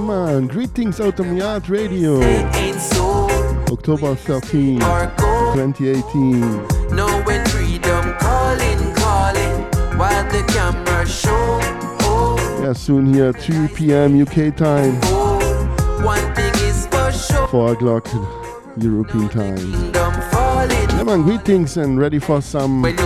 Man, 0.00 0.46
greetings 0.46 1.00
out 1.00 1.18
of 1.18 1.26
Yard 1.32 1.68
Radio. 1.68 2.22
October 3.72 4.14
13, 4.14 4.78
2018. 4.78 6.40
Now 6.94 7.22
when 7.24 7.44
freedom 7.46 8.14
calling, 8.20 8.94
calling, 8.94 9.64
while 9.98 10.24
the 10.30 10.44
camera 10.52 11.06
show. 11.06 11.63
Soon 12.74 13.14
here, 13.14 13.32
2 13.32 13.68
p.m. 13.68 14.20
UK 14.20 14.54
time, 14.54 14.98
oh, 15.04 16.02
one 16.04 16.34
thing 16.34 16.52
is 16.66 16.86
for 16.88 17.10
sure. 17.12 17.46
4 17.48 17.72
o'clock 17.72 18.08
European 18.76 19.28
time. 19.28 19.92
Man, 21.06 21.22
greetings 21.22 21.76
and 21.76 21.98
ready 21.98 22.18
for 22.18 22.40
some 22.42 22.82
like 22.82 22.98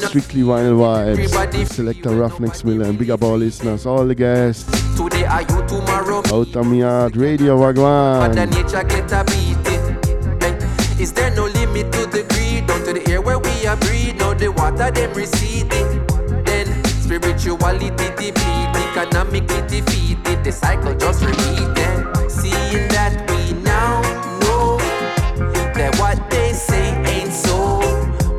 strictly 0.00 0.42
vinyl 0.42 0.78
vibes. 0.78 1.68
Selector 1.68 2.10
Ruffneck 2.10 2.54
Smille 2.54 2.82
and 2.82 2.98
big 2.98 3.10
up 3.10 3.22
all 3.22 3.36
listeners, 3.36 3.86
all 3.86 4.06
the 4.06 4.14
guests. 4.14 4.64
today 4.96 5.24
are 5.24 5.42
you 5.42 5.66
tomorrow. 5.68 6.22
Out 6.32 6.56
of 6.56 6.74
Yard 6.74 7.16
Radio 7.16 7.58
Wagwan. 7.58 8.36
Is 11.00 11.12
there 11.12 11.30
no 11.34 11.46
limit 11.46 11.92
to 11.92 12.06
the 12.06 12.24
greed? 12.30 12.66
Down 12.66 12.84
to 12.84 12.92
the 12.92 13.10
air 13.10 13.20
where 13.20 13.38
we 13.38 13.66
are 13.66 13.76
breathe. 13.76 14.16
Now 14.18 14.34
the 14.34 14.48
water 14.48 14.90
them 14.90 15.12
receding. 15.14 15.81
Spirituality 17.42 17.90
depleted, 17.96 18.76
economically 18.76 19.62
defeated. 19.66 20.44
The 20.44 20.52
cycle 20.52 20.94
just 20.94 21.24
repeating. 21.24 22.30
Seeing 22.30 22.86
that 22.94 23.28
we 23.30 23.60
now 23.62 24.00
know 24.42 24.78
that 25.74 25.96
what 25.98 26.30
they 26.30 26.52
say 26.52 26.94
ain't 27.04 27.32
so. 27.32 27.80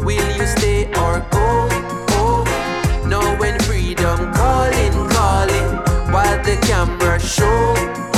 Will 0.05 0.37
you 0.37 0.47
stay 0.47 0.85
or 0.93 1.19
go? 1.31 1.67
Oh, 2.15 3.05
now 3.09 3.37
when 3.37 3.59
freedom 3.63 4.31
calling, 4.31 4.93
calling, 5.09 5.69
while 6.13 6.41
the 6.41 6.55
camera 6.65 7.19
show. 7.19 8.12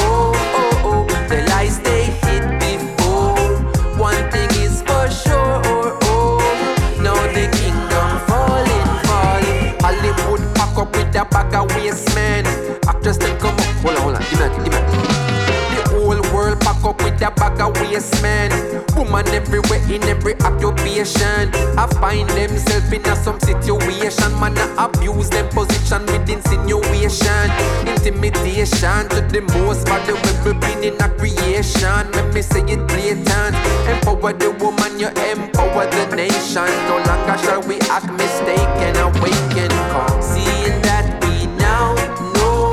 With 17.16 17.28
a 17.28 17.32
bag 17.32 17.60
of 17.62 17.74
waste 17.82 18.22
man. 18.22 18.52
Woman 18.96 19.28
everywhere 19.30 19.82
in 19.92 20.04
every 20.04 20.36
occupation. 20.42 21.50
I 21.78 21.88
find 22.00 22.30
themselves 22.30 22.92
in 22.92 23.06
a 23.06 23.16
some 23.16 23.40
situation. 23.40 24.32
Man, 24.40 24.58
I 24.58 24.86
abuse 24.86 25.30
them 25.30 25.48
position 25.50 26.06
with 26.08 26.30
insinuation. 26.30 27.50
Intimidation 27.88 29.10
to 29.10 29.22
the 29.32 29.42
most 29.54 29.88
valuable 29.88 30.60
being 30.60 30.94
in 30.94 31.02
a 31.02 31.10
creation. 31.10 32.12
Let 32.12 32.34
me 32.34 32.42
say 32.42 32.62
it 32.62 32.88
blatant. 32.88 33.56
Empower 33.88 34.34
the 34.34 34.52
woman, 34.60 35.00
you 35.00 35.08
empower 35.08 35.86
the 35.88 36.16
nation. 36.16 36.70
No 36.88 36.98
longer 37.08 37.38
shall 37.44 37.62
we 37.64 37.80
act 37.92 38.12
mistaken, 38.12 38.96
awaken. 38.98 39.70
Come 39.92 40.22
seeing 40.22 40.82
that 40.84 41.24
we 41.24 41.48
now 41.58 41.96
know 42.36 42.72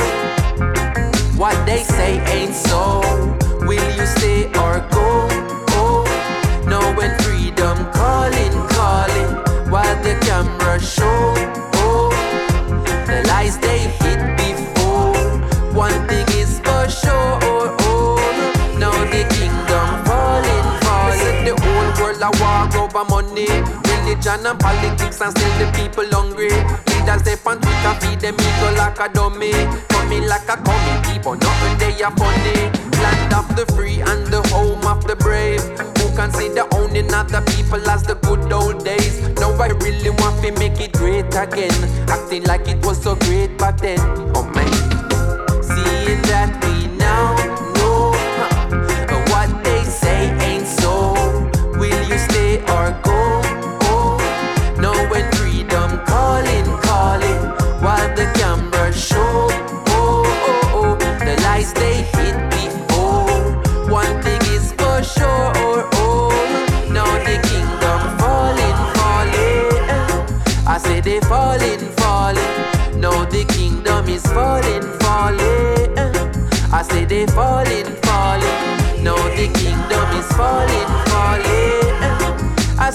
what 1.38 1.54
they 1.66 1.82
say 1.82 2.20
ain't 2.32 2.54
so. 2.54 3.41
Will 3.72 3.96
you 3.96 4.04
stay 4.04 4.44
or 4.48 4.80
go? 4.92 5.26
Oh, 5.80 6.04
now 6.66 6.94
when 6.94 7.16
freedom 7.20 7.78
calling, 7.92 8.52
calling, 8.68 9.30
while 9.70 9.96
the 10.02 10.14
camera 10.20 10.78
show. 10.78 11.32
Oh, 11.80 12.12
the 13.06 13.26
lies 13.28 13.56
they 13.60 13.88
hit 14.04 14.20
before. 14.36 15.16
One 15.72 16.06
thing 16.06 16.28
is 16.36 16.58
for 16.58 16.84
sure. 16.86 17.40
Oh, 17.88 18.20
now 18.78 18.92
the 19.06 19.24
kingdom 19.36 19.88
falling, 20.04 20.66
falling. 20.84 21.44
The 21.46 21.54
whole 21.64 22.04
world 22.04 22.20
a 22.20 22.30
war 22.44 22.84
over 22.84 23.04
money, 23.08 23.48
religion 23.88 24.44
and 24.44 24.60
politics, 24.60 25.22
and 25.22 25.32
still 25.32 25.58
the 25.58 25.72
people 25.72 26.04
hungry. 26.10 26.91
Leaders 27.02 27.22
they 27.22 27.34
on 27.50 27.60
Twitter 27.60 27.94
feed 28.00 28.20
them 28.20 28.34
ego 28.38 28.74
like 28.76 29.00
a 29.00 29.12
dummy, 29.12 29.50
coming 29.88 30.24
like 30.28 30.48
a 30.48 30.56
committee, 30.56 31.18
but 31.18 31.34
nothing 31.42 31.76
they 31.78 32.00
are 32.00 32.14
funny. 32.14 32.70
Land 33.02 33.34
of 33.34 33.56
the 33.56 33.66
free 33.74 34.00
and 34.00 34.24
the 34.28 34.40
home 34.54 34.86
of 34.86 35.04
the 35.08 35.16
brave. 35.16 35.60
Who 35.98 36.14
consider 36.14 36.64
owning 36.76 37.12
other 37.12 37.40
people 37.52 37.82
as 37.90 38.04
the 38.04 38.14
good 38.14 38.52
old 38.52 38.84
days? 38.84 39.18
Now 39.40 39.50
I 39.54 39.68
really 39.82 40.10
want 40.10 40.44
to 40.44 40.52
make 40.52 40.80
it 40.80 40.92
great 40.92 41.34
again, 41.34 41.74
acting 42.08 42.44
like 42.44 42.68
it 42.68 42.84
was 42.86 43.02
so 43.02 43.16
great 43.16 43.58
back 43.58 43.78
then. 43.78 43.98
Oh 44.36 44.44
man. 44.54 44.70
Seeing 45.60 46.22
that 46.30 46.71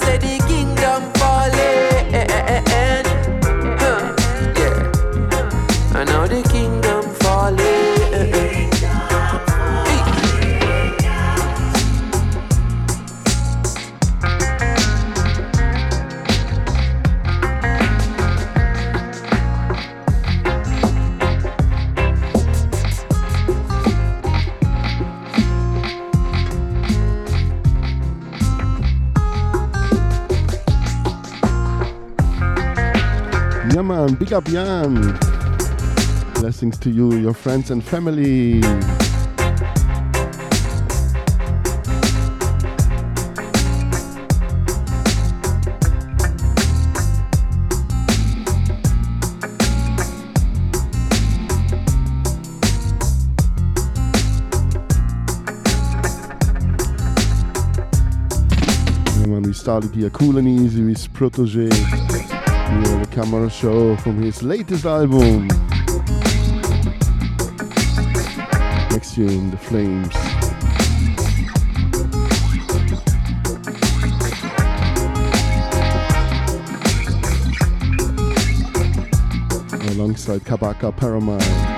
say 0.00 0.18
the 0.18 0.37
Yeah 33.78 33.82
man, 33.82 34.14
big 34.16 34.32
up 34.32 34.44
Jan. 34.46 35.16
Blessings 36.34 36.76
to 36.78 36.90
you, 36.90 37.14
your 37.14 37.32
friends 37.32 37.70
and 37.70 37.84
family. 37.84 38.60
Started 59.52 59.94
here 59.94 60.08
cool 60.08 60.38
and 60.38 60.48
easy 60.48 60.82
with 60.82 61.12
Protoje 61.12 62.37
here 62.68 62.94
on 62.94 63.00
the 63.02 63.08
Camera 63.10 63.50
Show 63.50 63.96
from 63.96 64.20
his 64.22 64.42
latest 64.42 64.84
album. 64.84 65.48
Next 68.90 69.14
tune, 69.14 69.50
The 69.50 69.56
Flames. 69.56 70.14
Alongside 79.92 80.40
Kabaka 80.42 80.96
Pyramid. 80.96 81.77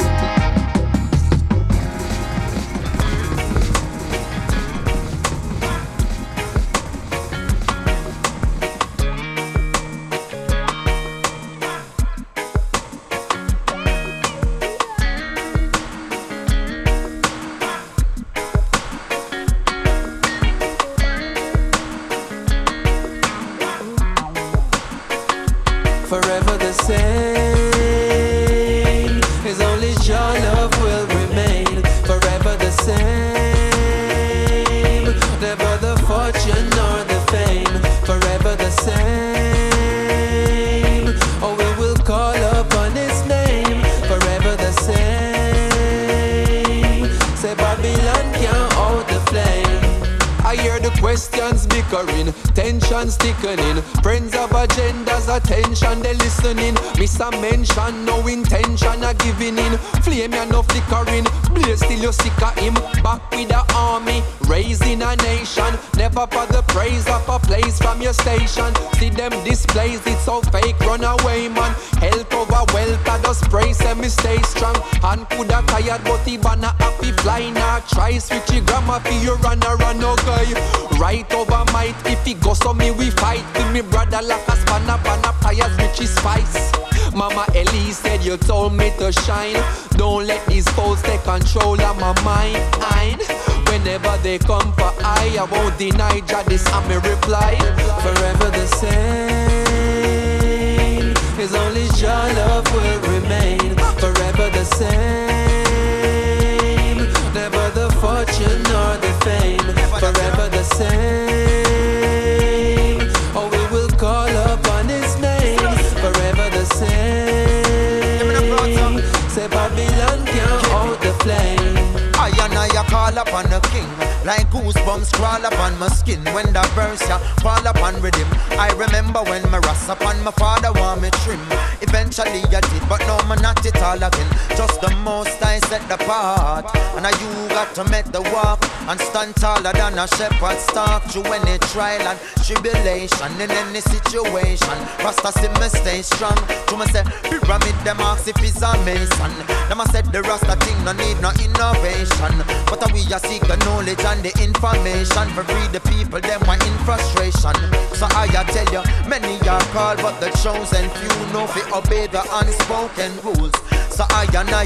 A 140.00 140.08
shepherd 140.16 140.56
stalk 140.56 141.02
through 141.12 141.28
any 141.28 141.58
trial 141.68 142.00
and 142.08 142.18
tribulation 142.40 143.32
in 143.36 143.50
any 143.50 143.80
situation. 143.80 144.78
Rasta 145.04 145.30
see 145.36 145.52
me 145.60 145.68
stay 145.68 146.00
strong. 146.00 146.36
To 146.68 146.74
me 146.80 146.86
say, 146.88 147.04
pyramid 147.28 147.76
them 147.84 148.00
ask 148.00 148.26
if 148.26 148.40
it's 148.40 148.62
a 148.62 148.72
mason. 148.88 149.32
Them 149.68 149.80
a 149.80 149.84
said 149.92 150.06
the 150.08 150.22
Rasta 150.22 150.56
thing 150.64 150.78
no 150.88 150.92
need 150.92 151.20
no 151.20 151.28
innovation. 151.36 152.32
But 152.64 152.80
we 152.92 153.04
a 153.12 153.20
seek 153.20 153.44
the 153.44 153.60
knowledge 153.68 154.00
and 154.00 154.24
the 154.24 154.32
information 154.40 155.28
for 155.36 155.44
free 155.44 155.68
the 155.68 155.80
people 155.84 156.20
them 156.20 156.40
are 156.48 156.56
in 156.56 156.76
frustration. 156.88 157.56
So 157.92 158.08
I 158.16 158.24
a 158.32 158.44
tell 158.48 158.72
you, 158.72 158.82
many 159.04 159.36
are 159.48 159.60
called 159.76 160.00
but 160.00 160.16
the 160.16 160.32
chosen 160.40 160.88
few 160.96 161.12
know 161.32 161.44
fi 161.44 161.60
obey 161.76 162.06
the 162.06 162.24
unspoken 162.40 163.12
rules. 163.20 163.52
So 163.92 164.08
I 164.08 164.24
and 164.32 164.48
I 164.48 164.64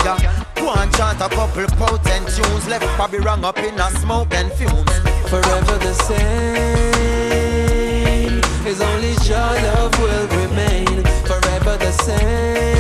go 0.55 0.71
and 0.79 0.93
chant 0.95 1.19
a 1.19 1.29
couple 1.29 1.67
potent 1.75 2.29
tunes 2.31 2.69
left 2.69 2.87
probably 2.95 3.19
rung 3.19 3.45
up 3.45 3.59
in 3.59 3.75
a 3.75 3.91
smoke 3.99 4.33
and 4.33 4.53
fumes 4.53 5.04
forever 5.35 5.77
the 5.79 5.95
same. 5.95 7.35
His 8.65 8.81
only 8.81 9.15
your 9.29 9.53
love 9.67 9.99
will 9.99 10.27
remain 10.29 11.03
forever 11.27 11.77
the 11.77 11.93
same. 11.93 12.74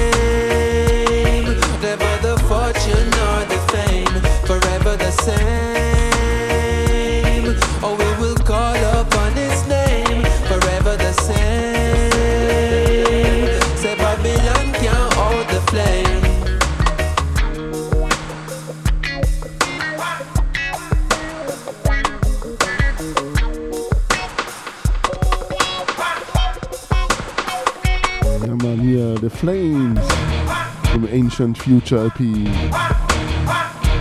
Future 31.34 31.98
LP. 31.98 32.44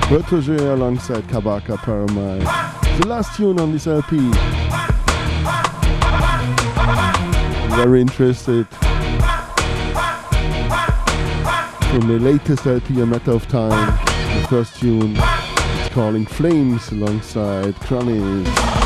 Protoje 0.08 0.56
alongside 0.72 1.24
Kabaka 1.24 1.78
Pyramid. 1.84 2.42
The 3.00 3.08
last 3.08 3.36
tune 3.36 3.60
on 3.60 3.72
this 3.72 3.88
LP. 3.88 4.18
Very 7.76 8.02
interested. 8.02 8.68
From 11.90 12.08
the 12.08 12.20
latest 12.22 12.68
LP, 12.68 13.02
A 13.02 13.06
Matter 13.08 13.32
of 13.32 13.48
Time. 13.48 13.98
The 14.40 14.48
first 14.48 14.80
tune 14.80 15.18
is 15.18 15.90
calling 15.90 16.28
Flames 16.28 16.92
alongside 16.92 17.74
Chronixx. 17.78 18.83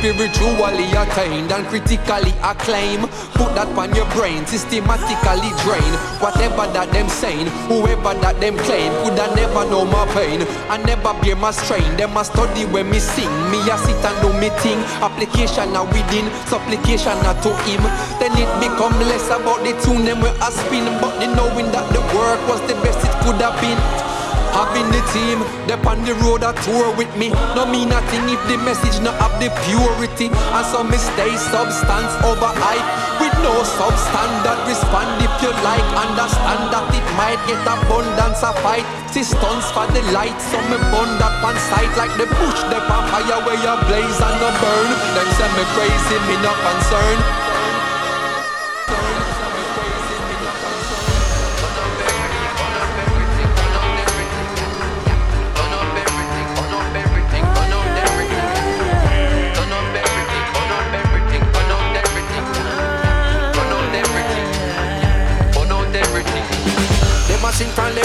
Spiritually 0.00 0.88
attained 0.96 1.52
and 1.52 1.66
critically 1.68 2.32
acclaimed. 2.40 3.04
Put 3.36 3.52
that 3.52 3.68
on 3.76 3.92
your 3.92 4.08
brain, 4.16 4.48
systematically 4.48 5.52
drain. 5.60 5.92
Whatever 6.24 6.64
that 6.72 6.88
them 6.96 7.08
saying, 7.08 7.52
whoever 7.68 8.16
that 8.24 8.40
them 8.40 8.56
claim, 8.64 8.88
could 9.04 9.20
I 9.20 9.28
never 9.36 9.68
know 9.68 9.84
my 9.84 10.08
pain. 10.16 10.40
I 10.72 10.80
never 10.88 11.12
bear 11.20 11.36
my 11.36 11.52
strain. 11.52 11.84
Them 12.00 12.16
a 12.16 12.24
study 12.24 12.64
when 12.72 12.88
me 12.88 12.98
sing. 12.98 13.28
Me 13.52 13.60
a 13.68 13.76
sit 13.76 14.00
and 14.00 14.16
do 14.24 14.32
me 14.40 14.48
thing. 14.64 14.80
Application 15.04 15.76
now 15.76 15.84
within, 15.92 16.32
supplication 16.48 17.16
now 17.20 17.36
to 17.44 17.52
him. 17.68 17.84
Then 18.16 18.32
it 18.40 18.48
become 18.56 18.96
less 19.04 19.28
about 19.28 19.60
the 19.60 19.76
tune 19.84 20.08
them 20.08 20.24
where 20.24 20.34
I 20.40 20.48
spin, 20.48 20.88
but 21.04 21.12
the 21.20 21.28
knowing 21.28 21.68
that 21.76 21.84
the 21.92 22.00
work 22.16 22.40
was 22.48 22.60
the 22.64 22.74
best 22.80 23.04
it 23.04 23.12
could 23.20 23.36
have 23.44 23.56
been. 23.60 23.99
Having 24.54 24.88
the 24.90 25.02
team, 25.14 25.38
they 25.66 25.78
on 25.86 26.02
the 26.04 26.14
road 26.22 26.42
a 26.42 26.52
tour 26.66 26.90
with 26.96 27.10
me. 27.16 27.30
No 27.54 27.66
mean 27.66 27.88
nothing 27.88 28.26
if 28.28 28.40
the 28.50 28.58
message 28.62 28.98
not 29.02 29.14
have 29.22 29.34
the 29.38 29.48
purity. 29.66 30.28
And 30.28 30.66
so 30.66 30.82
me 30.82 30.98
stay 30.98 31.34
substance 31.36 32.12
over 32.26 32.50
hype 32.60 32.88
with 33.20 33.34
no 33.44 33.54
substandard 33.62 34.60
respond 34.66 35.22
if 35.22 35.32
you 35.42 35.52
like. 35.62 35.86
Understand 35.94 36.72
that 36.72 36.86
it 36.94 37.06
might 37.14 37.40
get 37.46 37.60
abundance 37.66 38.42
of 38.42 38.56
fight. 38.64 38.86
Stunts 39.10 39.68
for 39.74 39.84
the 39.90 40.00
light, 40.14 40.38
so 40.38 40.56
me 40.70 40.78
bund 40.94 41.20
up 41.20 41.44
on 41.44 41.52
sight 41.68 41.90
like 41.98 42.14
the 42.16 42.24
bush. 42.24 42.60
The 42.70 42.78
fire 42.88 43.38
where 43.44 43.58
you 43.58 43.74
blaze 43.90 44.20
and 44.22 44.36
no 44.40 44.48
burn. 44.62 44.88
Them 45.12 45.28
say 45.36 45.50
me 45.58 45.64
crazy, 45.74 46.16
me 46.30 46.36
not 46.40 46.56
concerned. 46.62 47.39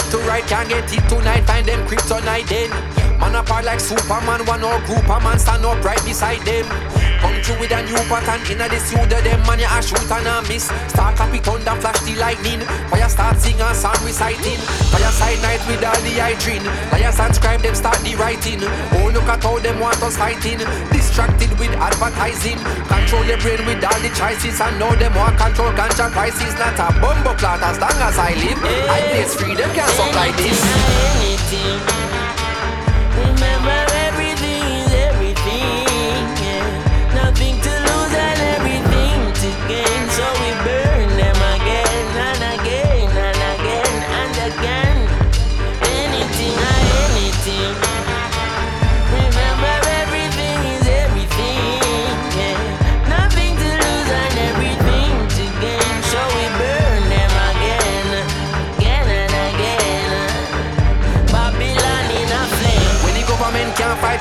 Left 0.06 0.12
to 0.12 0.28
right, 0.28 0.46
can't 0.46 0.68
get 0.68 0.92
it 0.92 1.08
tonight. 1.08 1.42
Find 1.46 1.66
them 1.66 1.86
kryptonite 1.86 2.48
then. 2.48 2.70
Man 3.18 3.34
apart 3.34 3.64
like 3.64 3.80
Superman, 3.80 4.44
one 4.46 4.62
or 4.62 4.78
group 4.86 5.04
a 5.04 5.20
man 5.20 5.38
stand 5.38 5.64
up 5.64 5.82
right 5.84 6.02
beside 6.04 6.40
them. 6.44 6.95
Through 7.46 7.62
with 7.62 7.70
a 7.70 7.78
new 7.86 7.94
pattern 8.10 8.42
in 8.50 8.58
the 8.58 8.74
suit 8.82 9.06
of 9.06 9.22
them 9.22 9.38
man, 9.46 9.62
you 9.62 9.70
a 9.70 9.78
shoot 9.78 10.10
and 10.10 10.26
a 10.26 10.42
miss. 10.50 10.66
Start 10.90 11.14
copy 11.14 11.38
thunder, 11.38 11.78
flash 11.78 12.02
the 12.02 12.18
lightning. 12.18 12.58
Fire 12.90 13.08
start 13.08 13.38
sing 13.38 13.54
a 13.62 13.70
song 13.70 13.94
reciting. 14.02 14.58
Fire 14.90 15.14
side 15.14 15.38
night 15.46 15.62
with 15.70 15.78
all 15.86 15.94
the 16.02 16.10
hydrant. 16.18 16.66
Fire 16.90 17.12
transcribe 17.14 17.62
them 17.62 17.76
start 17.78 18.02
the 18.02 18.18
writing. 18.18 18.58
Oh 18.98 19.14
look 19.14 19.30
at 19.30 19.44
how 19.46 19.62
them 19.62 19.78
want 19.78 20.02
us 20.02 20.18
fighting. 20.18 20.58
Distracted 20.90 21.54
with 21.62 21.70
advertising. 21.78 22.58
Control 22.90 23.22
your 23.22 23.38
brain 23.38 23.62
with 23.62 23.78
all 23.78 24.00
the 24.02 24.10
choices. 24.10 24.58
And 24.58 24.74
know 24.82 24.90
them 24.98 25.14
want 25.14 25.38
control 25.38 25.70
ganja 25.70 26.10
prices. 26.10 26.50
Not 26.58 26.74
a 26.82 26.90
bumbo 26.98 27.38
clot 27.38 27.62
as 27.62 27.78
long 27.78 27.94
as 27.94 28.18
I 28.18 28.34
live. 28.42 28.58
I 28.90 28.98
place 29.14 29.38
freedom 29.38 29.70
can't 29.70 29.94
stop 29.94 30.10
like 30.18 30.34
this. 30.34 30.58
Anything. 31.22 32.05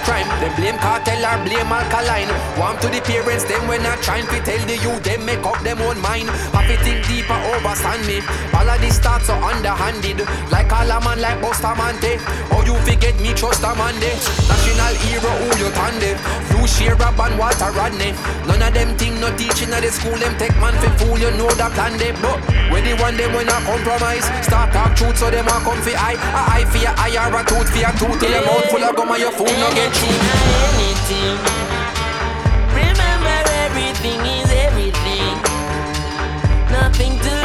Crime. 0.05 0.27
Them 0.39 0.53
blame 0.55 0.74
cartel 0.85 1.25
or 1.25 1.37
blame 1.41 1.73
alkaline. 1.73 2.29
Warm 2.61 2.77
to 2.85 2.87
the 2.93 3.01
parents, 3.01 3.43
them 3.49 3.65
when 3.67 3.81
I 3.81 3.97
trying 4.05 4.29
to 4.29 4.37
tell 4.45 4.61
the 4.69 4.77
youth, 4.77 5.01
them 5.01 5.25
make 5.25 5.41
up 5.41 5.57
them 5.65 5.81
own 5.81 5.97
mind. 5.99 6.29
To 6.65 6.75
think 6.81 7.05
deeper, 7.05 7.37
overstand 7.53 8.09
me. 8.09 8.25
All 8.57 8.65
of 8.65 8.81
this 8.81 8.97
starts 8.97 9.29
so 9.29 9.37
underhanded. 9.37 10.25
Like 10.49 10.73
all 10.73 10.89
a 10.89 10.97
man 10.97 11.21
like 11.21 11.37
Bustamante. 11.37 12.17
Or 12.49 12.57
oh, 12.57 12.65
you 12.65 12.73
forget 12.81 13.13
me, 13.21 13.37
trust 13.37 13.61
a 13.61 13.69
man 13.77 13.93
de. 14.01 14.09
National 14.49 14.97
hero, 14.97 15.29
who 15.45 15.49
you 15.61 15.69
tande. 15.77 16.17
You 16.49 16.65
share 16.65 16.97
a 16.97 17.09
and 17.21 17.37
Walter 17.37 17.69
Rodney. 17.69 18.17
None 18.49 18.65
of 18.65 18.73
them 18.73 18.97
think 18.97 19.21
no 19.21 19.29
teaching 19.37 19.69
at 19.77 19.85
the 19.85 19.93
school, 19.93 20.17
them 20.17 20.33
take 20.41 20.57
man 20.57 20.73
for 20.81 20.89
fool, 20.97 21.21
you 21.21 21.29
know 21.37 21.53
the 21.53 21.69
plan 21.77 22.01
they. 22.01 22.17
But 22.17 22.41
when 22.73 22.81
the 22.81 22.97
one 22.97 23.13
them 23.13 23.37
when 23.37 23.45
I 23.45 23.61
compromise, 23.61 24.25
start 24.41 24.73
talk 24.73 24.97
truth 24.97 25.21
so 25.21 25.29
them 25.29 25.45
a 25.45 25.61
come 25.61 25.77
for 25.85 25.93
eye. 25.93 26.17
A 26.17 26.41
eye 26.49 26.65
for 26.65 26.81
your 26.81 26.97
eye 26.97 27.13
or 27.13 27.37
a 27.37 27.45
tooth 27.45 27.69
for 27.69 27.77
your 27.77 27.93
tooth. 27.93 28.17
Till 28.17 28.33
them 28.33 28.41
mouth 28.41 28.65
full 28.73 28.81
of 28.81 28.95
gum 28.97 29.13
and 29.13 29.21
your 29.21 29.33
food 29.37 29.53
no 29.53 29.69
get 29.77 29.93
anything. 30.75 31.37
Remember, 32.73 33.37
everything 33.65 34.19
is 34.39 34.51
everything. 34.51 35.35
Nothing 36.71 37.19
to 37.19 37.44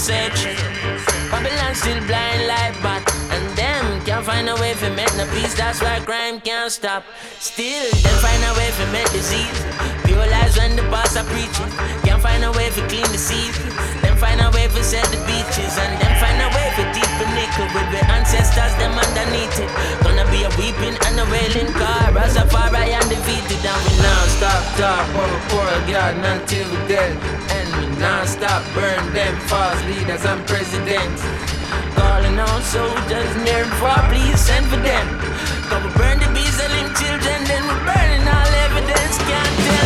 search, 0.00 0.48
Babylon 1.28 1.74
still 1.76 2.00
blind 2.08 2.48
like 2.48 2.72
bat, 2.80 3.04
and 3.36 3.44
them 3.52 4.00
can't 4.08 4.24
find 4.24 4.48
a 4.48 4.56
way 4.56 4.72
to 4.80 4.88
make 4.96 5.12
the 5.12 5.28
peace. 5.36 5.52
That's 5.52 5.82
why 5.82 6.00
crime 6.00 6.40
can't 6.40 6.72
stop. 6.72 7.04
Still, 7.38 7.84
them 8.00 8.16
find 8.24 8.40
a 8.48 8.52
way 8.56 8.72
to 8.80 8.84
make 8.96 9.10
disease. 9.12 9.60
Pure 10.08 10.24
lies 10.32 10.56
when 10.56 10.72
the 10.76 10.88
boss 10.88 11.20
are 11.20 11.28
preaching. 11.28 11.68
Can't 12.00 12.22
find 12.22 12.42
a 12.48 12.52
way 12.56 12.72
to 12.72 12.80
clean 12.88 13.04
the 13.12 13.20
seas. 13.20 13.52
Them 14.00 14.16
find 14.16 14.40
a 14.40 14.48
way 14.56 14.72
to 14.72 14.82
set 14.82 15.04
the 15.12 15.20
beaches, 15.28 15.76
and 15.76 15.92
them 16.00 16.14
find 16.16 16.40
a 16.40 16.48
way 16.56 16.72
to 16.80 16.84
deep 16.96 17.12
the 17.20 17.28
nickel 17.36 17.68
with 17.76 17.88
the 17.92 18.00
ancestors 18.08 18.72
them 18.80 18.96
underneath 18.96 19.52
it. 19.60 19.68
Gonna 20.00 20.24
be 20.32 20.48
a 20.48 20.50
weeping 20.56 20.96
and 20.96 21.20
a 21.20 21.26
wailing 21.28 21.72
car. 21.76 22.09
Rastafari 23.62 23.74
am 23.74 23.76
defeated, 23.76 23.76
and 23.76 23.86
we 23.86 24.02
now 24.02 24.24
stop 24.26 24.62
talk. 24.76 25.04
Poor, 25.12 25.32
poor 25.48 25.72
God, 25.86 26.16
until 26.24 26.66
we 26.70 26.88
dead 26.88 27.40
non-stop 28.00 28.64
burn 28.74 29.12
them 29.12 29.36
false 29.40 29.82
leaders 29.84 30.24
and 30.24 30.40
presidents. 30.46 31.22
Calling 31.94 32.38
on 32.40 32.62
soldiers 32.62 33.36
near 33.44 33.64
and 33.64 33.72
far, 33.74 34.00
please 34.08 34.40
send 34.40 34.66
for 34.66 34.80
them. 34.80 35.06
Cause 35.68 35.84
we 35.84 35.90
burn 36.00 36.18
the 36.18 36.28
bees 36.32 36.58
and 36.64 36.96
children, 36.96 37.38
then 37.44 37.62
we're 37.68 37.84
burning 37.84 38.24
all 38.26 38.52
evidence. 38.64 39.18
Can't 39.28 39.56
tell 39.66 39.79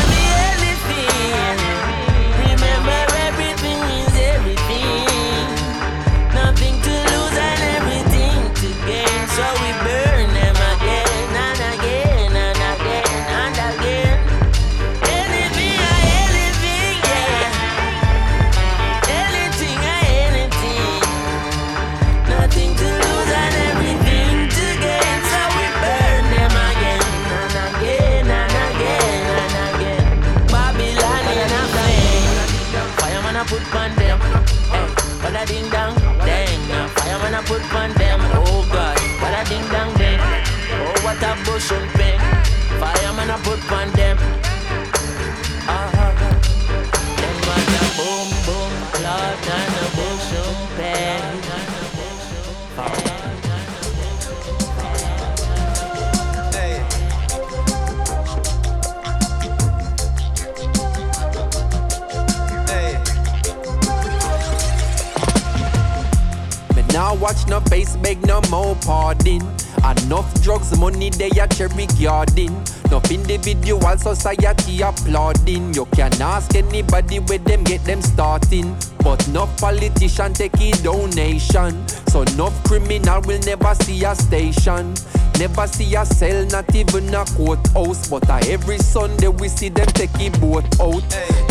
watch 67.24 67.46
no 67.48 67.58
face, 67.60 67.96
beg 67.96 68.20
no 68.26 68.38
more 68.50 68.76
pardon. 68.84 69.40
Enough 69.82 70.42
drugs, 70.42 70.78
money 70.78 71.08
they 71.08 71.30
a 71.30 71.48
cherry 71.48 71.86
garden. 71.98 72.52
No 72.90 73.00
individual 73.10 73.96
society 73.96 74.82
applauding. 74.82 75.72
You 75.72 75.86
can 75.86 76.12
ask 76.20 76.54
anybody 76.54 77.20
where 77.20 77.38
them 77.38 77.64
get 77.64 77.82
them 77.84 78.02
starting. 78.02 78.76
But 78.98 79.26
no 79.28 79.46
politician 79.56 80.34
take 80.34 80.60
a 80.60 80.72
donation. 80.82 81.88
So 82.08 82.24
no 82.36 82.50
criminal 82.64 83.22
will 83.22 83.40
never 83.40 83.74
see 83.74 84.04
a 84.04 84.14
station. 84.14 84.94
Never 85.38 85.66
see 85.66 85.94
a 85.96 86.06
cell, 86.06 86.46
not 86.46 86.72
even 86.74 87.12
a 87.12 87.24
courthouse. 87.24 88.08
But 88.08 88.28
uh, 88.30 88.40
every 88.46 88.78
Sunday 88.78 89.28
we 89.28 89.48
see 89.48 89.68
them 89.68 89.86
take 89.88 90.14
a 90.20 90.30
boat 90.38 90.64
out. 90.80 91.02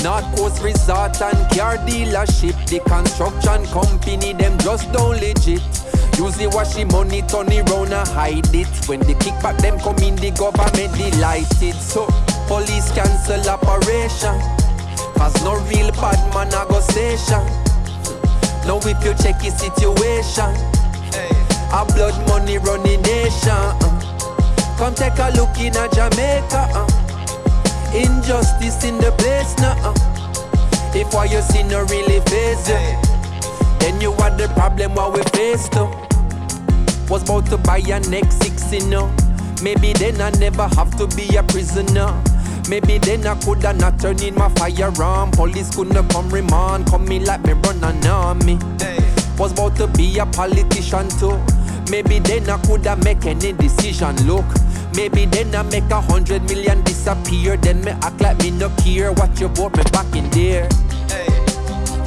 North 0.04 0.36
Coast 0.36 0.64
Resort 0.64 1.22
and 1.22 1.38
car 1.52 1.78
dealership. 1.86 2.56
The 2.70 2.80
construction 2.88 3.66
company, 3.68 4.34
them 4.34 4.58
just 4.60 4.92
don't 4.94 5.20
legit. 5.20 5.62
Usually 6.18 6.48
wash 6.48 6.76
the 6.76 6.86
money, 6.92 7.24
turn 7.24 7.52
it 7.52 7.68
round 7.70 7.92
and 7.92 8.08
hide 8.08 8.54
it. 8.54 8.68
When 8.88 9.00
they 9.02 9.14
the 9.14 9.20
kickback 9.20 9.58
them 9.60 9.80
come 9.80 9.98
in, 10.00 10.16
the 10.16 10.32
government 10.32 10.94
delighted. 10.96 11.76
So 11.76 12.08
police 12.48 12.92
cancel 12.92 13.50
operation. 13.50 14.40
Cause 15.18 15.36
no 15.44 15.60
real 15.68 15.92
bad 16.00 16.20
man 16.34 16.54
a 16.54 16.66
go 16.70 16.80
station. 16.80 17.44
Now 18.66 18.80
if 18.80 19.04
you 19.04 19.14
check 19.20 19.40
the 19.44 19.52
situation, 19.52 20.73
a 21.74 21.86
blood 21.94 22.16
money 22.28 22.58
running 22.60 23.02
nation. 23.02 23.50
Uh. 23.50 24.76
Come 24.78 24.94
take 24.94 25.18
a 25.18 25.32
look 25.36 25.58
in 25.58 25.76
a 25.76 25.90
Jamaica. 25.90 26.70
Uh. 26.74 26.88
Injustice 27.94 28.84
in 28.84 28.98
the 29.00 29.12
place 29.18 29.58
now. 29.58 29.76
Uh. 29.82 29.94
If 30.96 31.12
what 31.14 31.32
you 31.32 31.42
see 31.42 31.64
no 31.64 31.82
really 31.86 32.20
face 32.30 32.70
you, 32.70 32.78
then 33.80 34.00
you 34.00 34.14
are 34.14 34.30
the 34.30 34.48
problem 34.56 34.94
what 34.94 35.14
we 35.14 35.24
face 35.34 35.68
too. 35.70 35.90
Was 37.10 37.24
about 37.24 37.48
to 37.48 37.58
buy 37.58 37.80
a 37.80 38.00
next 38.02 38.44
six, 38.44 38.72
you 38.72 38.86
know. 38.88 39.12
Maybe 39.64 39.94
then 39.94 40.22
I 40.22 40.30
never 40.32 40.68
have 40.76 40.96
to 40.98 41.08
be 41.16 41.36
a 41.36 41.44
prisoner. 41.44 42.14
Maybe 42.70 42.98
then 43.00 43.26
I 43.26 43.36
coulda 43.42 43.74
not 43.74 44.00
turn 44.00 44.22
in 44.22 44.36
my 44.36 44.50
firearm. 44.50 45.32
Police 45.32 45.76
couldn't 45.76 46.08
come 46.10 46.30
remand, 46.30 46.88
come 46.88 47.06
me 47.06 47.20
like 47.20 47.44
me 47.44 47.54
run 47.54 47.84
an 47.84 48.06
army. 48.06 48.60
Hey. 48.80 49.00
Was 49.38 49.52
about 49.52 49.76
to 49.78 49.88
be 49.88 50.20
a 50.20 50.26
politician 50.28 51.10
too. 51.10 51.42
Maybe 51.90 52.20
then 52.20 52.50
I 52.50 52.58
coulda 52.66 52.96
make 52.98 53.26
any 53.26 53.54
decision. 53.54 54.16
Look, 54.28 54.46
maybe 54.96 55.26
then 55.26 55.54
I 55.56 55.64
make 55.64 55.90
a 55.92 56.02
hundred 56.02 56.44
million 56.44 56.82
disappear. 56.84 57.58
Then 57.58 57.84
me 57.84 57.92
act 57.92 58.22
like 58.22 58.38
me 58.40 58.52
no 58.52 58.70
care. 58.84 59.12
What 59.12 59.40
you 59.40 59.50
bought 59.50 59.76
me 59.78 59.84
back 59.92 60.16
in 60.16 60.30
there. 60.32 60.68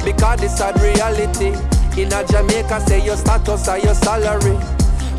Because 0.03 0.39
this 0.39 0.57
sad 0.57 0.79
reality. 0.81 1.55
In 1.99 2.13
a 2.13 2.23
Jamaica, 2.27 2.79
say 2.81 3.03
your 3.03 3.17
status 3.17 3.67
or 3.67 3.79
your 3.79 3.95
salary. 3.95 4.57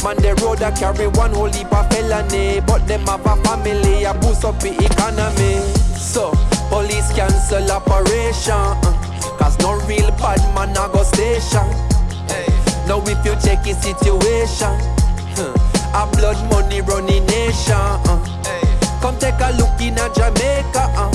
Man, 0.05 0.17
the 0.23 0.39
road 0.43 0.63
I 0.63 0.71
carry 0.71 1.09
one 1.09 1.33
whole 1.33 1.51
heap 1.51 1.73
of 1.73 1.91
felony, 1.91 2.61
but 2.61 2.87
them 2.87 3.05
have 3.07 3.27
a 3.27 3.35
family, 3.43 4.05
a 4.05 4.15
boost 4.15 4.45
up 4.45 4.61
the 4.61 4.71
economy. 4.71 5.59
So, 5.99 6.31
police 6.69 7.13
cancel 7.13 7.69
operation, 7.73 8.55
uh, 8.55 9.37
cause 9.39 9.59
no 9.59 9.75
real 9.89 10.11
bad 10.23 10.39
man 10.55 10.71
a 10.71 10.89
go 10.93 11.03
station. 11.03 11.88
Now 12.89 13.03
if 13.05 13.23
you 13.23 13.33
check 13.45 13.63
the 13.65 13.75
situation, 13.75 14.73
huh, 15.37 15.53
a 15.93 16.17
blood 16.17 16.41
money 16.51 16.81
running 16.81 17.27
nation. 17.27 17.77
Come 19.03 19.19
take 19.19 19.39
a 19.41 19.53
look 19.59 19.79
in 19.79 19.99
a 19.99 20.09
Jamaica. 20.17 21.13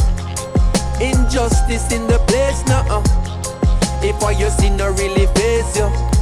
Injustice 1.01 1.91
in 1.91 2.05
the 2.05 2.19
place 2.27 2.63
now. 2.67 3.01
If 4.05 4.21
what 4.21 4.39
you 4.39 4.51
see 4.51 4.69
no 4.69 4.91
really 4.91 5.25
face 5.33 5.75
you. 5.75 6.12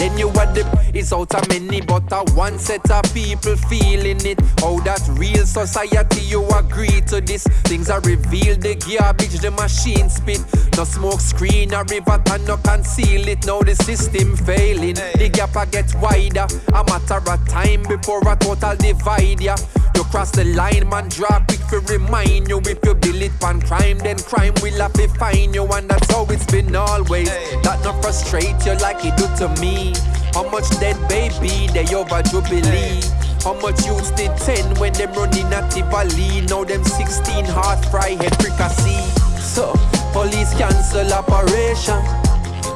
Then 0.00 0.16
you 0.16 0.28
are 0.28 0.48
the 0.54 0.64
it's 0.94 1.12
out 1.12 1.34
of 1.34 1.46
many, 1.50 1.82
but 1.82 2.10
a 2.10 2.24
one 2.32 2.58
set 2.58 2.90
of 2.90 3.04
people 3.12 3.54
feeling 3.68 4.24
it. 4.24 4.40
Oh, 4.62 4.80
that 4.80 5.06
real 5.12 5.44
society, 5.44 6.22
you 6.22 6.42
agree 6.48 7.02
to 7.12 7.20
this. 7.20 7.44
Things 7.68 7.90
are 7.90 8.00
revealed, 8.00 8.62
the 8.62 8.76
garbage, 8.76 9.38
the 9.40 9.50
machine 9.50 10.08
spit. 10.08 10.40
No 10.78 10.84
smoke 10.84 11.20
screen, 11.20 11.74
a 11.74 11.84
river 11.84 12.18
and 12.32 12.46
no 12.46 12.56
conceal 12.56 13.28
it. 13.28 13.44
Now 13.44 13.60
the 13.60 13.74
system 13.76 14.36
failing, 14.36 14.94
the 14.94 15.28
gap 15.30 15.54
a 15.54 15.66
get 15.66 15.94
wider. 15.96 16.46
A 16.72 16.82
matter 16.84 17.20
of 17.20 17.48
time 17.48 17.82
before 17.82 18.26
a 18.26 18.36
total 18.36 18.76
divide, 18.76 19.40
yeah. 19.40 19.56
You 19.94 20.04
cross 20.04 20.30
the 20.30 20.44
line, 20.44 20.88
man, 20.88 21.08
draw 21.10 21.44
quick 21.44 21.60
to 21.68 21.80
remind 21.92 22.48
you. 22.48 22.58
If 22.60 22.78
you 22.84 22.94
build 22.94 23.22
it 23.22 23.44
on 23.44 23.60
crime, 23.60 23.98
then 23.98 24.18
crime 24.18 24.54
will 24.62 24.80
have 24.80 24.94
to 24.94 25.08
find 25.08 25.54
you. 25.54 25.66
And 25.66 25.90
that's 25.90 26.10
how 26.10 26.24
it's 26.30 26.46
been 26.46 26.74
always. 26.74 27.28
That 27.62 27.80
not 27.84 28.02
frustrate 28.02 28.64
you 28.64 28.74
like 28.78 29.04
it 29.04 29.16
do 29.16 29.26
to 29.38 29.60
me. 29.60 29.89
How 30.34 30.48
much 30.48 30.68
dead 30.80 30.96
baby 31.08 31.66
they 31.72 31.86
over 31.94 32.22
Jubilee? 32.22 33.02
How 33.42 33.54
much 33.54 33.84
youths 33.86 34.10
did 34.12 34.36
10 34.36 34.78
when 34.78 34.92
them 34.92 35.12
running 35.14 35.52
at 35.52 35.70
Tivoli? 35.70 36.42
Now 36.46 36.64
them 36.64 36.84
16 36.84 37.44
heart 37.46 37.84
fry 37.86 38.10
head 38.20 38.34
fricassee. 38.40 39.00
So, 39.40 39.72
police 40.12 40.52
cancel 40.54 41.12
operation. 41.12 42.00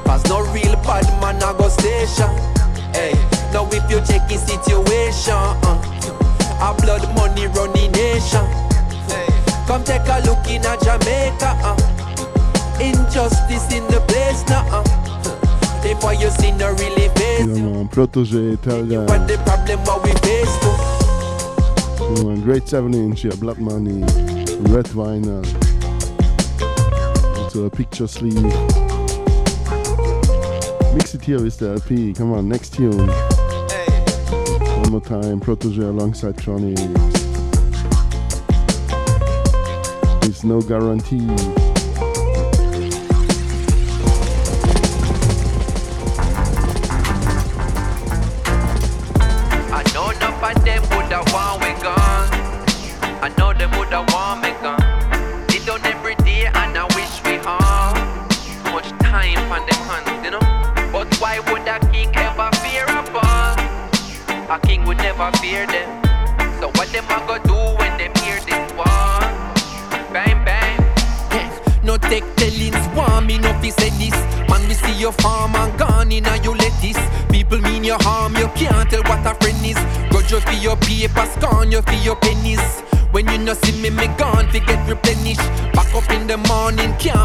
Cause 0.05 0.25
no 0.29 0.41
real 0.53 0.75
bad 0.85 1.05
man 1.21 1.37
a 1.43 1.53
go 1.57 1.69
station. 1.69 2.31
Hey, 2.93 3.13
now 3.53 3.69
if 3.73 3.85
you 3.91 4.01
check 4.07 4.29
the 4.29 4.37
situation, 4.39 5.35
uh, 5.35 6.73
a 6.73 6.75
blood 6.81 7.05
money 7.15 7.47
running 7.49 7.93
nation. 7.93 8.65
Come 9.67 9.83
take 9.83 10.07
a 10.09 10.21
look 10.27 10.47
in 10.47 10.65
a 10.65 10.77
Jamaica. 10.85 11.57
Uh. 11.65 11.77
Injustice 12.81 13.73
in 13.73 13.85
the 13.87 14.01
place 14.07 14.47
now. 14.47 14.67
Uh. 14.71 15.04
What 16.01 16.21
you 16.21 16.31
see 16.31 16.51
no 16.53 16.71
really 16.73 17.09
face. 17.15 17.47
Protoje, 17.89 18.61
tell 18.61 18.83
them. 18.85 19.07
What 19.07 19.27
the 19.27 19.39
problem 19.39 19.81
what 19.85 20.03
we 20.05 20.13
face 20.21 20.59
to. 20.59 20.69
Yeah, 22.23 22.37
great 22.43 22.69
7 22.69 22.93
inch, 22.93 23.25
yeah, 23.25 23.35
black 23.37 23.59
money, 23.59 24.03
red 24.71 24.87
vinyl. 24.87 25.45
Also 27.39 27.65
a 27.65 27.71
picture 27.71 28.07
sleeve. 28.07 28.35
Mix 30.95 31.15
it 31.15 31.23
here 31.23 31.41
with 31.43 31.59
the 31.59 31.71
LP. 31.75 32.13
Come 32.13 32.33
on, 32.33 32.49
next 32.49 32.75
tune. 32.75 33.09
One 34.81 34.91
more 34.91 35.01
time, 35.01 35.41
Protoje 35.41 35.79
alongside 35.79 36.37
Chronixx. 36.37 36.93
There's 40.21 40.45
no 40.45 40.61
guarantee. 40.61 41.64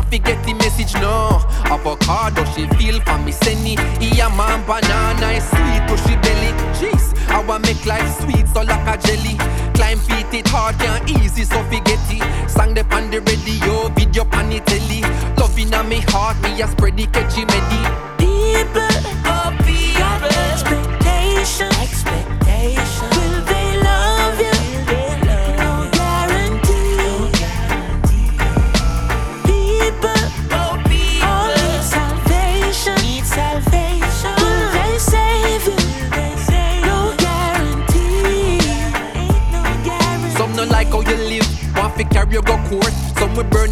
Can't 0.10 0.24
forget 0.24 0.44
the 0.46 0.54
message, 0.54 0.94
no. 0.96 1.42
Avocado, 1.66 2.44
she 2.54 2.68
feel 2.78 3.00
for 3.02 3.18
me, 3.20 3.32
senny. 3.32 3.76
Yeah, 4.00 4.30
man, 4.36 4.66
banana 4.66 5.34
is 5.34 5.44
sweet, 5.50 5.84
pushy 5.88 6.22
belly. 6.22 6.52
Jeez, 6.78 7.14
I 7.30 7.44
want 7.46 7.66
make 7.66 7.86
life 7.86 8.22
sweet, 8.22 8.48
so 8.48 8.62
like 8.62 8.88
a 8.88 9.02
jelly. 9.02 9.38
Climb 9.74 10.00
feet, 10.00 10.34
it 10.34 10.48
hard, 10.48 10.76
can't 10.80 11.10
easy, 11.10 11.44
so 11.44 11.62
forget 11.64 12.00
it. 12.10 12.50
Sang 12.50 12.74
the 12.74 12.84
on 12.94 13.10
the 13.12 13.22
radio, 13.22 13.90
video 13.90 14.26
pan 14.26 14.50
the 14.50 14.60
telly. 14.62 15.02
Love 15.38 15.58
in 15.58 15.70
me 15.90 16.02
heart, 16.10 16.40
me 16.42 16.62
a 16.62 16.68
spread 16.68 16.89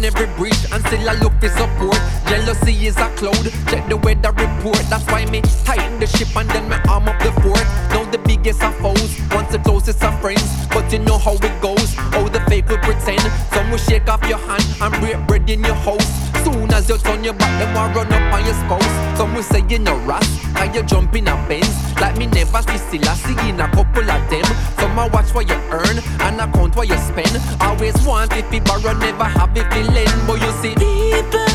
Every 0.04 0.26
bridge 0.36 0.64
and 0.72 0.80
still 0.86 1.10
I 1.10 1.14
look 1.14 1.32
for 1.40 1.48
support. 1.48 1.98
Jealousy 2.28 2.86
is 2.86 2.96
a 2.96 3.10
cloud, 3.16 3.44
check 3.68 3.86
the 3.88 3.96
weather 3.96 4.30
report. 4.30 4.78
That's 4.88 5.04
why 5.06 5.26
me 5.26 5.42
tighten 5.64 5.98
the 6.00 6.06
ship 6.06 6.34
and 6.36 6.48
then 6.50 6.68
me 6.68 6.76
arm 6.88 7.08
up 7.08 7.18
the 7.20 7.32
fort. 7.42 7.66
Now 7.90 8.08
the 8.10 8.18
biggest 8.18 8.62
of 8.62 8.74
foes, 8.78 9.20
once 9.32 9.52
the 9.52 9.58
closest 9.58 10.02
of 10.02 10.18
friends. 10.20 10.48
But 10.68 10.90
you 10.92 11.00
know 11.00 11.18
how 11.18 11.34
it 11.34 11.60
goes, 11.60 11.77
will 12.68 12.78
pretend. 12.78 13.20
Some 13.52 13.70
will 13.70 13.78
shake 13.78 14.08
off 14.08 14.22
your 14.28 14.38
hand 14.38 14.64
and 14.80 14.92
break 15.00 15.26
bread 15.26 15.48
in 15.48 15.64
your 15.64 15.74
house. 15.74 16.06
Soon 16.44 16.72
as 16.72 16.88
you 16.88 16.98
turn 16.98 17.24
your 17.24 17.34
back, 17.34 17.52
them 17.58 17.74
will 17.74 18.02
run 18.02 18.12
up 18.12 18.34
on 18.34 18.44
your 18.44 18.54
spouse. 18.54 19.18
Some 19.18 19.34
will 19.34 19.42
say 19.42 19.64
you 19.68 19.78
know 19.78 19.96
ras, 20.06 20.26
and 20.56 20.74
you 20.74 20.82
jump 20.82 21.14
in 21.14 21.28
a 21.28 21.34
Benz. 21.48 21.68
Like 22.00 22.16
me 22.16 22.26
never 22.26 22.62
see 22.62 22.78
still 22.78 23.08
I 23.08 23.14
see 23.14 23.48
in 23.48 23.60
a 23.60 23.68
couple 23.68 24.08
of 24.08 24.30
them. 24.30 24.44
Some 24.78 24.98
I 24.98 25.08
watch 25.08 25.34
what 25.34 25.48
you 25.48 25.56
earn 25.70 25.98
and 26.20 26.40
account 26.40 26.76
what 26.76 26.88
you 26.88 26.98
spend. 26.98 27.34
Always 27.60 27.96
want 28.06 28.32
if 28.34 28.52
you 28.52 28.60
borrow, 28.60 28.92
never 28.98 29.24
have 29.24 29.56
if 29.56 29.68
you 29.74 29.84
lend. 29.90 30.26
But 30.26 30.40
you 30.40 30.52
see, 30.62 30.74
people, 30.74 31.46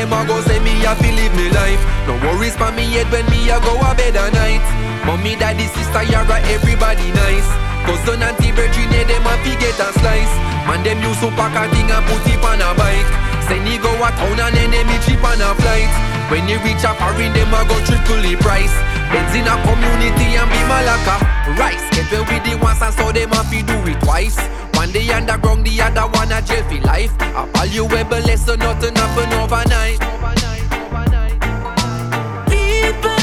them 0.00 0.16
a 0.16 0.24
go, 0.24 0.40
say 0.48 0.56
me 0.64 0.72
a 0.88 0.96
fi 0.96 1.12
live 1.12 1.34
me 1.36 1.52
life. 1.52 1.82
No 2.08 2.16
worries 2.24 2.56
for 2.56 2.72
me 2.72 2.88
head 2.96 3.12
when 3.12 3.28
me 3.28 3.52
a 3.52 3.60
go 3.60 3.76
a 3.84 3.92
bed 3.92 4.16
at 4.16 4.32
night. 4.32 4.64
Mommy, 5.04 5.36
daddy, 5.36 5.68
sister, 5.76 6.04
yara, 6.08 6.40
everybody 6.48 7.12
nice. 7.12 7.48
Cousin, 7.84 8.24
auntie, 8.24 8.52
virgin, 8.56 8.88
yeah, 8.88 9.04
them 9.04 9.28
a 9.28 9.34
fi 9.44 9.52
get 9.60 9.76
a 9.76 9.88
slice. 10.00 10.34
Man, 10.64 10.80
them 10.80 11.04
use 11.04 11.20
to 11.20 11.28
pack 11.36 11.52
a 11.52 11.68
thing 11.68 11.92
and 11.92 12.04
put 12.08 12.24
it 12.24 12.40
on 12.40 12.64
a 12.64 12.72
bike. 12.80 13.12
Send 13.44 13.68
he 13.68 13.76
go 13.76 13.92
a 14.00 14.08
town 14.16 14.40
and 14.40 14.56
then 14.56 14.88
cheap 15.04 15.20
on 15.20 15.36
a 15.36 15.52
flight. 15.60 15.92
When 16.32 16.48
you 16.48 16.56
reach 16.64 16.80
a 16.80 16.96
foreign, 16.96 17.32
them 17.36 17.52
a 17.52 17.60
go 17.68 17.76
triple 17.84 18.24
the 18.24 18.40
price. 18.40 18.72
Beds 19.12 19.36
in 19.36 19.44
a 19.44 19.54
community 19.68 20.38
and 20.40 20.48
be 20.48 20.60
malaka. 20.64 21.20
Rice, 21.60 21.84
get 21.92 22.08
well 22.08 22.24
with 22.24 22.44
the 22.48 22.56
ones 22.56 22.80
and 22.80 22.94
so 22.96 23.12
them 23.12 23.36
a 23.36 23.40
fi 23.44 23.60
do 23.60 23.76
it 23.84 24.00
twice. 24.00 24.40
One 24.90 25.00
day 25.06 25.12
underground, 25.12 25.64
the 25.64 25.82
other 25.82 26.08
one 26.18 26.32
a 26.32 26.42
jail 26.42 26.64
for 26.64 26.80
life. 26.84 27.12
A 27.20 27.46
valuable 27.54 28.18
lesson, 28.26 28.58
nothing 28.58 28.96
happen 28.96 29.32
overnight. 29.34 30.02
Overnight, 30.02 30.66
overnight. 30.82 31.38
People 32.50 33.19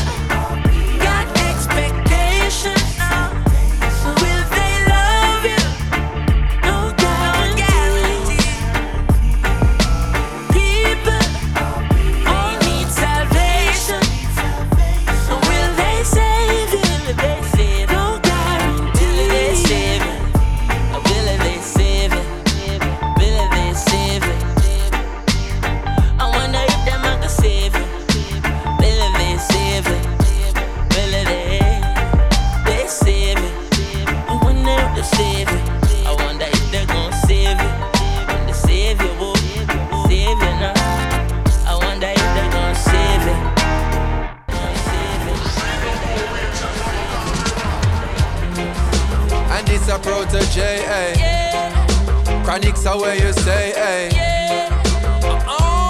Protoje, 50.38 50.62
eh? 50.62 51.14
Yeah, 51.18 52.44
Chronixx 52.46 52.86
are 52.86 53.00
where 53.02 53.16
you 53.16 53.34
say, 53.34 53.74
eh? 53.74 54.10
yeah. 54.14 54.70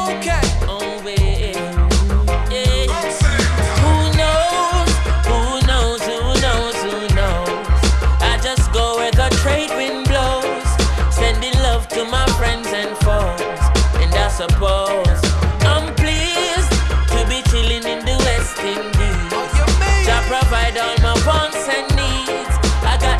Okay. 0.08 0.40
Oh, 0.70 1.02
wait. 1.04 1.54
Yeah. 2.48 2.88
Who 3.84 3.94
knows? 4.16 4.92
Who 5.28 5.68
knows? 5.68 6.02
Who 6.08 6.20
knows? 6.40 6.76
Who 6.88 6.96
knows? 7.14 7.68
I 8.24 8.40
just 8.42 8.72
go 8.72 8.96
where 8.96 9.12
the 9.12 9.28
trade 9.44 9.70
wind 9.72 10.08
blows, 10.08 10.68
sending 11.14 11.54
love 11.56 11.90
to 11.90 12.06
my 12.06 12.26
friends 12.40 12.68
and 12.68 12.96
foes. 13.04 13.60
And 14.00 14.16
I 14.16 14.30
suppose 14.30 15.07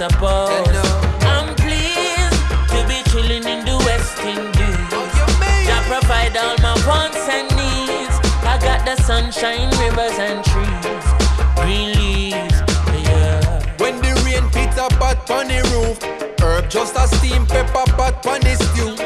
Suppose. 0.00 0.66
I'm 1.28 1.54
pleased 1.56 2.40
to 2.72 2.80
be 2.88 3.02
chilling 3.10 3.44
in 3.44 3.66
the 3.66 3.76
West 3.84 4.16
Indies. 4.24 5.12
Jah 5.68 5.82
provide 5.84 6.34
all 6.38 6.56
my 6.64 6.72
wants 6.88 7.28
and 7.28 7.44
needs. 7.52 8.16
I 8.40 8.56
got 8.64 8.86
the 8.86 8.96
sunshine, 9.02 9.68
rivers 9.76 10.16
and 10.16 10.42
trees, 10.42 11.04
green 11.60 11.92
leaves. 12.00 12.56
Yeah. 13.04 13.60
When 13.76 14.00
the 14.00 14.16
rain 14.24 14.48
pit 14.48 14.72
a 14.78 14.88
pot 14.96 15.30
on 15.30 15.48
the 15.48 15.60
roof, 15.68 16.00
herb 16.40 16.70
just 16.70 16.96
a 16.96 17.06
steam 17.18 17.44
pepper 17.44 17.84
pot 17.92 18.24
on 18.26 18.40
the 18.40 18.56
stew. 18.56 18.96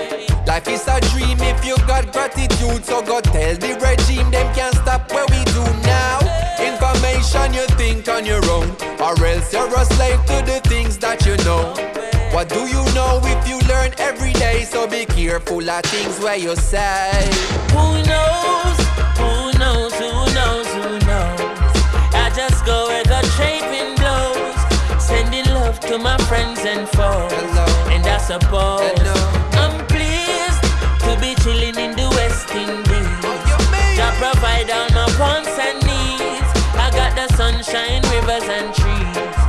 Life 0.46 0.68
is 0.68 0.86
a 0.86 1.00
dream 1.10 1.38
if 1.40 1.64
you 1.64 1.76
got 1.88 2.12
gratitude, 2.12 2.84
so 2.84 3.02
go 3.02 3.20
tell 3.20 3.56
the 3.56 3.74
regime 3.82 4.30
them 4.30 4.54
can't 4.54 4.76
stop 4.76 5.10
what 5.10 5.28
we 5.28 5.42
do 5.50 5.64
now. 5.82 6.20
Information 6.60 7.52
you 7.52 7.66
think 7.74 8.08
on 8.08 8.24
your 8.24 8.44
own, 8.48 8.70
or 9.00 9.18
else 9.26 9.52
you're 9.52 9.74
a 9.74 9.84
slave 9.84 10.20
to 10.26 10.38
the 10.46 10.63
that 11.14 11.26
you 11.26 11.36
know. 11.44 11.74
What 12.34 12.48
do 12.48 12.66
you 12.66 12.82
know 12.94 13.20
if 13.22 13.48
you 13.48 13.58
learn 13.68 13.92
every 13.98 14.32
day? 14.32 14.64
So 14.64 14.86
be 14.88 15.06
careful 15.06 15.68
of 15.68 15.82
things 15.84 16.18
where 16.20 16.36
you 16.36 16.56
say. 16.56 17.30
Who 17.70 17.86
knows? 18.10 18.78
Who 19.22 19.54
knows? 19.58 19.94
Who 19.94 20.10
knows? 20.34 20.66
Who 20.74 20.88
knows? 21.06 21.74
I 22.14 22.32
just 22.34 22.64
go 22.66 22.88
where 22.88 23.04
the 23.04 23.22
trade 23.36 23.62
blows, 23.96 25.02
sending 25.02 25.46
love 25.54 25.78
to 25.80 25.98
my 25.98 26.18
friends 26.26 26.60
and 26.60 26.88
foes. 26.88 27.30
Hello. 27.30 27.66
And 27.94 28.04
I 28.06 28.18
suppose 28.18 28.90
Hello. 28.98 29.14
I'm 29.62 29.86
pleased 29.86 30.62
to 31.06 31.12
be 31.22 31.34
chilling 31.42 31.78
in 31.78 31.94
the 31.94 32.08
West 32.18 32.50
Indies. 32.50 33.22
Oh, 33.22 33.94
Jah 33.94 34.10
provide 34.18 34.70
all 34.70 34.90
my 34.90 35.06
wants 35.20 35.54
and 35.58 35.78
needs. 35.86 36.50
I 36.74 36.90
got 36.90 37.14
the 37.14 37.28
sunshine, 37.36 38.02
rivers 38.10 38.48
and 38.50 38.74
trees, 38.74 39.43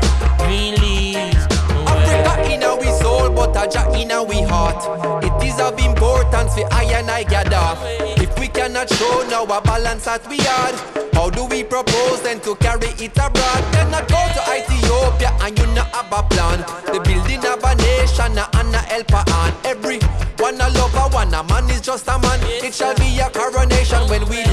but 3.35 3.55
a 3.55 3.69
Jah 3.69 3.91
in 3.93 4.11
our 4.11 4.25
heart. 4.47 5.23
It 5.23 5.47
is 5.47 5.59
of 5.59 5.77
importance 5.79 6.53
for 6.55 6.67
I 6.73 6.83
and 6.95 7.11
I 7.11 7.23
gather. 7.23 7.75
If 8.21 8.39
we 8.39 8.47
cannot 8.47 8.89
show 8.89 9.27
now 9.29 9.43
a 9.43 9.61
balance 9.61 10.05
that 10.05 10.27
we 10.29 10.39
are, 10.39 10.73
how 11.13 11.29
do 11.29 11.45
we 11.45 11.63
propose 11.63 12.21
then 12.21 12.39
to 12.41 12.55
carry 12.55 12.87
it 12.97 13.17
abroad? 13.17 13.63
Then 13.73 13.91
not 13.91 14.07
go 14.07 14.21
to 14.35 14.41
Ethiopia 14.55 15.35
and 15.41 15.57
you 15.59 15.67
not 15.75 15.87
have 15.93 16.11
a 16.11 16.23
plan. 16.23 16.59
The 16.87 16.99
building 17.03 17.43
of 17.45 17.63
a 17.63 17.75
nation 17.75 18.37
and 18.39 18.75
a 18.75 18.79
helper 18.79 19.23
on 19.31 19.53
every 19.65 19.99
one 20.39 20.59
a 20.59 20.69
lover, 20.69 21.09
one 21.15 21.33
a 21.33 21.43
man 21.43 21.69
is 21.69 21.81
just 21.81 22.07
a 22.07 22.19
man. 22.19 22.39
It 22.43 22.73
shall 22.73 22.95
be 22.95 23.19
a 23.19 23.29
coronation 23.29 24.07
when 24.09 24.27
we 24.29 24.44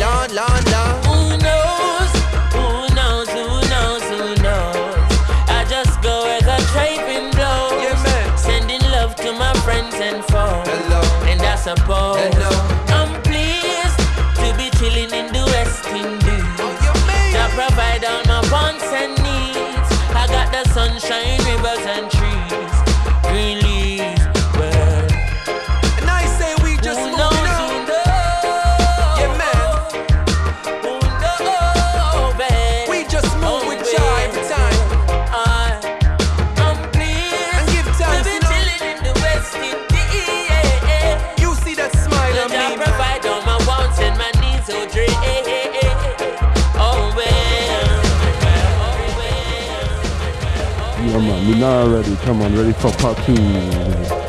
We're 51.53 51.59
not 51.59 51.89
ready. 51.93 52.17
Come 52.17 52.41
on, 52.41 52.57
ready 52.57 52.73
for 52.73 52.91
part 52.93 53.19
two. 53.27 54.22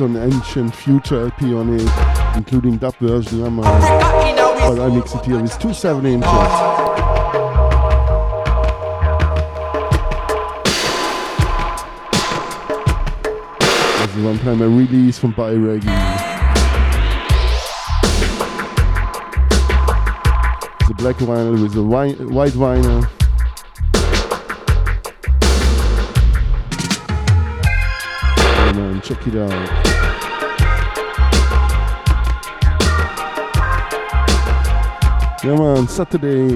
also 0.00 0.06
an 0.06 0.32
ancient 0.32 0.74
future 0.74 1.20
LP 1.20 1.54
on 1.54 1.78
it, 1.78 2.36
including 2.36 2.78
dub 2.78 2.96
version, 2.96 3.38
yeah, 3.38 3.48
but 4.68 4.80
I 4.80 4.88
mix 4.88 5.14
it 5.14 5.24
here 5.24 5.40
with 5.40 5.56
two 5.60 5.72
7 5.72 6.04
inches. 6.04 6.28
This 14.00 14.16
is 14.16 14.24
one 14.24 14.38
time 14.40 14.62
a 14.62 14.68
release 14.68 15.16
from 15.16 15.30
By 15.30 15.54
Reggae. 15.54 15.84
The 20.88 20.94
black 20.94 21.16
vinyl 21.18 21.62
with 21.62 21.74
the 21.74 21.84
white 21.84 22.52
vinyl. 22.52 23.13
check 29.04 29.26
it 29.26 29.36
out. 29.36 29.50
Yeah 35.44 35.56
man, 35.58 35.86
Saturday, 35.88 36.54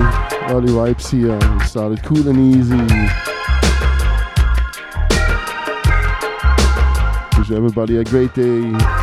early 0.49 0.73
vibes 0.73 1.11
here. 1.11 1.39
We 1.59 1.65
started 1.67 2.03
cool 2.03 2.27
and 2.27 2.39
easy. 2.39 2.75
Wish 7.39 7.51
everybody 7.51 7.99
a 7.99 8.05
great 8.05 8.33
day. 8.33 8.98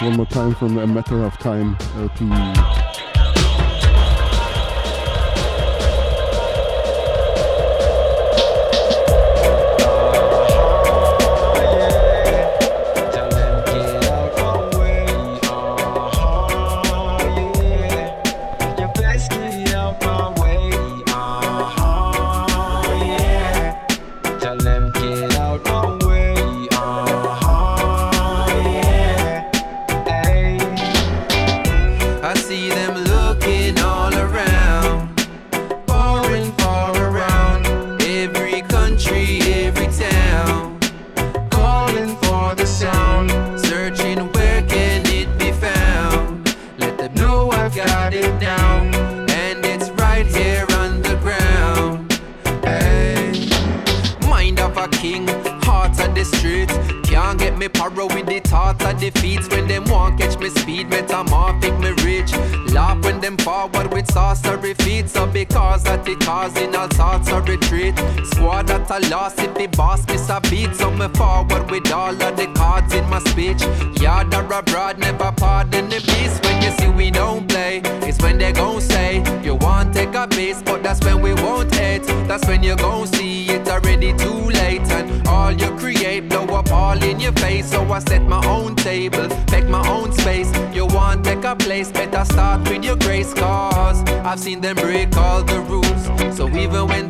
One 0.00 0.18
more 0.18 0.26
time 0.26 0.54
from 0.54 0.76
A 0.76 0.86
Matter 0.86 1.24
of 1.24 1.38
Time 1.38 1.74
uh, 1.96 2.08
to 2.08 2.24
I've 94.36 94.42
seen 94.42 94.60
them 94.60 94.76
break 94.76 95.16
all 95.16 95.42
the 95.42 95.60
rules. 95.60 96.36
So 96.36 96.46
even 96.50 96.88
when 96.88 97.05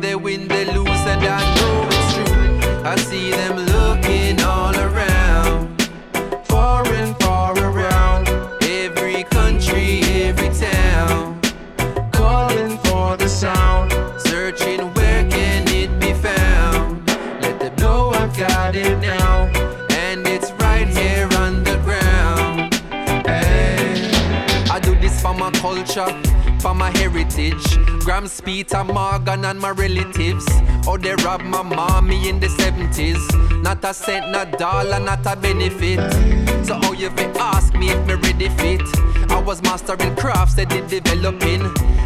for 26.61 26.73
my 26.73 26.89
heritage. 26.97 27.65
Grams, 28.03 28.41
Peter, 28.41 28.83
Morgan, 28.83 29.45
and 29.45 29.59
my 29.59 29.71
relatives. 29.71 30.45
Oh, 30.87 30.97
they 30.97 31.15
robbed 31.23 31.45
my 31.45 31.61
mommy 31.61 32.29
in 32.29 32.39
the 32.39 32.47
70s. 32.47 33.21
Not 33.61 33.83
a 33.83 33.93
cent, 33.93 34.31
not 34.31 34.53
a 34.53 34.57
dollar, 34.57 34.99
not 34.99 35.25
a 35.25 35.35
benefit. 35.35 35.99
So, 36.65 36.79
oh, 36.83 36.93
you 36.93 37.09
fi 37.11 37.25
ask 37.39 37.73
me 37.73 37.89
if 37.89 38.05
me 38.07 38.13
ready 38.13 38.49
fit. 38.49 38.81
I 39.29 39.41
was 39.41 39.61
mastering 39.61 40.15
crafts 40.15 40.55
that 40.55 40.69
did 40.69 40.87
developing. 40.87 41.61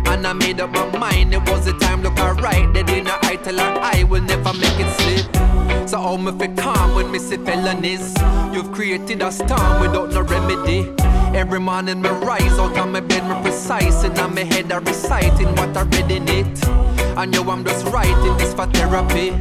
And 0.07 0.25
I 0.25 0.33
made 0.33 0.59
up 0.59 0.71
my 0.71 0.85
mind, 0.97 1.33
it 1.33 1.49
was 1.49 1.65
the 1.65 1.73
time 1.73 2.03
to 2.03 2.09
look 2.09 2.19
alright. 2.19 2.73
They 2.73 2.83
didn't 2.83 3.09
I 3.23 3.35
tell 3.37 3.57
her 3.57 3.79
I 3.81 4.03
will 4.03 4.21
never 4.21 4.53
make 4.53 4.79
it 4.79 4.91
slip. 4.99 5.87
So 5.87 5.97
how 5.99 6.17
me 6.17 6.31
fi 6.37 6.47
calm 6.55 6.95
when 6.95 7.11
me 7.11 7.19
see 7.19 7.37
felonies? 7.37 8.13
You've 8.53 8.71
created 8.71 9.21
a 9.21 9.31
storm 9.31 9.81
without 9.81 10.11
no 10.11 10.21
remedy. 10.21 11.10
Every 11.33 11.59
morning 11.59 12.01
me 12.01 12.09
rise 12.09 12.59
out 12.59 12.77
of 12.77 12.89
my 12.89 12.99
bed, 12.99 13.23
me 13.27 13.41
precise 13.41 14.03
and 14.03 14.17
on 14.19 14.35
my 14.35 14.43
head 14.43 14.71
I 14.71 14.77
reciting 14.77 15.47
what 15.55 15.75
I 15.77 15.83
read 15.83 16.11
in 16.11 16.27
it. 16.27 16.67
I 17.17 17.25
know 17.25 17.49
I'm 17.49 17.63
just 17.63 17.85
writing 17.87 18.37
this 18.37 18.53
for 18.53 18.67
therapy. 18.67 19.31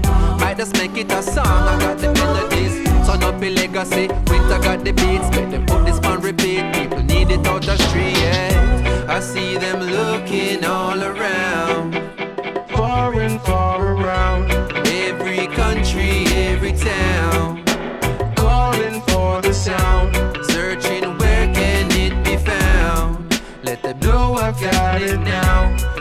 Might 0.41 0.57
just 0.57 0.75
make 0.75 0.97
it 0.97 1.11
a 1.13 1.23
song, 1.23 1.47
I 1.47 1.79
got 1.81 1.99
the 1.99 2.13
melodies. 2.13 2.85
Turn 3.07 3.23
up 3.25 3.43
a 3.43 3.51
legacy, 3.51 4.07
winter 4.29 4.59
got 4.61 4.85
the 4.85 4.93
beats. 4.93 5.29
Make 5.37 5.51
them 5.51 5.67
put 5.67 5.85
this 5.85 5.99
on 6.01 6.21
repeat. 6.21 6.73
People 6.75 7.03
need 7.03 7.31
it 7.31 7.47
out 7.47 7.63
the 7.63 7.77
street. 7.77 8.17
Yeah. 8.17 9.07
I 9.09 9.19
see 9.19 9.57
them 9.59 9.81
looking 9.81 10.65
all 10.65 11.03
around, 11.03 11.95
far 12.71 13.13
and 13.21 13.41
far 13.43 13.95
around. 13.95 14.53
Every 14.87 15.49
country, 15.49 16.27
every 16.29 16.73
town, 16.73 17.65
calling 18.37 19.01
for 19.03 19.43
the 19.43 19.53
sound. 19.53 20.40
I've 24.51 24.61
got 24.61 25.01
it 25.01 25.21
now, 25.21 26.00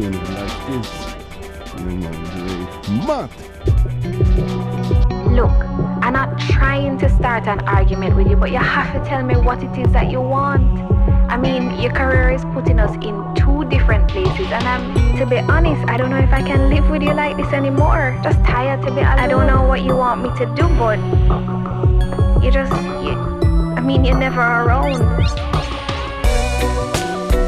tune. 0.00 0.12
Like 0.12 0.66
this. 0.66 0.90
Yeah, 1.58 1.84
man. 1.84 2.14
Great. 2.34 2.68
Matt. 3.06 3.30
Look, 5.32 5.50
I'm 6.04 6.12
not 6.12 6.38
trying 6.38 6.98
to 6.98 7.08
start 7.08 7.46
an 7.46 7.60
argument 7.60 8.16
with 8.16 8.28
you, 8.28 8.36
but 8.36 8.50
you 8.50 8.58
have 8.58 8.92
to 8.94 9.08
tell 9.08 9.22
me 9.22 9.36
what 9.36 9.62
it 9.62 9.76
is 9.78 9.92
that 9.92 10.10
you 10.10 10.20
want. 10.20 10.62
I 11.30 11.36
mean, 11.36 11.78
your 11.80 11.92
career 11.92 12.30
is 12.30 12.44
putting 12.54 12.78
us 12.78 12.94
in 13.04 13.14
two 13.34 13.64
different 13.68 14.08
places, 14.10 14.46
and 14.50 14.64
I'm, 14.66 15.16
to 15.18 15.26
be 15.26 15.38
honest, 15.38 15.88
I 15.88 15.96
don't 15.96 16.10
know 16.10 16.18
if 16.18 16.32
I 16.32 16.42
can 16.42 16.70
live 16.70 16.88
with 16.90 17.02
you 17.02 17.12
like 17.12 17.36
this 17.36 17.52
anymore. 17.52 18.18
Just 18.22 18.38
tired 18.44 18.82
to 18.86 18.90
be 18.90 19.00
alone. 19.00 19.18
I 19.18 19.26
don't 19.26 19.46
know 19.46 19.62
what 19.62 19.82
you 19.82 19.94
want 19.94 20.22
me 20.22 20.30
to 20.38 20.46
do, 20.54 20.66
but 20.78 20.98
you 22.42 22.50
just, 22.50 22.72
you, 23.04 23.14
I 23.76 23.80
mean, 23.80 24.04
you're 24.04 24.18
never 24.18 24.40
around. 24.40 24.98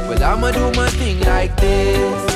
Well, 0.08 0.22
I'ma 0.22 0.50
do 0.50 0.70
my 0.78 0.88
thing 0.90 1.20
like 1.20 1.56
this. 1.56 2.29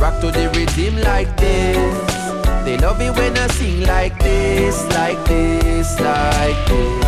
Rock 0.00 0.20
to 0.20 0.30
the 0.30 0.48
rhythm 0.54 1.00
like 1.02 1.36
this. 1.36 2.18
They 2.64 2.76
love 2.78 3.00
it 3.00 3.10
when 3.16 3.36
I 3.36 3.48
sing 3.48 3.82
like 3.82 4.16
this, 4.20 4.84
like 4.90 5.22
this, 5.24 5.98
like 6.00 6.68
this. 6.68 7.04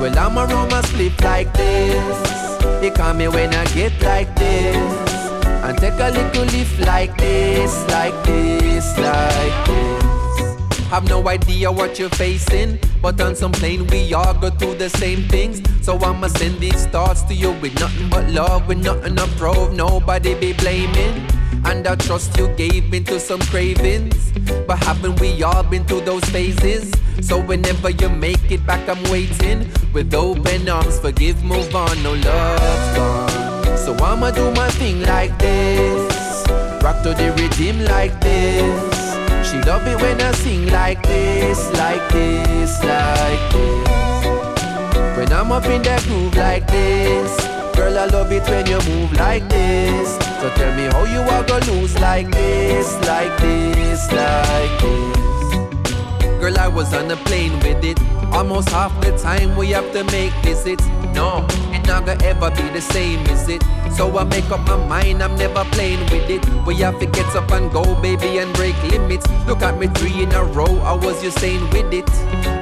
Well, 0.00 0.18
I'ma 0.18 0.44
roll 0.44 0.66
my 0.68 0.80
sleep 0.82 1.20
like 1.22 1.52
this. 1.52 2.60
They 2.80 2.90
call 2.90 3.12
me 3.14 3.28
when 3.28 3.52
I 3.52 3.64
get 3.74 3.92
like 4.02 4.34
this. 4.36 5.12
And 5.64 5.76
take 5.76 5.98
a 6.00 6.10
little 6.10 6.44
lift 6.44 6.80
like 6.86 7.14
this, 7.18 7.86
like 7.90 8.14
this, 8.24 8.96
like 8.96 9.66
this. 9.66 10.78
Have 10.88 11.06
no 11.06 11.28
idea 11.28 11.70
what 11.70 11.98
you're 11.98 12.08
facing, 12.08 12.78
but 13.02 13.20
on 13.20 13.36
some 13.36 13.52
plane 13.52 13.86
we 13.88 14.14
all 14.14 14.32
go 14.32 14.48
through 14.48 14.76
the 14.76 14.88
same 14.88 15.28
things. 15.28 15.60
So 15.82 15.98
I'ma 15.98 16.28
send 16.28 16.60
these 16.60 16.86
thoughts 16.86 17.22
to 17.24 17.34
you 17.34 17.52
with 17.60 17.78
nothing 17.78 18.08
but 18.08 18.26
love, 18.30 18.66
with 18.66 18.78
nothing 18.78 19.16
to 19.16 19.26
prove, 19.36 19.74
nobody 19.74 20.34
be 20.34 20.54
blaming. 20.54 21.37
And 21.64 21.86
I 21.86 21.96
trust 21.96 22.36
you 22.36 22.48
gave 22.56 22.92
into 22.92 23.18
some 23.20 23.40
cravings, 23.40 24.32
but 24.66 24.78
haven't 24.78 25.20
we 25.20 25.42
all 25.42 25.62
been 25.62 25.84
through 25.84 26.02
those 26.02 26.24
phases? 26.26 26.92
So 27.20 27.40
whenever 27.40 27.90
you 27.90 28.08
make 28.08 28.50
it 28.50 28.64
back, 28.66 28.88
I'm 28.88 29.02
waiting 29.10 29.68
with 29.92 30.14
open 30.14 30.68
arms. 30.68 30.98
Forgive, 30.98 31.42
move 31.44 31.74
on, 31.74 32.02
no 32.02 32.12
love's 32.14 32.96
gone. 32.96 33.76
So 33.76 33.94
I'ma 34.04 34.30
do 34.30 34.50
my 34.52 34.68
thing 34.70 35.02
like 35.02 35.36
this, 35.38 36.46
rock 36.82 37.02
to 37.02 37.14
the 37.14 37.32
rhythm 37.36 37.84
like 37.84 38.20
this. 38.20 39.50
She 39.50 39.58
love 39.62 39.86
it 39.86 40.00
when 40.00 40.20
I 40.20 40.32
sing 40.32 40.66
like 40.70 41.02
this, 41.02 41.58
like 41.78 42.06
this, 42.10 42.84
like 42.84 43.52
this. 43.52 43.88
When 45.16 45.32
I'm 45.32 45.50
up 45.52 45.64
in 45.66 45.82
that 45.82 46.02
groove 46.04 46.36
like 46.36 46.66
this, 46.66 47.57
girl, 47.78 47.96
I 47.96 48.06
love 48.06 48.32
it 48.32 48.42
when 48.48 48.66
you 48.66 48.80
move 48.90 49.12
like 49.12 49.48
this. 49.48 50.08
So 50.40 50.50
tell 50.56 50.74
me 50.74 50.84
how 50.94 51.04
you 51.04 51.20
are 51.20 51.44
gonna 51.44 51.70
lose 51.70 51.94
like 52.00 52.28
this, 52.30 52.88
like 53.06 53.34
this, 53.40 54.00
like 54.12 54.74
this. 54.82 56.40
Girl, 56.40 56.58
I 56.58 56.68
was 56.68 56.92
on 56.92 57.10
a 57.10 57.16
plane 57.16 57.54
with 57.60 57.84
it. 57.84 58.17
Almost 58.32 58.68
half 58.70 58.92
the 59.00 59.16
time 59.18 59.56
we 59.56 59.70
have 59.70 59.92
to 59.92 60.04
make 60.04 60.32
visits. 60.44 60.86
No, 61.14 61.46
it 61.72 61.86
not 61.86 62.06
gonna 62.06 62.22
ever 62.24 62.50
be 62.50 62.68
the 62.70 62.80
same, 62.80 63.24
is 63.26 63.48
it? 63.48 63.62
So 63.96 64.16
I 64.18 64.24
make 64.24 64.48
up 64.50 64.60
my 64.66 64.76
mind, 64.86 65.22
I'm 65.22 65.34
never 65.36 65.64
playing 65.72 66.00
with 66.10 66.30
it. 66.30 66.44
We 66.66 66.76
have 66.76 66.98
to 67.00 67.06
get 67.06 67.34
up 67.34 67.50
and 67.50 67.70
go, 67.72 67.82
baby, 68.00 68.38
and 68.38 68.52
break 68.54 68.76
limits. 68.84 69.26
Look 69.46 69.62
at 69.62 69.78
me 69.78 69.88
three 69.88 70.22
in 70.22 70.32
a 70.32 70.44
row, 70.44 70.78
I 70.82 70.92
was 70.94 71.22
you 71.24 71.30
saying 71.30 71.68
with 71.70 71.92
it? 71.92 72.08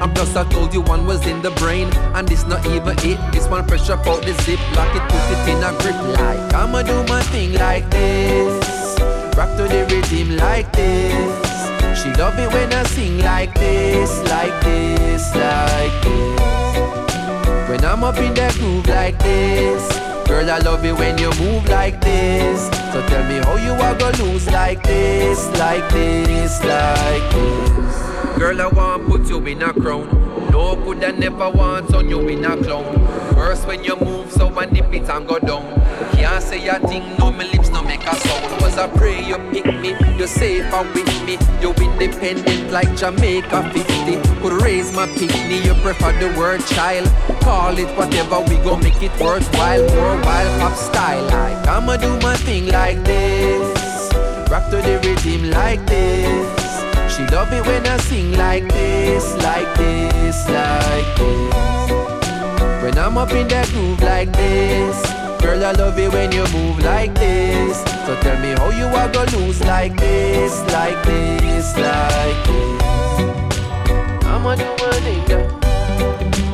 I'm 0.00 0.14
just 0.14 0.36
I 0.36 0.44
told 0.48 0.72
you 0.72 0.80
one 0.82 1.06
was 1.06 1.26
in 1.26 1.42
the 1.42 1.50
brain, 1.52 1.88
and 2.14 2.26
this 2.26 2.46
not 2.46 2.64
even 2.66 2.96
it. 3.00 3.18
This 3.32 3.48
one 3.48 3.66
fresh 3.66 3.90
up 3.90 4.06
out 4.06 4.22
the 4.22 4.32
zip, 4.42 4.60
lock 4.76 4.94
it, 4.94 5.02
put 5.10 5.24
it 5.32 5.48
in 5.52 5.62
a 5.62 5.72
grip 5.80 6.18
like 6.18 6.54
I'ma 6.54 6.82
do 6.82 7.02
my 7.04 7.22
thing 7.24 7.54
like 7.54 7.90
this. 7.90 8.98
Rock 9.36 9.50
to 9.58 9.64
the 9.64 9.86
rhythm 9.90 10.36
like 10.36 10.72
this. 10.72 11.55
She 11.96 12.12
love 12.14 12.38
it 12.38 12.52
when 12.52 12.72
I 12.72 12.82
sing 12.84 13.18
like 13.18 13.54
this, 13.54 14.10
like 14.30 14.60
this, 14.62 15.34
like 15.34 16.02
this. 16.02 17.68
When 17.68 17.84
I'm 17.84 18.04
up 18.04 18.18
in 18.18 18.34
that 18.34 18.54
groove 18.54 18.86
like 18.86 19.18
this. 19.18 19.82
Girl, 20.28 20.50
I 20.50 20.58
love 20.58 20.84
it 20.84 20.92
when 20.92 21.16
you 21.18 21.30
move 21.38 21.68
like 21.68 22.00
this. 22.00 22.66
So 22.92 23.00
tell 23.06 23.24
me 23.28 23.36
how 23.44 23.56
you 23.56 23.72
are 23.72 23.94
gonna 23.96 24.24
lose 24.24 24.46
like 24.48 24.82
this, 24.82 25.46
like 25.58 25.88
this, 25.90 26.62
like 26.64 27.32
this. 27.32 28.38
Girl, 28.38 28.60
I 28.60 28.66
want 28.66 29.06
put 29.06 29.28
you 29.28 29.38
in 29.46 29.62
a 29.62 29.72
crown. 29.72 30.06
No 30.50 30.74
good 30.76 31.02
I 31.04 31.12
never 31.12 31.48
want 31.50 31.94
on 31.94 32.08
you 32.08 32.28
in 32.28 32.44
a 32.44 32.56
clown. 32.56 33.06
First 33.34 33.66
when 33.66 33.84
you 33.84 33.96
move, 33.96 34.32
so 34.32 34.48
I 34.58 34.66
nip 34.66 34.92
it 34.92 35.08
and 35.08 35.26
go 35.28 35.38
down. 35.38 35.64
Can't 36.12 36.42
say 36.42 36.66
a 36.66 36.78
thing, 36.80 37.16
no, 37.18 37.30
my 37.30 37.44
lips 37.52 37.70
no 37.70 37.82
make 37.82 38.04
a 38.04 38.14
sound. 38.16 38.62
Was 38.62 38.76
I 38.78 38.88
pray 38.88 39.24
you 39.24 39.36
pick 39.52 39.66
me, 39.66 39.94
you're 40.26 40.34
safer 40.34 40.82
with 40.92 41.24
me. 41.24 41.38
You're 41.60 41.74
independent 41.74 42.72
like 42.72 42.94
Jamaica 42.96 43.70
50. 43.72 44.40
Could 44.40 44.62
raise 44.62 44.92
my 44.92 45.06
picnic, 45.06 45.64
you 45.64 45.74
prefer 45.82 46.12
the 46.18 46.36
word 46.38 46.64
child. 46.66 47.06
Call 47.40 47.78
it 47.78 47.88
whatever, 47.96 48.40
we 48.40 48.56
gon' 48.64 48.82
make 48.82 49.00
it 49.02 49.12
worthwhile. 49.20 49.86
Worldwide 49.86 50.60
pop 50.60 50.76
style, 50.76 51.24
like 51.26 51.68
I'ma 51.68 51.96
do 51.96 52.18
my 52.20 52.36
thing 52.36 52.66
like 52.68 53.02
this. 53.04 54.12
Rock 54.50 54.68
to 54.70 54.76
the 54.76 55.00
rhythm 55.04 55.50
like 55.50 55.84
this. 55.86 57.14
She 57.14 57.24
love 57.26 57.52
it 57.52 57.64
when 57.64 57.86
I 57.86 57.96
sing 57.98 58.32
like 58.32 58.66
this, 58.68 59.24
like 59.42 59.76
this, 59.76 60.48
like 60.48 61.16
this. 61.18 62.82
When 62.82 62.98
I'm 62.98 63.16
up 63.16 63.32
in 63.32 63.46
that 63.48 63.68
groove 63.68 64.02
like 64.02 64.32
this. 64.32 64.96
Girl, 65.40 65.64
I 65.64 65.72
love 65.72 65.98
it 65.98 66.12
when 66.12 66.32
you 66.32 66.44
move 66.52 66.82
like 66.82 67.14
this. 67.14 67.95
So 68.06 68.14
tell 68.20 68.38
me 68.40 68.50
how 68.50 68.70
you 68.70 68.84
are 68.84 69.08
gonna 69.12 69.36
lose 69.36 69.60
like 69.62 69.96
this, 69.96 70.60
like 70.72 71.02
this, 71.04 71.76
like 71.76 72.46
this. 72.46 74.24
I'ma 74.24 74.54
do 74.54 74.64
my 74.78 74.90
thing, 75.02 75.24
girl. 75.26 76.45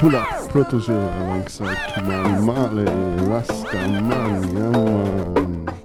Harlem 0.00 0.12
Pull 0.12 0.16
Up, 0.16 0.50
Protoje 0.50 0.90
alongside 0.90 1.76
Ky-Mani 1.94 2.40
Marley. 2.44 2.86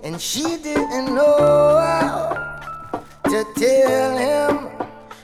And 0.03 0.21
she 0.21 0.57
didn't 0.57 1.13
know 1.13 1.77
how 1.77 3.03
to 3.25 3.45
tell 3.55 4.17
him 4.17 4.69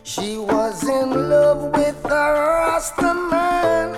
she 0.03 0.37
was 0.37 0.83
in 0.83 1.29
love 1.29 1.71
with 1.71 2.05
a 2.05 2.09
Rastaman. 2.09 3.91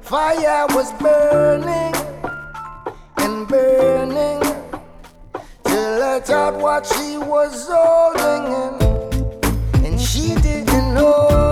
Fire 0.00 0.66
was 0.70 0.92
burning 0.94 1.94
and 3.18 3.46
burning 3.46 4.40
to 5.64 5.74
let 5.74 6.30
out 6.30 6.60
what 6.60 6.84
she 6.86 7.16
was 7.16 7.68
holding 7.70 8.52
in. 8.62 9.84
And 9.84 10.00
she 10.00 10.34
didn't 10.36 10.94
know 10.94 11.49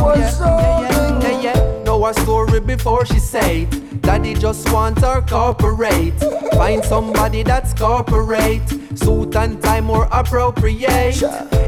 was 0.00 0.40
yeah, 0.40 1.20
yeah, 1.20 1.40
yeah. 1.40 1.82
Know 1.84 2.04
her 2.04 2.14
story 2.14 2.60
before 2.60 3.04
she 3.06 3.18
say 3.18 3.62
it. 3.62 4.02
Daddy 4.02 4.34
just 4.34 4.72
want 4.72 4.98
her 5.00 5.20
corporate. 5.22 6.18
Find 6.54 6.84
somebody 6.84 7.42
that's 7.42 7.74
corporate. 7.74 8.66
Suit 8.98 9.36
and 9.36 9.62
tie 9.62 9.80
more 9.80 10.08
appropriate. 10.10 11.20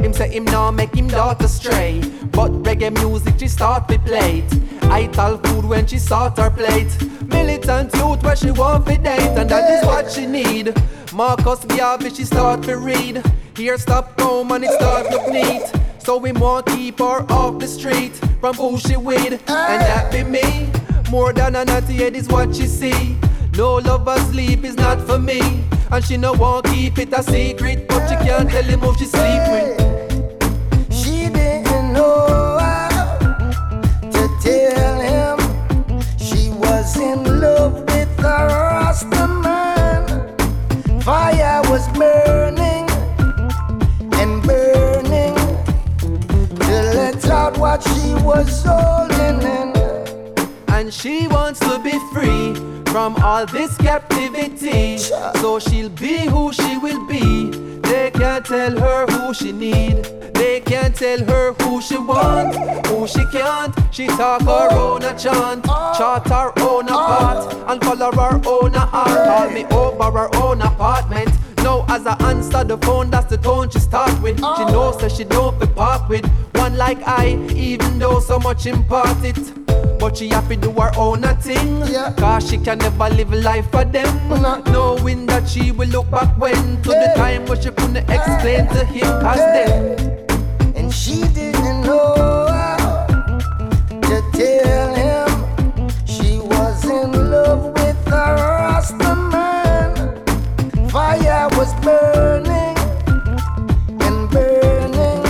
Him 0.03 0.13
say 0.13 0.31
him 0.31 0.45
now 0.45 0.71
make 0.71 0.95
him 0.95 1.09
daughter 1.09 1.49
stray. 1.49 2.01
But 2.33 2.51
reggae 2.63 2.93
music 2.93 3.35
she 3.39 3.49
start 3.49 3.89
to 3.89 3.99
play. 3.99 4.45
I 4.83 5.07
tell 5.09 5.39
food 5.39 5.65
when 5.65 5.87
she 5.87 5.99
sort 5.99 6.39
her 6.39 6.51
plate. 6.51 6.91
Militant 7.27 7.95
youth 7.95 8.23
where 8.23 8.37
she 8.37 8.51
want 8.51 8.87
to 8.87 8.97
date. 8.97 9.37
And 9.39 9.49
that 9.51 9.71
is 9.71 9.85
what 9.87 10.11
she 10.11 10.27
need. 10.27 10.75
Marcus 11.13 11.65
Garvey 11.65 12.11
she 12.11 12.25
start 12.25 12.63
to 12.63 12.77
read. 12.79 13.23
Here 13.57 13.77
stop 13.77 14.19
home 14.21 14.51
and 14.53 14.65
it 14.65 14.71
start 14.73 15.11
look 15.11 15.29
neat. 15.29 15.71
So 16.03 16.17
we 16.17 16.33
want 16.33 16.67
keep 16.67 16.99
her 16.99 17.25
off 17.31 17.59
the 17.59 17.69
street 17.69 18.17
from 18.41 18.55
who 18.55 18.79
she 18.79 18.97
with, 18.97 19.33
and 19.33 19.41
that 19.47 20.11
be 20.11 20.25
me. 20.25 20.71
More 21.11 21.33
than 21.33 21.57
a 21.57 21.65
naughty 21.65 21.95
head 21.95 22.17
is 22.17 22.27
what 22.29 22.57
she 22.57 22.67
see. 22.67 23.17
No 23.57 23.77
lover 23.77 24.19
sleep 24.31 24.65
is 24.65 24.77
not 24.77 25.01
for 25.07 25.19
me, 25.19 25.41
and 25.93 26.05
she 26.05 26.17
no 26.17 26.33
want 26.33 26.67
keep 26.67 26.99
it 26.99 27.13
a 27.13 27.23
secret, 27.23 27.87
but 27.87 28.09
she 28.09 28.17
can't 28.17 28.49
tell 28.51 28.65
him 28.65 28.81
who 28.81 28.95
she 28.97 29.05
sleep 29.05 29.43
with. 29.53 29.79
She 30.91 31.29
didn't 31.29 31.93
know 31.93 32.59
how 32.59 33.19
to 34.01 34.29
tell 34.43 35.01
him 35.01 35.39
she 36.19 36.51
was 36.51 36.97
in 36.97 37.41
love 37.41 37.75
with 37.75 38.19
a 38.21 38.49
Rastaman. 38.49 40.05
Fire 41.03 41.63
was 41.71 41.87
burning 41.89 42.60
was 48.25 48.65
in. 48.67 49.41
And 50.69 50.93
she 50.93 51.29
wants 51.29 51.61
to 51.61 51.79
be 51.79 51.99
free 52.13 52.55
from 52.91 53.17
all 53.17 53.47
this 53.47 53.77
captivity. 53.77 54.99
So 54.99 55.59
she'll 55.59 55.91
be 55.91 56.27
who 56.27 56.53
she 56.53 56.79
will 56.79 57.07
be. 57.07 57.51
They 57.91 58.11
can't 58.11 58.45
tell 58.45 58.79
her 58.79 59.07
who 59.07 59.35
she 59.35 59.53
need. 59.53 60.05
They 60.35 60.61
can't 60.61 60.95
tell 60.95 61.23
her 61.25 61.53
who 61.61 61.83
she 61.83 61.99
want, 61.99 62.57
who 62.87 63.07
she 63.07 63.25
can't. 63.27 63.75
She 63.93 64.07
talk 64.07 64.43
her 64.43 64.69
own 64.73 65.03
a 65.03 65.17
chant, 65.19 65.67
ah. 65.69 65.95
chart 65.99 66.27
her 66.29 66.53
own 66.61 66.89
a 66.89 66.93
ah. 66.93 67.19
part, 67.19 67.71
and 67.71 67.85
follow 67.85 68.11
her 68.13 68.41
own 68.47 68.75
a 68.75 68.81
heart. 68.81 69.29
Call 69.29 69.51
me 69.51 69.65
over 69.67 70.19
her 70.19 70.31
own 70.37 70.63
apartment. 70.63 71.29
Now 71.63 71.85
as 71.89 72.07
I 72.07 72.17
answer 72.31 72.65
the 72.65 72.79
phone, 72.79 73.11
that's 73.11 73.27
the 73.27 73.37
tone 73.37 73.71
she 73.71 73.79
start 73.79 74.21
with. 74.23 74.39
She 74.39 74.45
oh. 74.45 74.69
knows 74.73 74.99
that 75.01 75.13
she 75.13 75.25
don't 75.25 75.59
be 75.61 75.67
part 75.67 76.09
with 76.09 76.27
one 76.55 76.77
like 76.77 76.99
I, 77.07 77.39
even 77.55 77.99
though 77.99 78.21
so 78.21 78.39
much 78.39 78.67
impart 78.67 79.25
it. 79.25 79.39
But 79.99 80.17
she 80.17 80.29
have 80.31 80.49
to 80.49 80.57
do 80.57 80.73
her 80.73 80.91
own 80.97 81.25
a 81.25 81.35
thing 81.35 81.83
Yeah. 81.87 82.15
Cause 82.17 82.49
she 82.49 82.57
can 82.57 82.79
never 82.79 83.11
live 83.11 83.33
a 83.33 83.37
life 83.37 83.71
for 83.71 83.85
them 83.85 84.29
No. 84.29 84.63
Knowing 84.73 85.27
that 85.27 85.47
she 85.47 85.73
will 85.73 85.89
look 85.89 86.11
back 86.11 86.37
when 86.39 86.55
To 86.83 86.89
the 86.89 87.13
time 87.17 87.45
where 87.45 87.61
she 87.61 87.71
couldn't 87.71 87.99
explain 88.09 88.67
to 88.69 88.85
him 88.87 89.07
Cause 89.21 89.37
then 89.39 90.27
And 90.75 90.93
she 90.93 91.21
didn't 91.35 91.83
know 91.83 92.47
how 92.49 93.07
to 94.11 94.23
tell 94.33 94.95
him 94.95 95.29
she 96.07 96.39
was 96.39 96.85
in 96.85 97.31
love 97.31 97.65
with 97.75 98.07
a 98.09 98.27
Rastaman. 98.59 99.93
Fire 100.91 101.30
was 101.61 101.75
burning 101.85 102.77
and 104.01 104.31
burning 104.31 105.23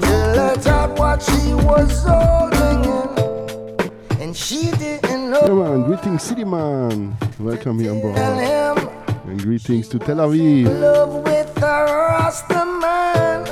till 0.00 0.40
I 0.40 0.54
thought 0.58 0.98
what 0.98 1.22
she 1.22 1.54
was 1.54 2.02
holding 2.02 2.82
in. 2.98 4.20
And 4.20 4.36
she 4.36 4.72
didn't 4.72 5.30
know. 5.30 5.42
Yeah, 5.46 5.54
man. 5.54 5.84
Greetings, 5.84 6.20
City 6.24 6.42
Man. 6.42 7.16
Welcome 7.38 7.78
here 7.78 7.92
on 7.92 8.00
board. 8.00 8.18
And 8.18 9.40
greetings 9.40 9.86
to 9.90 10.00
Tel 10.00 10.16
Aviv. 10.16 10.80
love 10.80 11.14
with 11.22 11.62
a 11.62 11.84
Rasta 11.84 12.64
man 12.82 13.46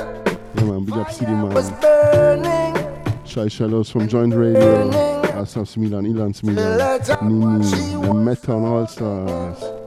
Yeah, 0.55 0.63
man. 0.65 0.83
Big 0.83 0.95
up, 0.95 1.11
City 1.13 1.31
was 1.31 1.71
Man. 1.71 1.79
burning. 1.79 3.25
Shai 3.25 3.47
Shallows 3.47 3.89
from 3.89 4.09
Joint 4.09 4.35
Radio. 4.35 4.91
Asaf 5.41 5.77
Milan, 5.77 6.03
Ilan 6.07 6.43
Milan, 6.43 6.99
Nini, 7.23 8.13
Meton 8.25 8.65
All 8.65 8.85
Stars. 8.85 9.82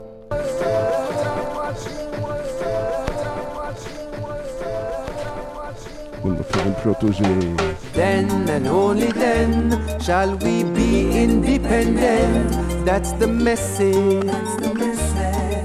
Protoje. 6.35 7.57
Then 7.93 8.49
and 8.49 8.66
only 8.66 9.12
then 9.12 9.70
shall 10.01 10.37
we 10.37 10.64
be 10.64 11.22
independent. 11.22 12.51
That's 12.85 13.12
the 13.12 13.27
message. 13.27 14.24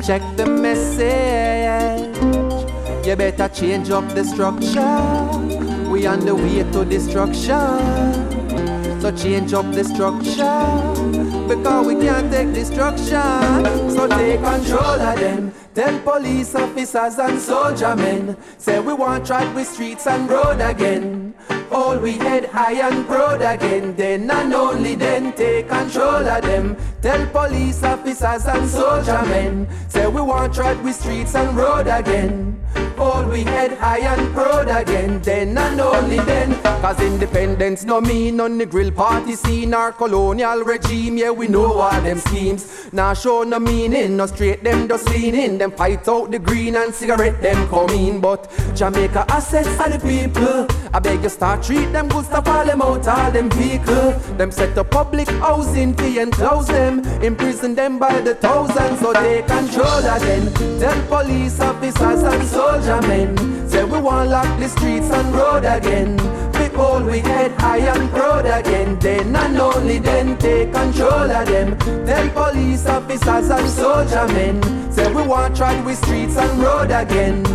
Check 0.06 0.22
the 0.38 0.46
message. 0.46 2.16
You 3.06 3.16
better 3.16 3.50
change 3.50 3.90
up 3.90 4.08
the 4.10 4.24
structure. 4.24 5.90
We 5.90 6.06
on 6.06 6.26
the 6.26 6.36
way 6.36 6.64
to 6.72 6.86
destruction. 6.86 9.02
So 9.02 9.12
change 9.12 9.54
up 9.54 9.72
the 9.72 9.84
structure. 9.84 11.48
Because 11.48 11.88
we 11.88 11.96
can't 11.96 12.32
take 12.32 12.54
destruction. 12.54 13.92
So 13.92 14.08
take 14.08 14.42
control 14.42 14.84
of 14.84 15.20
them. 15.20 15.51
Tell 15.74 15.98
police 16.02 16.54
officers 16.54 17.18
and 17.18 17.40
soldier 17.40 17.96
men. 17.96 18.36
Say 18.58 18.82
we 18.82 18.94
want 18.94 19.26
track 19.26 19.56
with 19.56 19.68
streets 19.68 20.06
and 20.06 20.30
road 20.30 20.60
again. 20.60 21.34
All 21.72 21.98
we 21.98 22.12
head 22.12 22.46
high 22.46 22.86
and 22.86 23.08
proud 23.08 23.42
again. 23.42 23.96
Then 23.96 24.30
and 24.30 24.54
only 24.54 24.96
then 24.96 25.32
take 25.32 25.70
control 25.70 26.28
of 26.28 26.42
them. 26.42 26.76
Tell 27.02 27.26
police 27.28 27.82
officers 27.84 28.46
and 28.48 28.68
soldier 28.68 29.22
men. 29.28 29.68
Say 29.88 30.08
we 30.08 30.22
want 30.22 30.54
track 30.54 30.84
with 30.84 30.96
streets 30.96 31.36
and 31.36 31.56
road 31.56 31.88
again. 31.88 32.60
Hold 33.02 33.30
we 33.30 33.42
head 33.42 33.72
high 33.80 34.06
and 34.14 34.32
proud 34.32 34.68
again. 34.70 35.20
Then 35.24 35.58
and 35.58 35.82
only 35.82 36.18
then. 36.18 36.54
Cause 36.84 37.00
independence 37.00 37.84
no 37.84 38.00
mean 38.00 38.40
on 38.40 38.60
the 38.60 38.66
grill 38.66 38.92
party 38.92 39.36
scene 39.36 39.74
Our 39.74 39.92
colonial 39.92 40.64
regime. 40.64 41.18
Yeah, 41.18 41.32
we 41.32 41.48
know 41.48 41.80
all 41.80 42.02
them 42.02 42.20
schemes. 42.20 42.64
Now 42.94 43.16
show 43.16 43.42
no 43.42 43.60
meaning, 43.60 44.18
no 44.18 44.28
straight 44.28 44.64
them 44.64 44.88
just 44.88 45.10
lean 45.10 45.34
in. 45.34 45.58
Them 45.58 45.72
fight 45.72 46.08
out 46.08 46.30
the 46.30 46.38
green 46.38 46.76
and 46.76 46.94
cigarette 46.94 47.42
them 47.42 47.68
come 47.70 47.90
in. 47.90 48.20
But 48.20 48.52
Jamaica 48.76 49.26
assets 49.30 49.70
for 49.78 49.90
the 49.90 49.98
people. 49.98 50.68
I 50.94 51.00
beg 51.00 51.24
you 51.24 51.30
start 51.30 51.64
treat 51.64 51.92
them 51.92 52.08
good 52.08 52.26
stuff 52.26 52.48
all 52.48 52.66
them 52.66 52.84
out 52.84 53.08
all 53.08 53.32
them 53.32 53.50
vehicle. 53.50 54.12
Them 54.38 54.52
set 54.52 54.78
up 54.78 54.92
public 54.92 55.28
housing 55.46 55.96
fee 55.96 56.20
and 56.20 56.32
close 56.32 56.68
them. 56.68 57.00
Imprison 57.24 57.74
them 57.74 57.98
by 57.98 58.22
the 58.22 58.36
thousands 58.36 59.00
so 59.00 59.12
they 59.14 59.42
control 59.42 60.02
them. 60.02 60.54
Tell 60.80 61.02
police 61.08 61.60
officers 61.60 62.24
and 62.24 62.48
soldier 62.48 62.91
men. 63.02 63.38
Say 63.70 63.84
we 63.86 64.00
want 64.02 64.30
lock 64.30 64.60
the 64.60 64.68
streets 64.68 65.10
and 65.12 65.34
road 65.34 65.64
again. 65.64 66.18
People 66.52 67.04
we 67.04 67.20
head 67.20 67.52
high 67.60 67.78
and 67.94 68.10
proud 68.12 68.46
again. 68.46 69.00
Then 69.00 69.36
and 69.36 69.58
only 69.58 70.00
then 70.00 70.38
take 70.38 70.74
control 70.74 71.30
of 71.40 71.46
them. 71.48 71.78
Tell 72.06 72.30
police 72.30 72.86
officers 72.86 73.50
and 73.50 73.70
soldier 73.70 74.28
men. 74.34 74.62
Say 74.92 75.08
we 75.14 75.22
want 75.24 75.56
try 75.56 75.80
with 75.86 75.98
streets 76.04 76.38
and 76.38 76.60
road 76.62 76.92
again. 76.92 77.46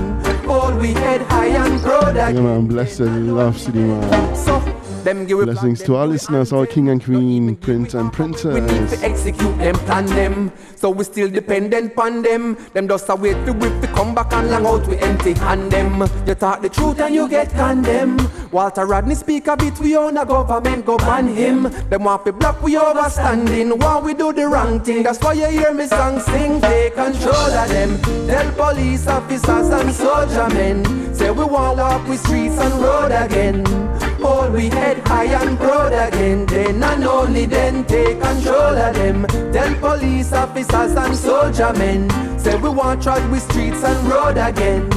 All 0.49 0.72
we 0.76 0.93
head 0.95 1.22
high 1.22 1.49
and 1.64 1.80
proud 1.82 2.14
Yeah, 2.14 2.28
again. 2.28 2.45
man. 2.45 2.66
Blessed 2.66 3.01
love, 3.01 3.59
City 3.59 3.80
Man. 3.80 4.37
So 4.37 4.59
we 4.59 4.86
Blessings 5.07 5.85
to 5.85 5.95
our 5.95 6.09
listeners, 6.09 6.53
our 6.53 6.67
King 6.67 6.89
and 6.89 7.01
Queen, 7.05 7.55
Prince 7.55 7.95
and 7.95 8.11
We 8.13 8.25
need 8.27 8.43
Princess. 8.67 8.99
to 8.99 9.07
execute 9.07 9.57
them, 9.59 9.77
plan 9.77 10.07
them. 10.07 10.53
So 10.75 10.91
we 10.91 11.05
still 11.05 11.31
dependent 11.31 11.97
on 11.97 12.23
them. 12.23 12.57
Them 12.73 12.89
just 12.89 13.09
a 13.09 13.15
wait 13.15 13.47
to 13.47 13.53
whip 13.53 13.81
to 13.83 13.87
come 13.87 14.17
back 14.17 14.33
and 14.33 14.51
long 14.51 14.67
out 14.67 14.85
we 14.89 14.97
empty 14.97 15.35
hand 15.35 15.71
them. 15.71 16.01
You 16.27 16.35
talk 16.35 16.61
the 16.61 16.69
truth 16.69 16.99
and 16.99 17.15
you 17.15 17.29
get 17.29 17.51
condemned. 17.51 18.29
Walter 18.51 18.85
Rodney 18.85 19.15
speak 19.15 19.47
a 19.47 19.57
bit, 19.57 19.79
we 19.79 19.97
own 19.97 20.17
a 20.17 20.27
government 20.27 20.85
go 20.85 20.97
ban 20.97 21.29
him. 21.29 21.71
Them 21.89 22.03
want 22.03 22.25
to 22.27 22.33
block 22.33 22.61
we 22.61 22.75
overstanding 22.75 23.79
while 23.81 24.03
we 24.03 24.13
do 24.13 24.33
the 24.33 24.49
wrong 24.49 24.81
thing. 24.81 25.05
That's 25.05 25.21
why 25.23 25.35
you 25.35 25.47
hear 25.47 25.73
me 25.73 25.87
song 25.87 26.19
sing. 26.19 26.61
Take 26.61 26.97
control 26.97 27.33
of 27.33 27.69
them. 27.69 27.97
Tell 28.27 28.51
police 28.53 29.07
officers 29.07 29.69
and 29.71 29.93
soldier 29.95 30.49
men. 30.49 31.15
Say 31.15 31.31
we 31.31 31.45
want 31.45 31.77
lock 31.77 32.09
we 32.09 32.17
streets 32.17 32.59
and 32.59 32.75
road 32.83 33.13
again. 33.13 34.06
Hold 34.23 34.53
we 34.53 34.69
head 34.69 35.07
high 35.07 35.25
and 35.25 35.59
proud 35.59 35.93
again. 35.93 36.47
Then 36.47 36.83
and 36.83 37.05
only 37.05 37.47
then 37.47 37.85
take 37.85 38.21
control 38.21 38.77
of 38.77 38.95
them. 38.95 39.27
Tell 39.53 39.75
police 39.77 40.33
officers 40.33 40.95
and 40.97 41.17
soldier 41.17 41.73
men. 41.75 42.11
Say 42.39 42.57
we 42.57 42.69
want 42.69 43.03
trod 43.03 43.29
with 43.31 43.43
streets 43.51 43.83
and 43.85 44.09
road 44.09 44.39
again. 44.39 44.91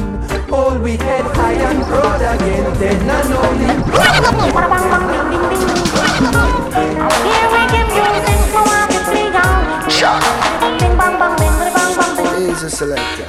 Hold 0.49 0.81
we 0.81 0.97
head 0.97 1.25
high 1.35 1.53
and 1.53 1.83
proud 1.83 2.21
again. 2.21 2.73
Then 2.79 3.09
and 3.09 3.33
only. 3.33 3.99
He's 12.47 12.63
a 12.63 12.69
selector. 12.69 13.25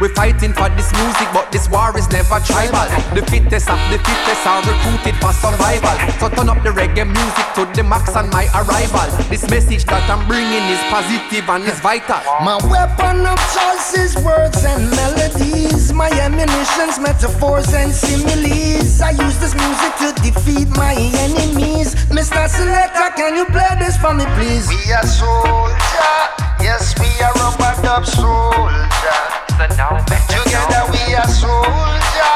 We 0.00 0.08
fighting 0.08 0.54
for 0.54 0.72
this 0.80 0.88
music, 0.96 1.28
but 1.34 1.52
this 1.52 1.68
war 1.68 1.92
is 1.92 2.08
never 2.08 2.40
tribal. 2.40 2.88
The 3.12 3.20
fittest 3.28 3.68
of 3.68 3.76
the 3.92 4.00
fittest 4.00 4.46
are 4.48 4.64
recruited 4.64 5.20
for 5.20 5.28
survival. 5.36 5.92
So 6.16 6.32
turn 6.32 6.48
up 6.48 6.64
the 6.64 6.70
reggae 6.72 7.04
music 7.04 7.46
to 7.60 7.68
the 7.76 7.84
max 7.84 8.16
on 8.16 8.30
my 8.30 8.48
arrival. 8.56 9.04
This 9.28 9.44
message 9.50 9.84
that 9.92 10.08
I'm 10.08 10.26
bringing 10.26 10.64
is 10.72 10.80
positive 10.88 11.44
and 11.52 11.64
is 11.68 11.78
vital. 11.80 12.16
My 12.40 12.56
weapon 12.64 13.28
of 13.28 13.36
choice 13.52 13.92
is 13.92 14.16
words 14.24 14.64
and 14.64 14.88
melodies. 14.88 15.92
My 15.92 16.08
ammunition's 16.08 16.96
metaphors 16.98 17.68
and 17.74 17.92
similes. 17.92 19.02
I 19.04 19.10
use 19.10 19.36
this 19.36 19.52
music 19.52 19.92
to 20.00 20.16
defeat 20.24 20.68
my 20.80 20.96
enemies. 20.96 21.94
Mr. 22.08 22.48
Selector, 22.48 23.12
can 23.20 23.36
you 23.36 23.44
play 23.52 23.76
this 23.76 23.98
for 23.98 24.14
me, 24.14 24.24
please? 24.32 24.64
We 24.64 24.80
are 24.96 25.04
soldier, 25.04 26.16
yes 26.64 26.96
we 26.96 27.12
are 27.20 27.36
rubber 27.36 27.82
dub 27.82 28.06
soldier. 28.06 29.49
Together 29.60 30.88
we 30.90 31.14
are 31.14 31.28
soldier, 31.28 32.32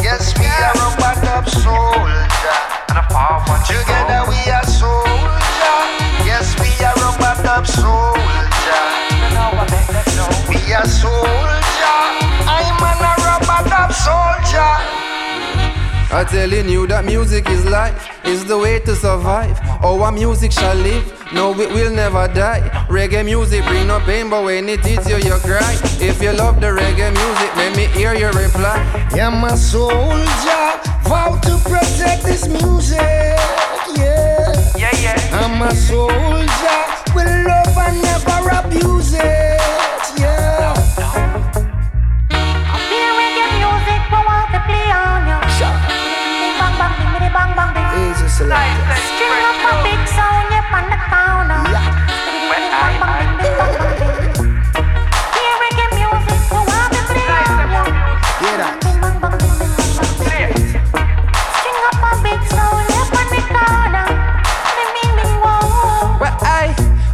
yes 0.00 0.32
we 0.38 0.46
are 0.46 0.74
dub 1.24 1.48
soldier. 1.48 2.22
Together 3.66 4.22
we 4.30 4.38
are 4.48 4.62
soldier, 4.62 5.74
yes 6.24 6.54
we 6.60 6.70
are 6.84 6.94
dub 7.42 7.66
soldier. 7.66 8.14
We 10.48 10.72
are 10.72 10.86
soldier, 10.86 11.98
I'm 12.46 12.84
an 12.86 13.02
a 13.42 13.68
dub 13.68 13.92
soldier. 13.92 15.07
I'm 16.10 16.24
telling 16.26 16.68
you 16.70 16.86
that 16.86 17.04
music 17.04 17.48
is 17.50 17.64
life, 17.66 18.08
is 18.24 18.44
the 18.46 18.56
way 18.56 18.80
to 18.80 18.96
survive. 18.96 19.58
Our 19.84 20.10
music 20.10 20.52
shall 20.52 20.74
live, 20.74 21.04
no, 21.34 21.52
it 21.60 21.70
will 21.70 21.92
never 21.92 22.26
die. 22.28 22.60
Reggae 22.88 23.24
music 23.24 23.62
bring 23.66 23.86
no 23.86 24.00
pain, 24.00 24.30
but 24.30 24.42
when 24.44 24.68
it 24.70 24.80
hits 24.84 25.08
you, 25.08 25.16
you 25.18 25.36
cry. 25.44 25.76
If 26.00 26.22
you 26.22 26.32
love 26.32 26.60
the 26.60 26.68
reggae 26.68 27.12
music, 27.12 27.56
let 27.56 27.76
me 27.76 27.86
hear 27.86 28.14
your 28.14 28.32
reply. 28.32 28.78
Yeah, 29.14 29.28
my 29.28 29.54
soldier, 29.54 30.80
vow 31.04 31.38
to 31.42 31.58
protect 31.68 32.22
this 32.24 32.48
music. 32.48 32.98
Yeah, 33.94 34.52
Yeah, 34.76 34.96
yeah. 34.96 35.40
I'm 35.44 35.60
a 35.60 35.74
soldier, 35.74 36.80
will 37.14 37.44
love 37.46 37.76
and 37.76 38.00
never 38.02 38.48
abuse 38.66 39.12
it. 39.12 39.57
He's 47.28 48.22
a 48.22 48.28
selector. 48.28 48.94
Hear 49.18 49.48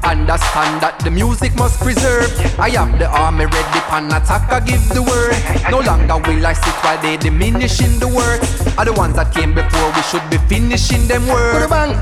understand 0.04 0.80
that 0.82 1.00
the 1.02 1.10
music 1.10 1.54
must 1.56 1.80
preserve. 1.80 2.30
I 2.58 2.70
have 2.70 2.98
the 2.98 3.08
army 3.08 3.46
ready 3.46 3.80
weapon 3.94 4.12
attack, 4.12 4.50
I 4.50 4.60
give 4.60 4.82
the 4.90 5.02
word. 5.02 5.34
No 5.70 5.80
longer 5.80 6.18
will 6.26 6.46
I 6.46 6.52
sit 6.52 6.74
while 6.84 7.00
they 7.02 7.16
diminishing 7.16 7.98
the 7.98 8.08
words. 8.08 8.46
Are 8.78 8.84
the 8.84 8.92
ones 8.92 9.16
that 9.16 9.32
came 9.32 9.54
before, 9.54 9.88
we 9.94 10.02
should 10.02 10.26
be 10.30 10.38
finishing 10.48 11.06
them 11.06 11.26
words. 11.28 11.68
bang. 11.68 11.94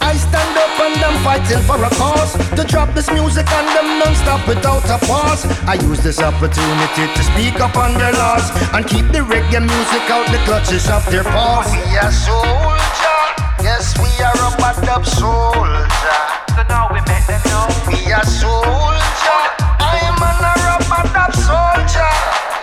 I 0.00 0.14
stand 0.14 0.56
up 0.56 0.78
and 0.80 1.02
I'm 1.02 1.18
fighting 1.24 1.62
for 1.66 1.82
a 1.82 1.90
cause 1.96 2.32
To 2.54 2.62
drop 2.64 2.94
this 2.94 3.10
music 3.10 3.50
on 3.50 3.64
them 3.74 3.98
non-stop 3.98 4.46
without 4.46 4.84
a 4.84 5.04
pause 5.04 5.44
I 5.66 5.74
use 5.82 6.00
this 6.00 6.20
opportunity 6.20 7.08
to 7.12 7.22
speak 7.24 7.58
up 7.60 7.76
on 7.76 7.94
their 7.94 8.12
laws 8.12 8.44
And 8.72 8.86
keep 8.86 9.06
the 9.10 9.24
reggae 9.24 9.58
music 9.58 10.04
out 10.10 10.30
the 10.30 10.38
clutches 10.44 10.88
of 10.88 11.04
their 11.10 11.24
paws 11.24 11.72
We 11.72 11.96
are 11.96 12.12
soldier, 12.12 13.20
yes 13.64 13.98
we 13.98 14.10
are 14.22 14.36
a 14.36 14.56
bad 14.58 14.88
up 14.88 15.04
soldier. 15.06 16.45
So 16.76 16.82
now 16.82 16.92
we 16.92 17.00
make 17.08 17.24
them 17.24 17.40
know. 17.48 17.64
We 17.88 18.12
are 18.12 18.20
soldier, 18.28 19.40
I'm 19.80 20.20
an 20.20 20.44
a 20.44 20.52
rubber 20.60 21.08
dub 21.08 21.32
soldier. 21.32 22.12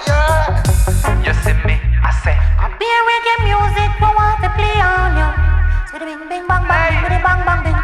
Yeah. 0.06 0.54
You 1.26 1.34
see 1.42 1.58
me, 1.66 1.82
I 1.98 2.14
say. 2.22 2.38
I 2.62 2.70
be 2.78 2.86
a 2.86 3.00
reggae 3.10 3.36
music, 3.50 3.90
we 3.98 4.06
want 4.14 4.38
to 4.46 4.50
play 4.54 4.78
on 4.86 5.18
you. 5.18 5.30
So 5.90 5.98
the 5.98 6.06
bing 6.06 6.30
bing 6.30 6.46
bang 6.46 6.62
bang, 6.70 7.02
with 7.02 7.10
the 7.10 7.20
bang 7.26 7.42
bang 7.42 7.62
bing. 7.66 7.80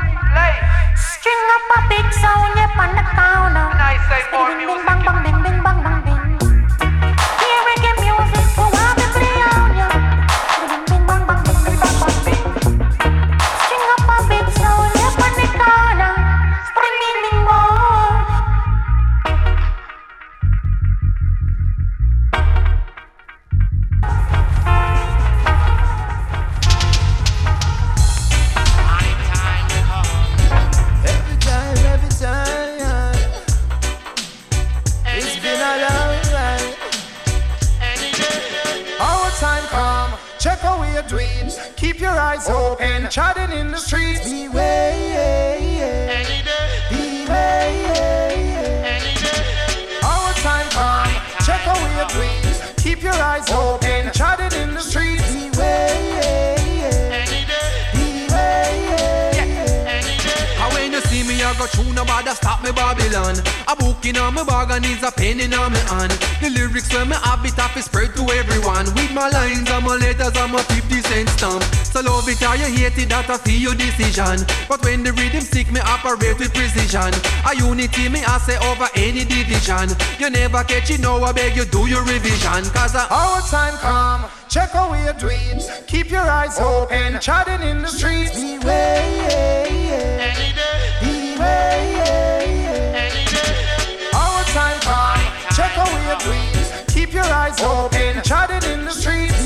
String 0.94 1.46
up 1.58 1.66
a 1.74 1.80
big 1.90 2.06
sound, 2.22 2.54
yep, 2.62 2.78
on 2.78 2.94
the 2.94 3.06
counter. 3.10 3.66
Nice, 3.82 4.06
say 4.06 4.22
So 4.30 4.38
more 4.38 4.54
the 4.54 4.54
bing 4.54 4.70
bing 4.70 4.86
music. 4.86 4.86
bang 4.86 5.02
bang 5.02 5.20
bing 5.26 5.40
bing 5.42 5.60
bang 5.66 5.80
bang 5.82 6.00
bing. 6.06 6.19
Me 62.70 62.76
Babylon. 62.76 63.36
A 63.68 63.76
book 63.76 64.06
in 64.06 64.18
on 64.18 64.34
my 64.34 64.44
bag 64.44 64.72
and 64.72 64.86
is 64.86 65.04
a 65.04 65.12
pen 65.12 65.40
in 65.40 65.54
on 65.54 65.74
my 65.74 65.80
hand. 65.80 66.12
The 66.42 66.50
lyrics 66.50 66.94
when 66.94 67.10
me 67.10 67.16
have 67.24 67.44
it 67.46 67.54
have 67.54 67.74
to 67.74 67.82
spread 67.82 68.16
to 68.16 68.24
everyone. 68.32 68.86
With 68.94 69.12
my 69.14 69.30
lines 69.30 69.70
and 69.70 69.86
my 69.86 69.96
letters 69.96 70.36
and 70.36 70.52
my 70.52 70.62
50 70.62 71.02
cent 71.02 71.30
stamp. 71.30 71.64
So 71.86 72.02
love 72.02 72.28
it 72.30 72.42
or 72.44 72.56
you 72.56 72.70
hate 72.70 72.98
it, 72.98 73.10
that 73.10 73.30
a 73.30 73.38
feel 73.38 73.74
your 73.74 73.76
decision. 73.76 74.46
But 74.68 74.84
when 74.84 75.04
the 75.04 75.14
rhythm 75.14 75.42
sick, 75.42 75.72
me 75.72 75.82
operate 75.82 76.40
with 76.40 76.54
precision. 76.54 77.14
A 77.46 77.56
unity 77.56 78.10
me 78.10 78.24
I 78.24 78.38
say 78.40 78.58
over 78.58 78.90
any 78.96 79.26
division. 79.26 79.90
You 80.20 80.30
never 80.30 80.64
catch 80.64 80.92
it 80.92 81.00
now, 81.00 81.22
I 81.24 81.32
beg 81.32 81.56
you 81.56 81.66
do 81.66 81.88
your 81.88 82.04
revision. 82.04 82.70
Cause 82.74 82.96
I 82.96 83.08
Our 83.10 83.42
time 83.50 83.78
come, 83.80 84.30
check 84.50 84.72
how 84.72 84.92
we 84.92 85.00
are 85.08 85.18
doing 85.18 85.62
Keep 85.88 86.12
your 86.12 86.22
eyes 86.22 86.60
open, 86.60 87.20
chatting 87.20 87.68
in 87.68 87.82
the 87.82 87.88
streets 87.88 88.38
Our 88.38 89.59
eyes 97.50 97.62
open, 97.62 98.22
chatting 98.24 98.72
in 98.72 98.86
the 98.86 98.92
streets 98.92 99.40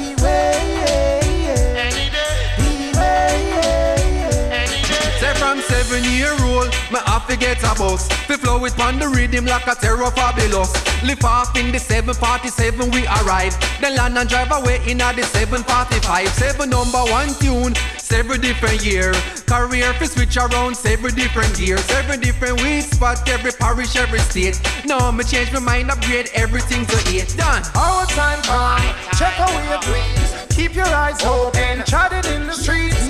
Say 5.19 5.33
from 5.35 5.61
seven 5.61 6.03
year 6.11 6.35
old, 6.43 6.67
me 6.91 6.99
have 7.05 7.27
to 7.27 7.37
get 7.37 7.63
a 7.63 7.75
bus. 7.75 8.09
We 8.27 8.35
flow 8.35 8.63
it 8.65 8.79
on 8.79 8.99
the 8.99 9.07
rhythm 9.07 9.45
like 9.45 9.67
a 9.67 9.75
Terror 9.75 10.11
Fabulous. 10.11 10.73
Lift 11.03 11.23
off 11.23 11.55
in 11.57 11.71
the 11.71 11.79
747 11.79 12.91
we 12.91 13.05
arrive. 13.07 13.55
Then 13.79 13.95
land 13.95 14.17
and 14.17 14.29
drive 14.29 14.51
away 14.51 14.81
in 14.87 15.01
a 15.01 15.13
the 15.13 15.23
745. 15.23 16.27
Seven 16.29 16.69
number 16.69 17.03
one 17.11 17.29
tune, 17.39 17.73
seven 18.14 18.39
different 18.39 18.86
year. 18.86 19.11
Career 19.47 19.91
fi 19.97 20.05
switch 20.05 20.38
around 20.38 20.78
every 20.86 21.11
different 21.11 21.51
gears. 21.57 21.89
Every 21.99 22.18
different 22.18 22.61
weeks, 22.61 22.91
spot 22.95 23.28
every 23.28 23.51
parish, 23.51 23.95
every 23.95 24.20
state. 24.20 24.57
Now 24.86 25.09
me 25.09 25.24
change 25.24 25.51
my 25.51 25.59
mind, 25.59 25.89
upgrade 25.89 26.30
everything 26.36 26.86
to 26.91 26.97
eight. 27.09 27.34
Done. 27.36 27.64
Our 27.74 28.05
time 28.18 28.41
come, 28.43 28.86
check 29.18 29.34
how 29.41 29.49
we 29.57 29.64
are 29.74 29.82
doing 29.89 30.14
Keep 30.57 30.76
your 30.76 30.91
eyes 31.03 31.20
open, 31.26 31.84
chatting 31.91 32.26
in 32.36 32.45
the 32.45 32.53
streets 32.53 33.01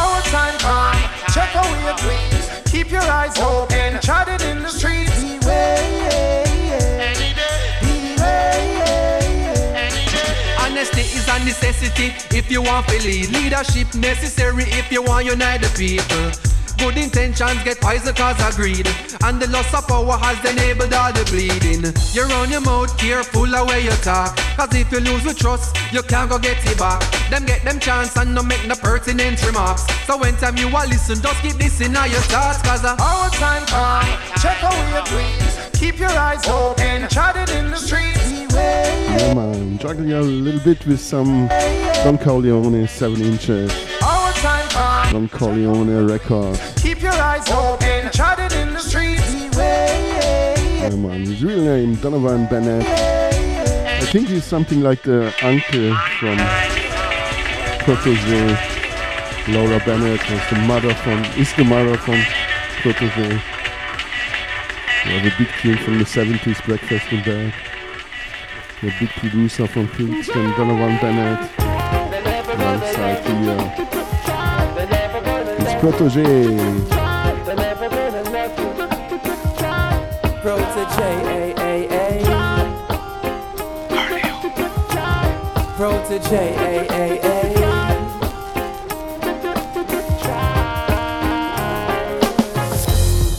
Our 0.00 0.20
time 0.34 0.56
come, 0.66 1.02
check 1.34 1.50
how 1.58 1.66
we 1.74 1.78
are 1.90 1.98
doing 2.04 2.30
Keep 2.72 2.88
your 2.92 3.06
eyes 3.18 3.36
open, 3.38 3.85
necessity. 11.46 12.12
If 12.36 12.50
you 12.50 12.60
want 12.60 12.88
to 12.88 12.98
lead. 12.98 13.30
Leadership 13.30 13.94
necessary. 13.94 14.64
If 14.66 14.90
you 14.90 15.02
want 15.02 15.26
unite 15.26 15.62
the 15.62 15.70
people. 15.78 16.52
Good 16.76 16.98
intentions 16.98 17.62
get 17.64 17.80
poison 17.80 18.14
cause 18.14 18.36
of 18.46 18.54
greed. 18.56 18.86
And 19.24 19.40
the 19.40 19.48
loss 19.48 19.72
of 19.72 19.88
power 19.88 20.18
has 20.18 20.36
enabled 20.44 20.92
all 20.92 21.10
the 21.10 21.24
bleeding. 21.30 21.88
You 22.12 22.28
run 22.28 22.50
your 22.50 22.60
mouth 22.60 22.92
careful 22.98 23.48
of 23.54 23.66
where 23.68 23.80
you 23.80 23.96
talk. 24.04 24.36
Cause 24.58 24.74
if 24.74 24.92
you 24.92 25.00
lose 25.00 25.24
with 25.24 25.38
trust, 25.38 25.74
you 25.90 26.02
can't 26.02 26.28
go 26.28 26.38
get 26.38 26.58
it 26.66 26.78
back. 26.78 27.00
Them 27.30 27.46
get 27.46 27.64
them 27.64 27.80
chance 27.80 28.14
and 28.18 28.34
no 28.34 28.42
make 28.42 28.66
no 28.66 28.74
pertinent 28.74 29.40
remarks. 29.46 29.86
So 30.04 30.18
when 30.18 30.36
time 30.36 30.58
you 30.58 30.68
a 30.68 30.84
listen, 30.84 31.22
just 31.22 31.40
keep 31.40 31.56
this 31.56 31.80
in 31.80 31.96
all 31.96 32.06
your 32.06 32.20
thoughts. 32.28 32.60
Cause 32.60 32.84
Our 32.84 33.30
time 33.30 33.64
come, 33.66 34.10
check 34.42 34.60
we 34.60 34.92
are 34.92 35.06
doing 35.06 35.72
Keep 35.72 35.98
your 35.98 36.10
eyes 36.10 36.46
open, 36.46 37.08
chatting 37.08 37.56
in 37.56 37.70
the 37.70 37.76
streets 37.78 38.35
Yeah, 39.18 39.34
man. 39.34 39.78
Juggle 39.78 40.06
you 40.06 40.18
a 40.18 40.20
little 40.20 40.60
bit 40.60 40.86
with 40.86 41.00
some 41.00 41.48
Don 42.04 42.18
Corleone 42.18 42.86
7 42.86 43.20
inches. 43.20 43.72
Our 44.02 44.32
time 44.32 44.68
come, 44.68 45.12
Don 45.12 45.28
Corleone 45.28 46.06
records. 46.06 46.60
keep 46.82 47.00
your 47.00 47.12
eyes 47.12 47.48
open, 47.50 48.10
chatting 48.12 48.58
in 48.60 48.72
the 48.74 48.80
streets 48.80 49.32
Yeah, 49.56 50.90
man. 50.96 51.20
His 51.24 51.42
real 51.42 51.62
name, 51.62 51.94
Donovan 51.96 52.46
Bennett. 52.46 52.86
I 52.86 54.04
think 54.12 54.28
he's 54.28 54.44
something 54.44 54.82
like 54.82 55.02
the 55.02 55.34
uncle 55.42 55.94
from 56.18 56.38
Protoje. 57.84 58.56
Lorna 59.48 59.78
Bennett 59.84 60.20
was 60.30 60.40
the 60.50 60.58
mother 60.66 60.94
from, 60.94 61.24
is 61.40 61.52
the 61.54 61.64
mother 61.64 61.96
from 61.96 62.20
Protoje. 62.82 63.40
We 65.04 65.12
have 65.12 65.32
a 65.32 65.38
big 65.38 65.48
tune 65.60 65.78
from 65.78 65.98
the 65.98 66.04
70s, 66.04 66.64
Breakfast 66.64 67.12
in 67.12 67.22
Bed. 67.22 67.54
The 68.82 68.92
big 69.00 69.08
producer 69.08 69.66
from 69.66 69.88
Kingston, 69.88 70.50
Donovan 70.50 70.98
Bennett. 71.00 71.50
Alongside 72.48 73.26
uh, 73.26 73.70
his 75.56 75.74
protege. 75.80 76.24
Protoje. 80.42 81.16
Protoje. 85.76 86.76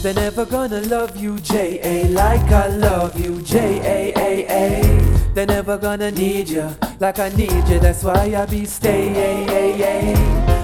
They're 0.02 0.14
never 0.14 0.44
gonna 0.46 0.80
love 0.82 1.16
you, 1.16 1.38
J.A. 1.38 2.08
like 2.08 2.50
I 2.50 2.68
love 2.68 3.18
you, 3.20 3.40
J.A.A.A. 3.42 5.17
They're 5.38 5.46
never 5.46 5.78
gonna 5.78 6.10
need 6.10 6.48
you 6.48 6.68
like 6.98 7.20
I 7.20 7.28
need 7.28 7.68
you, 7.68 7.78
that's 7.78 8.02
why 8.02 8.34
I 8.34 8.44
be 8.44 8.64
stay. 8.64 9.46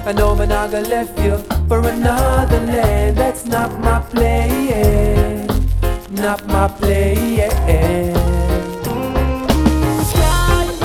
I 0.05 0.11
know 0.11 0.35
man 0.35 0.51
I 0.51 0.69
gonna 0.69 0.89
left 0.89 1.17
you 1.21 1.39
for 1.69 1.79
another 1.79 2.59
land, 2.59 3.17
that's 3.17 3.47
not 3.47 3.71
my 3.79 4.01
play, 4.01 5.47
not 6.11 6.45
my 6.49 6.67
play. 6.67 7.47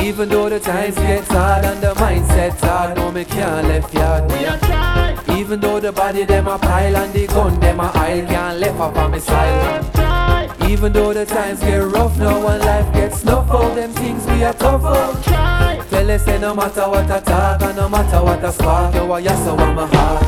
Even 0.05 0.29
though 0.29 0.49
the 0.49 0.59
times 0.59 0.93
get 0.93 1.23
hard 1.23 1.65
and 1.65 1.81
the 1.81 1.95
mindset's 1.95 2.61
hard, 2.61 2.95
no 2.95 3.11
me 3.11 3.25
can't 3.25 3.67
left 3.69 3.91
yard. 3.91 5.29
Even 5.31 5.59
though 5.59 5.79
the 5.79 5.91
body 5.91 6.25
them 6.25 6.47
a 6.47 6.59
pile 6.59 6.95
and 6.95 7.11
the 7.11 7.25
gun 7.25 7.59
them 7.59 7.79
a 7.79 7.91
aisle 7.95 8.27
can't 8.27 8.59
left 8.59 8.79
up 8.79 8.95
on 8.97 9.11
me 9.13 9.19
style. 9.19 9.98
Even 10.69 10.93
though 10.93 11.11
the 11.11 11.25
times 11.25 11.61
get 11.61 11.77
rough 11.77 12.15
now 12.19 12.47
and 12.47 12.63
life 12.63 12.93
gets 12.93 13.21
snuff 13.21 13.49
all 13.49 13.73
them 13.73 13.91
things 13.91 14.23
we 14.27 14.43
are 14.43 14.53
tough 14.53 14.83
out. 14.83 15.23
Tell 15.89 16.11
us 16.11 16.23
say 16.23 16.37
no 16.37 16.53
matter 16.53 16.87
what 16.87 17.09
I 17.09 17.19
talk 17.21 17.61
and 17.63 17.75
no 17.75 17.89
matter 17.89 18.23
what 18.23 18.45
I 18.45 18.51
spark, 18.51 18.93
you 18.93 19.11
are 19.11 19.19
yes 19.19 19.43
so 19.43 19.57
on 19.57 19.73
my 19.73 19.87
heart. 19.87 20.23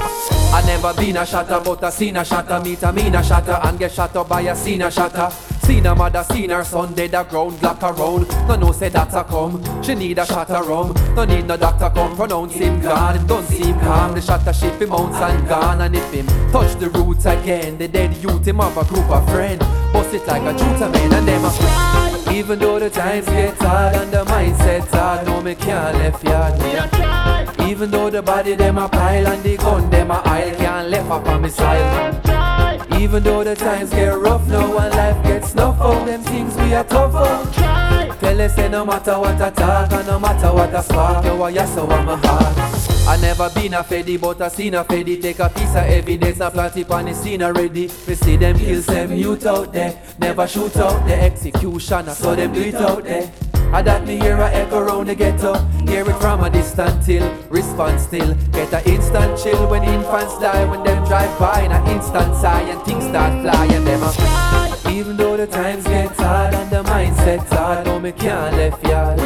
I 0.51 0.63
never 0.65 0.95
been 0.95 1.17
a 1.17 1.25
shatter, 1.27 1.61
but 1.63 1.83
I 1.83 1.91
seen 1.91 2.17
a 2.17 2.25
shatter, 2.25 2.59
meet 2.59 2.81
a 2.81 2.91
mean 2.91 3.13
a 3.13 3.23
shatter, 3.23 3.59
and 3.63 3.77
get 3.77 3.91
shot 3.91 4.15
up 4.15 4.29
by 4.29 4.41
a 4.41 4.55
seen 4.55 4.81
a 4.81 4.89
shatter. 4.89 5.29
Seen 5.63 5.85
a 5.85 5.95
mother, 5.95 6.23
seen 6.23 6.49
her 6.49 6.63
son 6.63 6.93
dead 6.93 7.13
a 7.13 7.23
ground, 7.23 7.59
black 7.59 7.81
around. 7.83 8.27
No 8.47 8.55
no 8.55 8.71
say 8.71 8.89
that's 8.89 9.15
a 9.15 9.23
come, 9.23 9.61
she 9.83 9.95
need 9.95 10.17
a 10.17 10.25
shot 10.25 10.49
of 10.49 10.67
rum. 10.67 10.93
No 11.15 11.23
need 11.23 11.47
no 11.47 11.55
doctor 11.57 11.89
come, 11.89 12.15
pronounce 12.15 12.53
him 12.53 12.81
gone. 12.81 13.15
Him 13.17 13.27
don't 13.27 13.45
seem 13.45 13.79
calm, 13.79 14.13
the 14.13 14.21
shatter 14.21 14.53
ship 14.53 14.81
him 14.81 14.89
mounts 14.89 15.17
and 15.17 15.47
gone. 15.47 15.81
And 15.81 15.95
if 15.95 16.11
him 16.11 16.27
touch 16.51 16.75
the 16.79 16.89
roots 16.89 17.25
again, 17.25 17.77
the 17.77 17.87
dead 17.87 18.15
youth 18.17 18.47
him 18.47 18.59
have 18.59 18.77
a 18.77 18.83
group 18.85 19.09
of 19.09 19.29
friend. 19.29 19.59
Bust 19.93 20.13
it 20.13 20.25
like 20.27 20.41
a 20.41 20.57
shooter 20.57 20.89
man 20.89 21.13
and 21.13 21.27
them 21.27 21.45
a. 21.45 22.31
Even 22.33 22.59
though 22.59 22.79
the 22.79 22.89
times 22.89 23.25
get 23.25 23.57
hard 23.57 23.95
and 23.95 24.11
the 24.11 24.23
mindset's 24.25 24.91
hard, 24.93 25.25
no 25.25 25.41
me 25.41 25.53
can't 25.55 25.97
left 25.97 26.23
yard. 26.23 27.61
Even 27.69 27.91
though 27.91 28.09
the 28.09 28.21
body 28.21 28.55
them 28.55 28.77
a 28.77 28.89
pile 28.89 29.27
and 29.27 29.43
the 29.43 29.57
gun 29.57 29.89
them 29.89 30.11
a 30.11 30.15
aisle 30.25 30.55
can't 30.55 30.89
left 30.89 31.09
up 31.09 31.27
on 31.27 31.41
me 31.41 31.49
side. 31.49 32.40
Even 32.99 33.23
though 33.23 33.43
the 33.43 33.55
times 33.55 33.89
get 33.89 34.17
rough 34.17 34.47
now 34.47 34.77
and 34.77 34.93
life 34.95 35.23
gets 35.23 35.51
snuff 35.51 35.79
out, 35.79 36.05
them 36.05 36.21
things 36.21 36.55
we 36.57 36.73
are 36.73 36.83
tough 36.83 37.15
out. 37.15 38.19
Tell 38.19 38.41
us 38.41 38.55
say 38.55 38.69
no 38.69 38.85
matter 38.85 39.17
what 39.19 39.41
I 39.41 39.49
talk 39.49 39.91
and 39.91 40.07
no 40.07 40.19
matter 40.19 40.53
what 40.53 40.73
I 40.73 40.81
spark, 40.81 41.25
you 41.25 41.41
are 41.41 41.51
yes 41.51 41.73
so 41.73 41.89
on 41.89 42.05
my 42.05 42.15
heart. 42.17 42.57
I 43.07 43.17
never 43.19 43.49
been 43.49 43.73
a 43.73 43.83
feddy, 43.83 44.17
but 44.17 44.39
I 44.41 44.47
seen 44.47 44.75
a 44.75 44.83
feddy 44.83 45.19
take 45.19 45.39
a 45.39 45.49
piece 45.49 45.71
of 45.71 45.77
evidence 45.77 46.39
and 46.39 46.53
plant 46.53 46.77
it 46.77 46.91
on 46.91 47.05
the 47.05 47.13
scene 47.13 47.41
already. 47.41 47.89
We 48.07 48.15
see 48.15 48.37
them 48.37 48.57
kill 48.57 48.81
them 48.81 49.13
youth 49.13 49.45
out 49.45 49.73
there, 49.73 49.99
never 50.19 50.47
shoot 50.47 50.77
out 50.77 51.05
the 51.07 51.15
executioner, 51.15 52.13
so 52.13 52.35
them 52.35 52.53
do 52.53 52.61
it 52.61 52.75
out 52.75 53.03
there. 53.03 53.31
I 53.73 53.81
that 53.83 54.05
me 54.05 54.19
hear 54.19 54.35
a 54.35 54.51
echo 54.51 54.81
round 54.81 55.07
the 55.07 55.15
ghetto. 55.15 55.53
Hear 55.87 56.01
it 56.01 56.17
from 56.19 56.43
a 56.43 56.49
distant 56.49 57.05
till 57.05 57.25
Response 57.49 58.03
still. 58.03 58.35
Get 58.51 58.73
a 58.73 58.89
instant 58.89 59.39
chill 59.41 59.65
when 59.69 59.83
infants 59.83 60.37
die. 60.39 60.65
When 60.69 60.83
them 60.83 61.05
drive 61.05 61.39
by 61.39 61.61
in 61.61 61.71
a 61.71 61.79
instant 61.89 62.35
sigh 62.35 62.63
And 62.63 62.81
things 62.83 63.05
start 63.05 63.31
flying 63.41 63.85
them 63.85 64.03
a 64.03 64.91
Even 64.91 65.15
though 65.15 65.37
the 65.37 65.47
times 65.47 65.85
get 65.85 66.13
hard 66.17 66.53
And 66.53 66.69
the 66.69 66.83
mindset's 66.83 67.49
hard 67.49 67.85
No 67.85 67.97
me 67.97 68.11
can't 68.11 68.57
left 68.57 68.85
yard. 68.85 69.19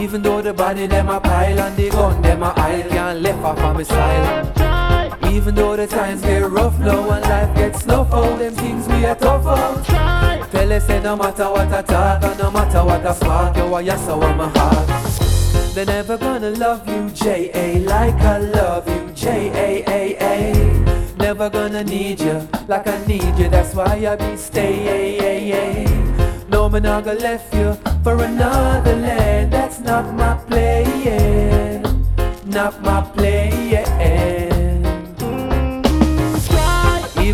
Even 0.00 0.22
though 0.22 0.40
the 0.40 0.54
body 0.54 0.86
them 0.86 1.10
a 1.10 1.20
pile 1.20 1.60
And 1.60 1.76
the 1.76 1.90
gun 1.90 2.22
them 2.22 2.42
a 2.42 2.54
aisle 2.56 2.88
Can't 2.88 3.20
left 3.20 3.44
off 3.44 3.58
on 3.58 3.76
me 3.76 3.84
style. 3.84 5.30
Even 5.30 5.54
though 5.54 5.76
the 5.76 5.86
times 5.86 6.22
get 6.22 6.50
rough 6.50 6.78
now 6.78 7.10
And 7.10 7.22
life 7.22 7.54
gets 7.56 7.82
snuff 7.82 8.10
out 8.10 8.38
Them 8.38 8.54
things 8.54 8.88
we 8.88 9.04
are 9.04 9.14
tough 9.14 9.46
out 9.46 10.43
Tell 10.54 10.72
us 10.72 10.86
say 10.86 11.00
no 11.02 11.16
matter 11.16 11.50
what 11.50 11.72
I 11.72 11.82
talk 11.82 12.22
and 12.22 12.38
no 12.38 12.50
matter 12.50 12.84
what 12.84 13.04
I 13.04 13.12
spark, 13.12 13.56
you 13.56 13.74
are 13.74 13.82
yes 13.82 14.06
so 14.06 14.22
on 14.22 14.36
my 14.36 14.48
heart. 14.48 15.74
They're 15.74 15.84
never 15.84 16.16
gonna 16.16 16.50
love 16.50 16.88
you, 16.88 17.10
J.A. 17.10 17.80
like 17.80 18.14
I 18.14 18.38
love 18.38 18.88
you, 18.88 19.10
J.A.A.A. 19.14 20.54
Never 21.18 21.50
gonna 21.50 21.82
need 21.82 22.20
you 22.20 22.48
like 22.68 22.86
I 22.86 23.04
need 23.04 23.36
you, 23.36 23.48
that's 23.48 23.74
why 23.74 24.06
I 24.06 24.14
be 24.14 24.36
stay. 24.36 25.84
No 26.48 26.68
man 26.68 26.86
I 26.86 27.00
gonna 27.00 27.18
left 27.18 27.52
you 27.52 27.74
for 28.04 28.22
another 28.22 28.94
land, 28.94 29.52
that's 29.52 29.80
not 29.80 30.14
my 30.14 30.36
play, 30.48 31.82
not 32.46 32.80
my 32.80 33.02
play. 33.02 33.73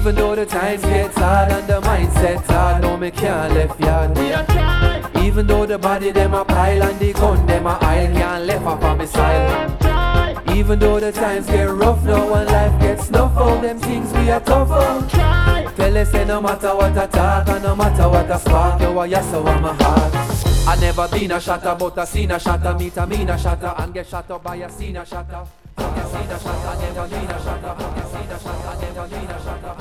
Even 0.01 0.15
though 0.15 0.35
the 0.35 0.47
times 0.47 0.81
get 0.81 1.13
hard 1.13 1.53
and 1.53 1.67
the 1.69 1.79
mindset 1.83 2.43
hard, 2.47 2.81
no 2.81 2.97
me 2.97 3.11
can't 3.11 3.53
left 3.53 3.79
yard. 3.79 4.17
Even 5.19 5.47
though 5.47 5.67
the 5.67 5.77
body 5.77 6.11
them 6.11 6.33
a 6.33 6.43
pile 6.43 6.83
and 6.85 6.99
the 6.99 7.13
gun 7.13 7.45
them 7.45 7.67
a 7.67 7.77
aisle, 7.83 8.15
can't 8.15 8.47
left 8.47 8.65
up 8.65 8.83
on 8.83 8.97
me 8.97 9.05
side. 9.05 10.49
Even 10.57 10.79
though 10.79 10.99
the 10.99 11.13
times 11.13 11.47
get 11.49 11.65
rough 11.65 12.03
now 12.03 12.33
and 12.33 12.49
life 12.49 12.81
gets 12.81 13.09
snuff 13.09 13.37
all 13.37 13.61
them 13.61 13.79
things 13.79 14.11
we 14.15 14.31
are 14.31 14.41
tough 14.41 14.71
out. 14.71 15.77
Tell 15.77 15.95
us 15.99 16.11
say 16.11 16.25
no 16.25 16.41
matter 16.41 16.75
what 16.75 16.97
I 16.97 17.07
talk 17.07 17.49
and 17.49 17.63
no 17.63 17.77
matter 17.77 18.09
what 18.09 18.31
I 18.31 18.39
spark, 18.39 18.81
you 18.81 18.99
are 18.99 19.07
yes 19.07 19.31
so 19.31 19.47
on 19.47 19.61
my 19.61 19.75
heart. 19.75 20.15
I 20.67 20.81
never 20.81 21.09
been 21.09 21.33
a 21.33 21.39
shatter, 21.39 21.77
but 21.79 21.99
I 21.99 22.07
seen 22.07 22.31
a 22.31 22.41
shatter, 22.41 22.73
meet 22.79 22.97
a 22.97 23.07
mean 23.07 23.29
a 23.29 23.37
shatter, 23.37 23.75
and 23.77 23.93
get 23.93 24.07
shot 24.07 24.31
up 24.31 24.43
by 24.45 24.57
a 24.57 24.71
seen 24.71 24.97
a 24.97 25.05
shatter. 25.05 25.45
I 25.77 26.05
seen 26.05 26.31
a 26.31 26.41
shatter, 26.41 26.81
never 26.81 27.07
been 27.07 27.31
a 27.31 27.43
shatter, 27.45 27.77
I 27.79 28.05
seen 28.11 28.31
a 28.31 28.39
shatter, 28.41 28.81
never 28.81 29.09
been 29.09 29.31
a 29.31 29.45
shatter. 29.45 29.80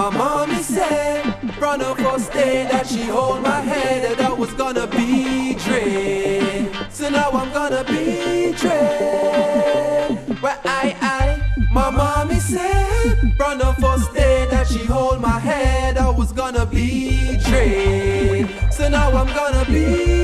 My 0.00 0.08
mommy 0.08 0.62
said 0.62 1.22
from 1.58 1.80
the 1.80 1.94
first 1.96 2.32
day 2.32 2.66
that 2.72 2.86
she 2.86 3.02
hold 3.02 3.42
my 3.42 3.60
head 3.60 4.02
that 4.02 4.18
I 4.18 4.32
was 4.32 4.50
gonna 4.54 4.86
be 4.86 5.56
trained. 5.56 6.74
So 6.90 7.10
now 7.10 7.28
I'm 7.32 7.52
gonna 7.52 7.84
be 7.84 8.52
dread. 8.52 10.40
Well, 10.40 10.58
I, 10.64 10.96
I, 11.02 11.66
my 11.70 11.90
mommy 11.90 12.36
said 12.36 13.34
from 13.36 13.58
the 13.58 13.74
first 13.78 14.14
day 14.14 14.46
that 14.50 14.68
she 14.68 14.82
hold 14.86 15.20
my 15.20 15.38
head 15.38 15.98
I 15.98 16.08
was 16.08 16.32
gonna 16.32 16.64
be 16.64 17.36
dread. 17.44 18.48
So 18.72 18.88
now 18.88 19.10
I'm 19.10 19.26
gonna 19.26 19.66
be 19.66 20.19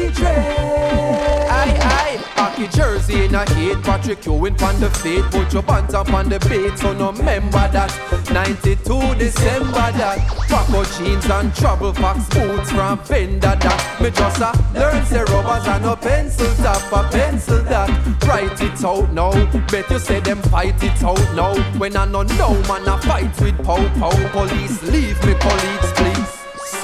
Jersey 2.64 3.24
in 3.26 3.34
a 3.34 3.44
heat, 3.54 3.82
Patrick 3.82 4.24
Ewing 4.24 4.61
on 4.62 4.80
the 4.80 4.88
feet, 4.88 5.22
put 5.26 5.52
your 5.52 5.62
pants 5.62 5.92
up 5.92 6.11
on 6.14 6.30
the 6.30 6.38
beat. 6.48 6.78
So 6.78 6.94
no 6.94 7.12
remember 7.12 7.68
that. 7.68 7.92
92 8.32 9.14
December 9.16 9.92
that. 9.92 10.18
Paco 10.48 10.84
jeans 10.96 11.26
and 11.26 11.54
trouble 11.54 11.92
fox 11.92 12.26
boots 12.30 12.70
from 12.70 12.98
Fender 13.00 13.40
that. 13.40 14.00
Me 14.00 14.11
just 14.11 14.40
a 14.40 14.52
learn 14.72 15.04
say 15.04 15.22
rubbers 15.24 15.66
and 15.68 15.84
no 15.84 15.96
pencil 15.96 16.54
top, 16.57 16.92
a 16.92 17.11
pencil 17.11 17.62
that. 17.64 17.90
Write 18.26 18.61
it 18.62 18.84
out 18.84 19.12
now. 19.12 19.32
Bet 19.66 19.90
you 19.90 19.98
say 19.98 20.20
them 20.20 20.40
fight 20.42 20.82
it 20.82 21.02
out 21.02 21.34
now. 21.34 21.54
When 21.78 21.94
I 21.94 22.07
no 22.07 22.22
know 22.22 22.54
man 22.62 22.88
I 22.88 22.98
fight 23.00 23.40
with 23.40 23.62
pow 23.64 23.86
pow 23.98 24.30
police. 24.30 24.82
Leave 24.84 25.22
me 25.26 25.34
colleagues 25.34 25.92
please. 25.92 26.15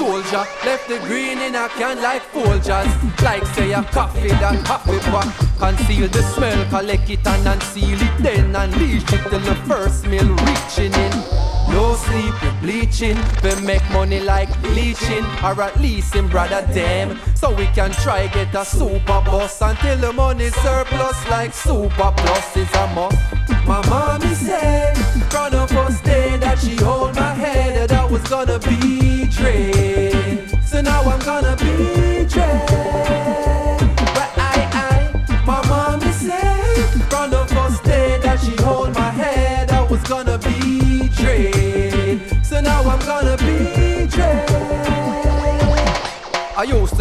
Soldier 0.03 0.45
left 0.65 0.89
the 0.89 0.99
green 1.07 1.37
in 1.37 1.55
a 1.55 1.69
can 1.69 2.01
like 2.01 2.23
Folgers 2.33 3.21
Like 3.21 3.45
say 3.55 3.71
a 3.71 3.81
coffee 3.83 4.27
that 4.27 4.67
happy 4.67 4.99
pot 5.09 5.31
Conceal 5.57 6.09
the 6.09 6.21
smell, 6.23 6.59
collect 6.69 7.09
it 7.09 7.25
and 7.25 7.47
unseal 7.47 8.01
it 8.01 8.17
Then 8.21 8.53
unleash 8.53 9.03
it 9.13 9.23
till 9.29 9.39
the 9.39 9.55
first 9.65 10.05
meal 10.05 10.27
reaching 10.27 10.93
in 10.93 11.53
no 11.69 11.95
sleep, 11.95 12.35
we 12.43 12.51
bleaching. 12.61 13.17
We 13.41 13.65
make 13.65 13.81
money 13.89 14.19
like 14.19 14.51
bleaching, 14.61 15.25
or 15.43 15.59
at 15.59 15.79
least 15.79 16.15
in 16.15 16.27
brother 16.27 16.61
them. 16.71 17.19
So 17.33 17.51
we 17.55 17.65
can 17.67 17.91
try 17.91 18.27
get 18.27 18.53
a 18.53 18.63
super 18.63 19.21
bus 19.25 19.59
until 19.59 19.97
the 19.97 20.13
money 20.13 20.49
surplus 20.49 21.27
like 21.29 21.51
super 21.51 22.13
plus 22.15 22.57
is 22.57 22.71
a 22.75 22.87
must. 22.93 23.17
My 23.65 23.81
mommy 23.89 24.35
said 24.35 24.95
from 25.31 25.51
the 25.51 25.67
first 25.67 26.03
day 26.03 26.37
that 26.37 26.59
she 26.59 26.75
hold 26.75 27.15
my 27.15 27.33
head 27.33 27.89
that 27.89 27.97
I 27.97 28.05
was 28.05 28.21
gonna 28.27 28.59
be 28.59 29.25
dread. 29.29 29.92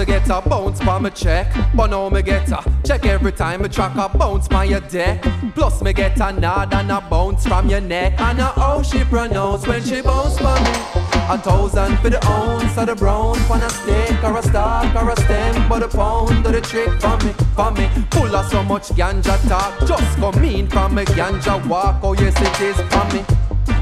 To 0.03 0.07
get 0.07 0.28
a 0.30 0.41
bounce 0.49 0.80
by 0.80 0.99
my 0.99 1.11
check, 1.11 1.47
but 1.74 1.89
now 1.89 2.09
me 2.09 2.22
get 2.22 2.51
a 2.51 2.64
check 2.85 3.07
every 3.07 3.30
time 3.30 3.62
me 3.62 3.68
track 3.68 3.95
a 3.97 4.18
bounce 4.18 4.49
by 4.49 4.64
your 4.64 4.80
deck. 4.80 5.22
Plus 5.55 5.80
me 5.83 5.93
get 5.93 6.18
a 6.20 6.33
nod 6.33 6.74
and 6.74 6.91
a 6.91 7.01
bounce 7.01 7.47
from 7.47 7.68
your 7.68 7.80
neck, 7.80 8.20
and 8.20 8.41
a 8.41 8.47
how 8.47 8.83
she 8.83 9.05
pronounce 9.05 9.66
when 9.66 9.83
she 9.83 10.01
bounce 10.01 10.39
by 10.41 10.59
me. 10.64 11.12
A 11.33 11.39
thousand 11.39 11.97
for 12.01 12.11
the 12.11 12.22
ounce 12.26 12.76
of 12.76 12.89
the 12.89 12.95
brown, 12.95 13.35
for 13.49 13.57
a 13.57 13.70
stick 13.70 14.22
or 14.22 14.37
a 14.37 14.43
stalk 14.43 14.95
or 14.95 15.09
a 15.09 15.16
stem, 15.16 15.66
but 15.66 15.83
a 15.83 15.89
pound 15.89 16.45
of 16.45 16.53
the 16.53 16.61
trick 16.61 16.91
for 17.01 17.16
me, 17.24 17.33
for 17.57 17.70
me. 17.70 17.89
Full 18.11 18.37
of 18.37 18.47
so 18.51 18.62
much 18.62 18.89
ganja 18.89 19.41
talk, 19.49 19.80
just 19.89 20.18
come 20.18 20.45
in 20.45 20.68
from 20.68 20.99
a 20.99 21.05
ganja 21.07 21.66
walk. 21.66 22.01
Oh 22.03 22.12
yes 22.12 22.37
it 22.39 22.61
is 22.61 22.76
for 22.93 23.05
me. 23.14 23.24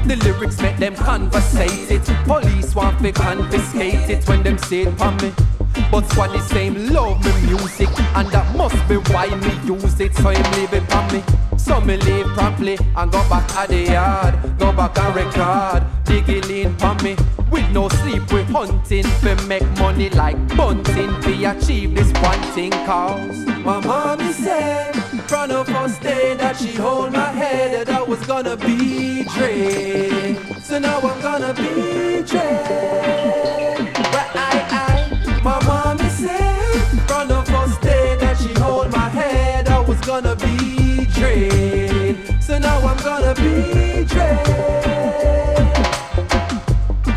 The 0.07 0.15
lyrics 0.23 0.61
make 0.61 0.77
them 0.77 0.95
conversate 0.95 1.91
it. 1.91 2.05
Police 2.23 2.73
want 2.73 2.99
to 2.99 3.11
confiscate 3.11 4.09
it 4.09 4.25
when 4.29 4.43
them 4.43 4.57
say 4.57 4.83
it 4.83 4.97
for 4.97 5.11
me. 5.11 5.33
But 5.91 6.09
squad 6.09 6.31
the 6.31 6.39
same 6.39 6.87
love 6.93 7.23
me 7.23 7.47
music, 7.47 7.89
and 8.15 8.27
that 8.29 8.55
must 8.55 8.87
be 8.87 8.95
why 9.11 9.27
me 9.27 9.53
use 9.65 9.99
it. 9.99 10.15
So 10.15 10.29
him 10.29 10.51
leave 10.53 10.73
it 10.73 10.83
for 10.91 11.03
me. 11.13 11.23
So 11.57 11.79
me 11.81 11.97
leave 11.97 12.27
promptly 12.27 12.77
and 12.95 13.11
go 13.11 13.19
back 13.29 13.49
at 13.55 13.69
the 13.69 13.83
yard. 13.83 14.35
Go 14.57 14.71
back 14.71 14.97
and 14.97 15.15
record. 15.15 15.83
Digging 16.05 16.49
in 16.49 16.77
for 16.77 16.95
me. 17.03 17.15
With 17.51 17.69
no 17.71 17.89
sleep, 17.89 18.31
we 18.31 18.43
hunting 18.43 19.03
for 19.03 19.35
make 19.47 19.67
money 19.77 20.09
like 20.09 20.37
bunting. 20.55 21.13
We 21.25 21.45
achieve 21.45 21.95
this 21.95 22.11
one 22.21 22.41
thing 22.53 22.71
cause 22.85 23.45
my 23.65 23.79
mommy 23.81 24.31
said 24.31 24.93
from 25.27 25.51
of 25.51 25.67
first 25.67 26.01
day 26.01 26.35
that 26.35 26.57
she 26.57 26.71
hold 26.73 27.11
my 27.11 27.29
head 27.31 27.87
that 27.87 27.95
I 27.95 28.01
was 28.01 28.25
gonna 28.25 28.55
be 28.57 29.23
Dre. 29.23 30.35
So 30.61 30.79
now 30.79 30.99
I'm 30.99 31.21
gonna 31.21 31.53
be 31.53 32.23
Dre. 32.23 33.40
Be 41.33 41.47
Dre. 41.49 42.15
So 42.41 42.57
now 42.59 42.77
I'm 42.79 42.97
gonna 42.97 43.33
be 43.35 44.03
Dre. 44.05 44.29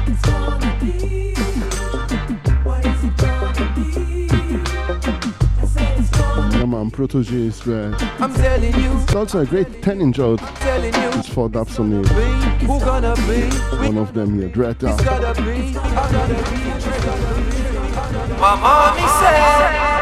It's 0.07 0.23
gonna 0.23 0.79
be. 0.81 1.35
What 2.63 2.87
is 2.87 3.05
it 3.05 3.17
gonna 3.17 3.67
be? 3.75 4.29
I 5.59 5.67
said 5.67 5.99
it's 5.99 6.11
gonna 6.11 6.59
Yeah, 6.59 6.65
man, 6.67 6.91
Protoje 6.91 7.33
is 7.33 7.67
red. 7.67 7.95
I'm 8.21 8.33
telling 8.35 8.75
you, 8.81 8.93
It's 9.03 9.15
also 9.15 9.41
a 9.41 9.47
great 9.47 9.83
10 9.83 10.01
inch 10.01 10.19
out. 10.21 10.39
telling 10.39 10.95
you, 10.95 11.19
It's 11.19 11.29
four 11.29 11.49
dubs 11.49 11.79
on 11.81 11.93
it. 11.93 12.07
who 12.09 12.79
gonna 12.81 13.15
be? 13.27 13.49
One 13.87 13.99
of 13.99 14.13
them 14.15 14.39
here, 14.39 14.49
Dread 14.49 14.77
It's 14.83 14.85
Up. 14.85 15.05
gotta 15.05 15.43
be, 15.43 15.77
I 15.77 16.13
gotta 16.13 16.35
be. 16.35 16.59
My 18.41 18.55
mommy 18.61 19.09
said. 19.21 19.94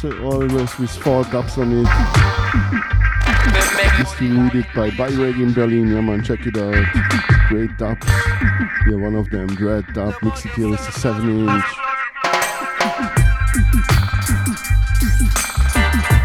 10 0.00 0.10
inches 0.10 0.20
are 0.20 0.24
always 0.24 0.78
with 0.78 0.90
four 0.90 1.24
dubs 1.24 1.58
on 1.58 1.72
it. 1.72 1.88
Distributed 3.98 4.66
by 4.74 4.90
Byreg 4.90 5.40
in 5.40 5.52
Berlin. 5.52 5.88
Yeah, 5.88 6.00
man, 6.00 6.22
check 6.22 6.46
it 6.46 6.56
out. 6.56 6.84
Great 7.48 7.76
dubs. 7.78 8.06
Yeah, 8.88 8.96
one 8.96 9.14
of 9.14 9.30
them, 9.30 9.46
Dread 9.48 9.86
Dub. 9.94 10.14
Here 10.54 10.68
with 10.68 10.88
a 10.88 10.92
7 10.92 11.48
inch. 11.48 11.64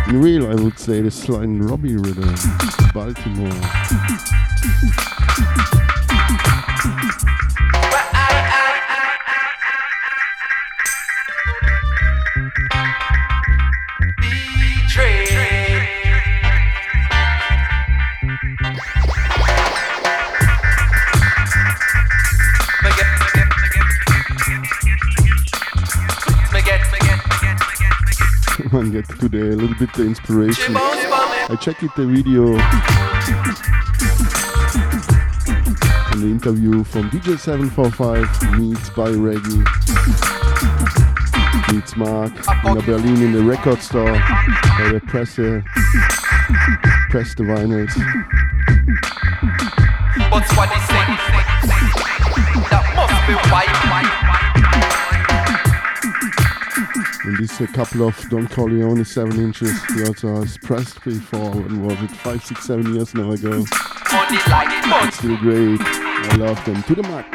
In 0.10 0.22
real, 0.22 0.50
I 0.50 0.56
would 0.56 0.78
say 0.78 1.02
the 1.02 1.12
Sly 1.12 1.44
and 1.44 1.70
Robbie 1.70 1.96
rhythm. 1.96 2.36
Baltimore. 2.94 4.41
Bit 29.82 29.94
the 29.96 30.04
inspiration. 30.04 30.76
I 30.78 31.58
check 31.60 31.82
it 31.82 31.90
the 31.96 32.06
video 32.06 32.54
and 36.12 36.22
the 36.22 36.28
interview 36.28 36.84
from 36.84 37.10
DJ 37.10 37.40
745 37.40 38.60
meets 38.60 38.92
by 38.92 39.10
Reggie 39.10 39.64
meets 41.74 41.96
Mark 41.98 42.32
in 42.66 42.78
a 42.78 42.82
Berlin 42.84 43.24
in 43.24 43.32
the 43.32 43.42
record 43.42 43.82
store 43.82 44.16
where 44.16 44.94
they 44.94 45.00
press 45.00 45.36
the 45.38 45.64
press 47.10 47.34
the 47.34 47.42
vinyls. 47.42 47.96
But 50.30 50.46
that 52.70 52.86
must 52.96 53.28
be 53.28 53.34
white. 53.50 55.11
And 57.32 57.40
this 57.40 57.62
is 57.62 57.62
a 57.62 57.68
couple 57.72 58.06
of 58.06 58.30
Don 58.30 58.46
Corleone 58.50 59.06
7 59.06 59.40
inches. 59.40 59.72
He 59.86 60.04
also 60.04 60.36
has 60.42 60.58
pressed 60.58 61.02
before, 61.02 61.52
when 61.52 61.82
was 61.86 61.98
it, 62.02 62.12
5, 62.12 62.44
6, 62.44 62.62
7 62.62 62.94
years 62.94 63.14
now 63.14 63.32
ago. 63.32 63.64
Money. 64.12 64.38
Still 65.12 65.38
great. 65.38 65.80
I 65.80 66.36
love 66.36 66.66
them 66.66 66.84
to 66.84 66.94
the 66.94 67.04
max. 67.04 67.30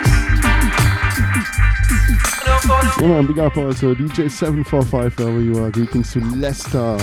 Yeah, 3.00 3.08
man, 3.08 3.26
big 3.26 3.38
up 3.38 3.56
also 3.56 3.94
DJ 3.94 4.30
745 4.30 5.18
wherever 5.18 5.40
you 5.40 5.64
are. 5.64 5.70
Greetings 5.70 6.12
to 6.12 6.20
Leicester. 6.20 6.98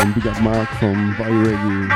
And 0.00 0.14
big 0.14 0.26
up 0.26 0.40
Mark 0.40 0.70
from 0.78 1.14
By 1.18 1.28
Reggae. 1.28 1.88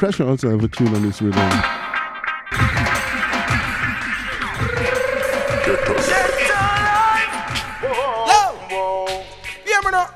Pressure 0.00 0.26
also 0.26 0.48
have 0.48 0.64
a 0.64 0.68
tune 0.68 0.94
on 0.94 1.02
this 1.02 1.20
rhythm. 1.20 1.36
Yo! 1.36 1.52
Hear 9.62 9.80
me 9.84 9.90
now? 9.92 10.08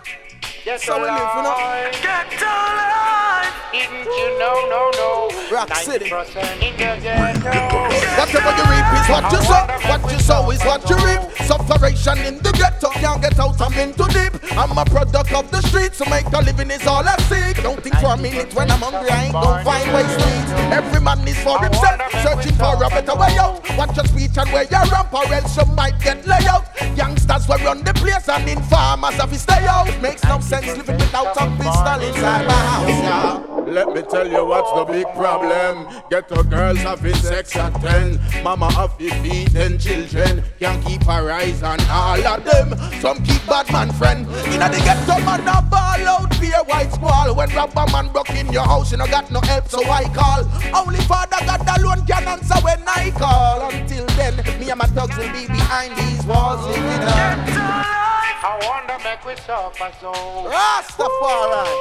so 0.78 0.96
we 0.96 1.04
live, 1.04 1.36
you 1.36 1.42
know? 1.42 1.56
Get 2.00 2.32
alive. 2.40 3.52
Didn't 3.72 4.06
you 4.06 4.38
know, 4.38 4.56
no, 4.72 4.90
no. 4.94 5.28
Rock 5.52 5.74
City. 5.76 6.06
In 6.06 6.10
the 6.10 6.72
ghetto. 6.78 7.84
Whatever 8.16 8.52
you 8.56 8.64
reap 8.72 8.88
is 8.94 9.06
what 9.10 9.30
you 9.30 9.40
sow. 9.42 9.68
What 9.86 10.00
you 10.10 10.18
sow 10.18 10.50
is 10.50 10.64
what 10.64 10.88
you 10.88 10.96
reap. 10.96 11.20
Sufferation 11.46 12.18
in 12.20 12.38
the 12.38 12.52
ghetto, 12.52 12.88
can't 12.88 13.20
get 13.20 13.38
out, 13.38 13.60
I'm 13.60 13.74
in 13.74 13.92
too 13.92 14.08
deep. 14.08 14.33
I'm 14.56 14.78
a 14.78 14.84
product 14.84 15.32
of 15.32 15.50
the 15.50 15.60
streets, 15.62 15.98
so 15.98 16.04
make 16.06 16.26
a 16.26 16.40
living 16.40 16.70
is 16.70 16.86
all 16.86 17.02
I 17.06 17.16
seek. 17.28 17.62
Don't 17.62 17.82
think 17.82 17.96
for 17.96 18.14
a 18.14 18.16
minute 18.16 18.54
when 18.54 18.70
I'm 18.70 18.80
hungry, 18.80 19.10
I 19.10 19.24
ain't 19.24 19.32
gonna 19.32 19.64
find 19.64 19.92
ways 19.92 20.16
to 20.16 20.22
eat. 20.22 20.48
Every 20.72 21.00
man 21.00 21.26
is 21.26 21.38
for 21.42 21.58
himself, 21.58 22.00
searching 22.22 22.54
for 22.54 22.74
a 22.74 22.88
better 22.88 23.16
way 23.16 23.36
out. 23.36 23.62
Watch 23.76 23.96
your 23.96 24.06
speech 24.06 24.38
and 24.38 24.50
where 24.52 24.64
you 24.64 24.90
ramp, 24.92 25.12
or 25.12 25.26
else 25.32 25.56
you 25.56 25.66
might 25.74 25.98
get 26.00 26.24
laid 26.26 26.46
out. 26.46 26.66
Youngsters 26.96 27.48
will 27.48 27.58
run 27.58 27.82
the 27.82 27.92
place 27.94 28.28
and 28.28 28.48
informers 28.48 29.14
have 29.14 29.30
to 29.30 29.38
stay 29.38 29.66
out. 29.66 29.90
Makes 30.00 30.22
no 30.24 30.38
sense 30.38 30.66
living 30.66 30.98
without 30.98 31.36
a 31.36 31.46
pistol 31.56 32.00
inside 32.02 32.46
my 32.46 32.52
house. 32.52 32.88
Yeah. 32.88 33.53
Let 33.66 33.88
me 33.94 34.02
tell 34.02 34.28
you 34.30 34.44
what's 34.44 34.70
the 34.72 34.84
big 34.84 35.06
problem. 35.14 35.88
Ghetto 36.10 36.42
girls 36.42 36.78
having 36.78 37.14
sex 37.14 37.56
at 37.56 37.74
10. 37.80 38.20
Mama 38.42 38.70
have 38.72 38.98
to 38.98 39.10
feed 39.22 39.52
10 39.52 39.78
children. 39.78 40.42
Can't 40.60 40.84
keep 40.84 41.02
her 41.04 41.30
eyes 41.30 41.62
on 41.62 41.80
all 41.88 42.26
of 42.26 42.44
them. 42.44 42.74
Some 43.00 43.22
keep 43.24 43.44
bad 43.46 43.70
man 43.72 43.90
friend. 43.92 44.26
Inna 44.52 44.68
the 44.68 44.80
ghetto 44.84 45.18
man 45.24 45.40
a 45.48 45.62
ball 45.62 46.08
out 46.08 46.40
be 46.40 46.50
a 46.52 46.62
white 46.64 46.92
squall. 46.92 47.34
When 47.34 47.48
robber 47.50 47.86
man 47.90 48.12
broke 48.12 48.30
in 48.30 48.52
your 48.52 48.64
house, 48.64 48.92
you 48.92 48.98
no 48.98 49.06
got 49.06 49.30
no 49.30 49.40
help, 49.40 49.68
so 49.68 49.82
I 49.84 50.04
call. 50.12 50.44
Only 50.74 51.00
Father 51.00 51.38
God 51.46 51.78
alone 51.78 52.04
can 52.06 52.28
answer 52.28 52.56
when 52.62 52.82
I 52.86 53.10
call. 53.12 53.70
Until 53.70 54.06
then, 54.18 54.36
me 54.60 54.70
and 54.70 54.78
my 54.78 54.86
thugs 54.86 55.16
will 55.16 55.32
be 55.32 55.46
behind 55.46 55.96
these 55.96 56.24
walls 56.26 56.66
living 56.66 57.08
on. 57.08 57.84
I 58.46 58.60
wonder 58.68 58.98
make 59.02 59.24
we 59.24 59.36
suffer 59.36 59.90
so. 60.00 60.12
Rastafari. 60.52 61.74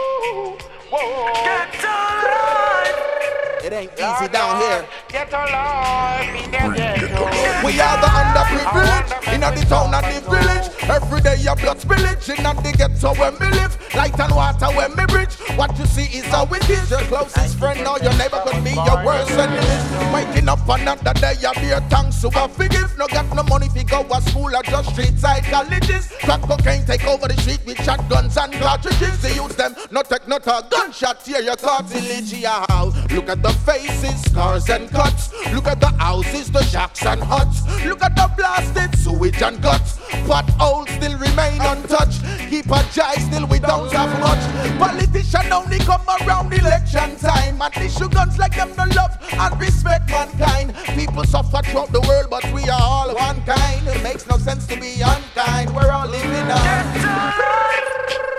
Get 0.94 1.84
alive. 1.84 3.43
It 3.64 3.72
ain't 3.72 3.94
easy 3.94 4.28
down 4.28 4.60
here. 4.60 4.86
Get 5.08 5.32
alive 5.32 6.36
in 6.36 6.52
the 6.52 6.58
ghetto. 6.76 7.24
We 7.64 7.80
are 7.80 7.96
the 7.96 8.12
underprivileged 8.12 9.34
in 9.34 9.40
the 9.40 9.66
town 9.70 9.94
and 9.94 10.04
the 10.04 10.20
village. 10.30 10.68
Every 10.84 11.22
day 11.22 11.38
your 11.38 11.56
blood 11.56 11.78
spillage 11.78 12.28
in 12.28 12.44
the 12.44 12.76
ghetto 12.78 13.14
where 13.16 13.32
we 13.32 13.48
live. 13.56 13.78
Light 13.96 14.20
and 14.20 14.36
water 14.36 14.68
where 14.76 14.90
we 14.90 15.06
bridge. 15.06 15.36
What 15.56 15.80
you 15.80 15.86
see 15.86 16.18
is 16.18 16.26
how 16.26 16.44
it 16.52 16.70
is. 16.70 16.92
Your 16.92 17.00
closest 17.08 17.58
friend 17.58 17.88
or 17.88 18.00
your 18.00 18.12
neighbor 18.18 18.44
could 18.46 18.62
be 18.66 18.72
your 18.72 19.00
worst 19.06 19.32
enemy. 19.32 20.12
Waking 20.14 20.50
up 20.50 20.68
another 20.68 21.14
day, 21.14 21.36
you 21.40 21.54
be 21.62 21.72
a 21.72 21.80
thanks 21.88 22.20
to 22.20 22.28
a 22.36 22.50
forgive. 22.50 22.92
No 22.98 23.08
got 23.08 23.34
no 23.34 23.44
money 23.44 23.68
if 23.68 23.76
you 23.78 23.86
go 23.86 24.04
to 24.04 24.22
school 24.30 24.54
or 24.54 24.64
just 24.64 24.90
street 24.92 25.18
side 25.18 25.46
colleges. 25.46 26.12
Crack 26.20 26.42
cocaine 26.42 26.86
take 26.86 27.06
over 27.08 27.30
the 27.30 27.40
street 27.40 27.62
with 27.66 27.82
shotguns 27.82 28.36
and 28.36 28.52
cartridges. 28.56 29.22
They 29.22 29.36
use 29.36 29.56
them, 29.56 29.74
no 29.90 30.02
take 30.02 30.28
no 30.28 30.38
talk. 30.40 30.70
Gunshot 30.70 31.24
tear 31.24 31.42
your 31.42 31.56
cartilage. 31.56 32.34
Yeah, 32.34 32.66
how? 32.68 32.92
Look 33.12 33.30
at 33.30 33.42
the 33.42 33.53
faces, 33.66 34.22
scars 34.24 34.70
and 34.70 34.90
cuts. 34.90 35.32
Look 35.54 35.68
at 35.68 35.80
the 35.80 35.90
houses, 35.98 36.52
the 36.52 36.64
shacks 36.64 37.06
and 37.06 37.22
huts. 37.22 37.62
Look 37.86 38.04
at 38.04 38.16
the 38.16 38.30
blasted 38.36 38.98
sewage 39.00 39.42
and 39.42 39.62
guts. 39.62 40.00
Potholes 40.28 40.90
still 40.90 41.18
remain 41.18 41.62
untouched. 41.62 42.22
Keep 42.50 42.68
a 42.68 42.82
jive, 42.96 43.22
still 43.28 43.48
we 43.48 43.60
don't 43.60 43.92
have 43.92 44.20
much. 44.20 44.44
Politician 44.80 45.52
only 45.52 45.80
come 45.80 46.02
around 46.22 46.54
election 46.54 47.16
time. 47.18 47.62
And 47.62 47.78
issue 47.78 48.10
guns 48.10 48.38
like 48.38 48.56
them 48.56 48.72
no 48.78 48.86
love 48.96 49.18
and 49.32 49.60
respect 49.60 50.10
mankind. 50.10 50.76
People 50.96 51.24
suffer 51.24 51.62
throughout 51.64 51.92
the 51.92 52.02
world, 52.02 52.28
but 52.30 52.46
we 52.54 52.68
are 52.70 52.82
all 52.82 53.14
one 53.16 53.42
kind. 53.46 53.88
It 53.88 54.04
makes 54.04 54.28
no 54.28 54.38
sense 54.38 54.68
to 54.68 54.80
be 54.80 55.02
unkind. 55.02 55.74
We're 55.76 55.92
all 55.92 56.08
living 56.08 56.52
on. 56.52 58.33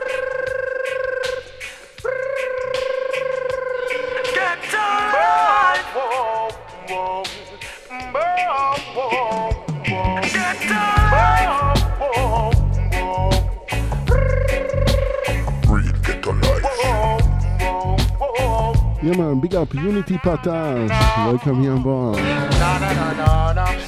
Yeah 19.02 19.16
man, 19.16 19.40
big 19.40 19.54
up 19.54 19.74
Unity 19.74 20.16
Partage. 20.18 20.88
Welcome 21.26 21.62
here 21.62 21.72
on 21.72 21.82
board. 21.82 22.18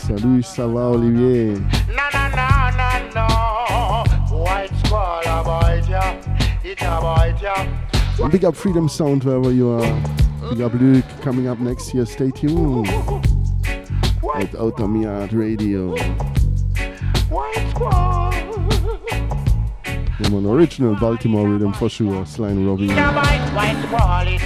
Salut, 0.07 0.43
ça 0.43 0.67
va 0.67 0.91
Olivier? 0.91 1.55
Big 8.31 8.45
up 8.45 8.57
Freedom 8.57 8.89
Sound 8.89 9.25
wherever 9.25 9.53
you 9.53 9.69
are. 9.71 10.03
Big 10.51 10.61
up 10.63 10.73
Luke 10.75 11.05
coming 11.21 11.49
up 11.49 11.59
next 11.59 11.95
year. 11.95 12.07
Stay 12.07 12.31
tuned. 12.31 12.89
At 14.35 14.55
Outta 14.55 14.89
Mi 14.89 15.05
Yard 15.05 15.33
Radio. 15.33 15.95
Yeah 20.19 20.31
man, 20.31 20.47
original 20.47 20.97
Baltimore 20.97 21.49
rhythm 21.49 21.73
for 21.75 21.89
sure. 21.89 22.25
And 22.39 22.67
Robbie. 22.67 22.87
It 22.87 22.93
a 22.93 23.13
bite. 23.13 23.53
White 23.55 23.77
squall. 23.87 24.27
It 24.27 24.37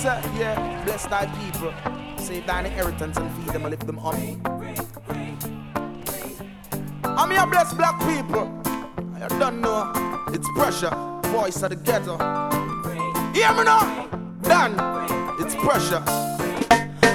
sir. 0.00 0.22
Yeah, 0.34 0.82
bless 0.84 1.06
thy 1.06 1.26
people. 1.26 1.72
Save 2.16 2.46
thine 2.46 2.64
inheritance 2.64 3.18
and 3.18 3.30
feed 3.36 3.52
them 3.52 3.64
and 3.66 3.70
lift 3.70 3.86
them 3.86 3.98
up. 3.98 4.14
I'm 7.04 7.30
here, 7.30 7.46
bless 7.46 7.74
black 7.74 7.98
people. 8.00 8.48
I 9.20 9.28
don't 9.38 9.60
know. 9.60 9.92
It's 10.28 10.48
pressure. 10.56 10.90
Voice 11.24 11.62
of 11.62 11.70
the 11.70 11.76
ghetto. 11.76 12.16
Hear 13.34 13.52
me 13.52 13.64
now. 13.64 14.08
Done. 14.42 14.74
It's 15.38 15.54
pressure. 15.56 16.02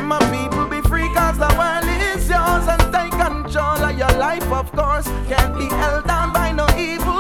My 0.04 0.20
people 0.30 0.68
be 0.68 0.82
free 0.88 1.10
cause 1.16 1.40
the 1.40 1.52
world 1.58 1.86
is 2.14 2.30
yours 2.30 2.68
and 2.68 2.82
take 2.94 3.14
control 3.20 3.82
of 3.90 3.98
your 3.98 4.14
life, 4.20 4.46
of 4.52 4.72
course. 4.74 5.08
Can't 5.28 5.58
be 5.58 5.66
held 5.66 6.06
down 6.06 6.32
by 6.32 6.52
no 6.52 6.68
evil 6.78 7.15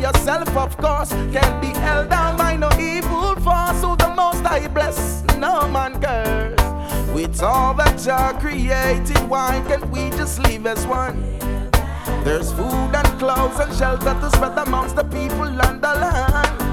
yourself, 0.00 0.48
of 0.56 0.76
course. 0.76 1.10
Can't 1.32 1.60
be 1.60 1.68
held 1.68 2.10
down 2.10 2.36
by 2.36 2.56
no 2.56 2.70
evil 2.78 3.34
force. 3.36 3.80
So 3.80 3.96
the 3.96 4.12
most 4.14 4.44
I 4.44 4.68
bless, 4.68 5.24
no 5.38 5.68
man 5.68 6.00
curse. 6.00 6.60
With 7.14 7.42
all 7.42 7.74
that 7.74 7.98
Jah 7.98 8.36
created, 8.38 9.28
why 9.28 9.62
can't 9.66 9.88
we 9.90 10.10
just 10.10 10.38
live 10.40 10.66
as 10.66 10.86
one? 10.86 11.16
There's 12.24 12.52
food 12.52 12.92
and 12.94 13.06
clothes 13.18 13.58
and 13.60 13.72
shelter 13.74 14.14
to 14.20 14.30
spread 14.30 14.58
amongst 14.58 14.96
the 14.96 15.04
people 15.04 15.44
and 15.44 15.80
the 15.80 15.94
land. 15.94 16.66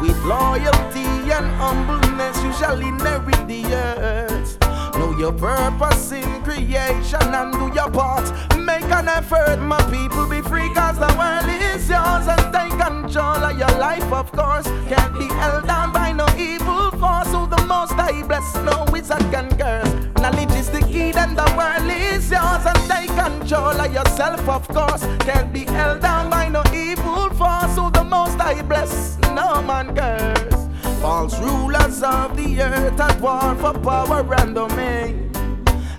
With 0.00 0.18
loyalty 0.24 1.06
and 1.32 1.46
humbleness, 1.56 2.36
you 2.44 2.52
shall 2.52 2.78
inherit 2.78 3.48
the 3.48 3.64
earth. 3.74 4.58
Know 4.98 5.16
your 5.18 5.32
purpose 5.32 6.12
in 6.12 6.42
creation 6.44 7.22
and 7.22 7.52
do 7.52 7.72
your 7.74 7.90
part. 7.90 8.30
Make 8.58 8.84
an 8.92 9.08
effort, 9.08 9.58
my 9.58 9.82
people, 9.90 10.26
be 10.28 10.42
free, 10.42 10.68
cause 10.74 10.98
the 10.98 11.12
world 11.18 11.45
is 11.86 11.90
yours 11.90 12.26
and 12.26 12.52
take 12.52 12.78
control 12.78 13.44
of 13.44 13.58
your 13.58 13.78
life, 13.78 14.12
of 14.12 14.30
course. 14.32 14.66
Can't 14.88 15.14
be 15.18 15.26
held 15.26 15.66
down 15.66 15.92
by 15.92 16.12
no 16.12 16.26
evil 16.36 16.90
force. 16.92 17.30
Who 17.32 17.46
the 17.46 17.64
most 17.66 17.92
I 17.92 18.22
bless, 18.26 18.54
no 18.56 18.84
wizard 18.90 19.24
can 19.30 19.48
curse. 19.56 19.92
Knowledge 20.20 20.54
is 20.54 20.70
the 20.70 20.80
key, 20.80 21.12
then 21.12 21.34
the 21.34 21.48
world 21.56 21.90
is 21.90 22.30
yours 22.30 22.64
and 22.66 22.78
take 22.90 23.10
control 23.10 23.80
of 23.80 23.92
yourself, 23.92 24.48
of 24.48 24.66
course. 24.68 25.02
Can't 25.20 25.52
be 25.52 25.64
held 25.64 26.02
down 26.02 26.30
by 26.30 26.48
no 26.48 26.62
evil 26.74 27.30
force. 27.30 27.76
Who 27.76 27.90
the 27.90 28.04
most 28.04 28.40
I 28.40 28.62
bless, 28.62 29.18
no 29.34 29.62
man 29.62 29.94
curse. 29.94 30.66
False 31.00 31.38
rulers 31.38 32.02
of 32.02 32.36
the 32.36 32.62
earth 32.62 33.00
at 33.00 33.20
war 33.20 33.54
for 33.56 33.78
power 33.78 34.34
and 34.40 34.54
domain. 34.54 35.30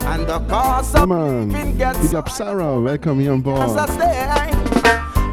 And 0.01 0.25
the 0.25 0.39
cause 0.47 0.95
of 0.95 1.09
man, 1.09 1.49
big 1.49 1.81
up 2.13 2.29
Sarah. 2.29 2.79
Welcome 2.79 3.19
here 3.19 3.33
on 3.33 3.41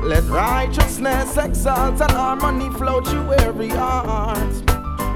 Let 0.05 0.25
righteousness 0.25 1.39
exalt 1.39 1.99
and 1.99 2.11
harmony 2.11 2.69
flow 2.77 3.01
through 3.01 3.33
every 3.33 3.71
heart. 3.71 4.53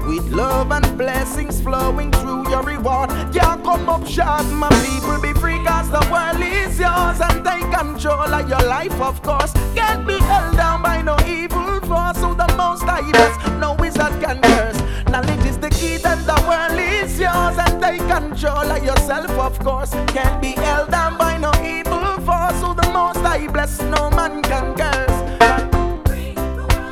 With 0.07 0.27
love 0.31 0.71
and 0.71 0.97
blessings 0.97 1.61
flowing 1.61 2.11
through 2.11 2.49
your 2.49 2.63
reward. 2.63 3.11
Can't 3.31 3.63
come 3.63 3.87
up 3.87 4.07
short, 4.07 4.45
my 4.47 4.67
people 4.83 5.21
be 5.21 5.31
free, 5.39 5.63
cause 5.63 5.91
the 5.91 6.03
world 6.11 6.41
is 6.41 6.79
yours. 6.79 7.21
And 7.21 7.45
take 7.45 7.71
control 7.71 8.33
of 8.33 8.49
your 8.49 8.63
life, 8.67 8.99
of 8.99 9.21
course. 9.21 9.53
Can't 9.75 10.07
be 10.07 10.17
held 10.17 10.57
down 10.57 10.81
by 10.81 11.03
no 11.03 11.15
evil 11.27 11.79
force. 11.81 12.17
So 12.17 12.33
the 12.33 12.51
most 12.57 12.83
I 12.85 13.01
bless, 13.11 13.47
no 13.59 13.75
wizard 13.75 14.19
can 14.19 14.41
curse. 14.41 14.79
Knowledge 15.07 15.45
is 15.45 15.59
the 15.59 15.69
key, 15.69 15.97
then 15.97 16.17
the 16.25 16.41
world 16.49 16.79
is 16.79 17.19
yours. 17.19 17.57
And 17.59 17.79
take 17.79 18.01
control 18.07 18.71
of 18.71 18.83
yourself, 18.83 19.29
of 19.29 19.59
course. 19.59 19.91
Can't 20.07 20.41
be 20.41 20.53
held 20.53 20.89
down 20.89 21.15
by 21.19 21.37
no 21.37 21.51
evil 21.63 22.17
force. 22.25 22.59
So 22.59 22.73
the 22.73 22.89
most 22.91 23.08
I 23.31 23.47
bless, 23.47 23.79
no 23.81 24.09
man 24.09 24.41
can 24.41 24.73
curse. 24.73 25.17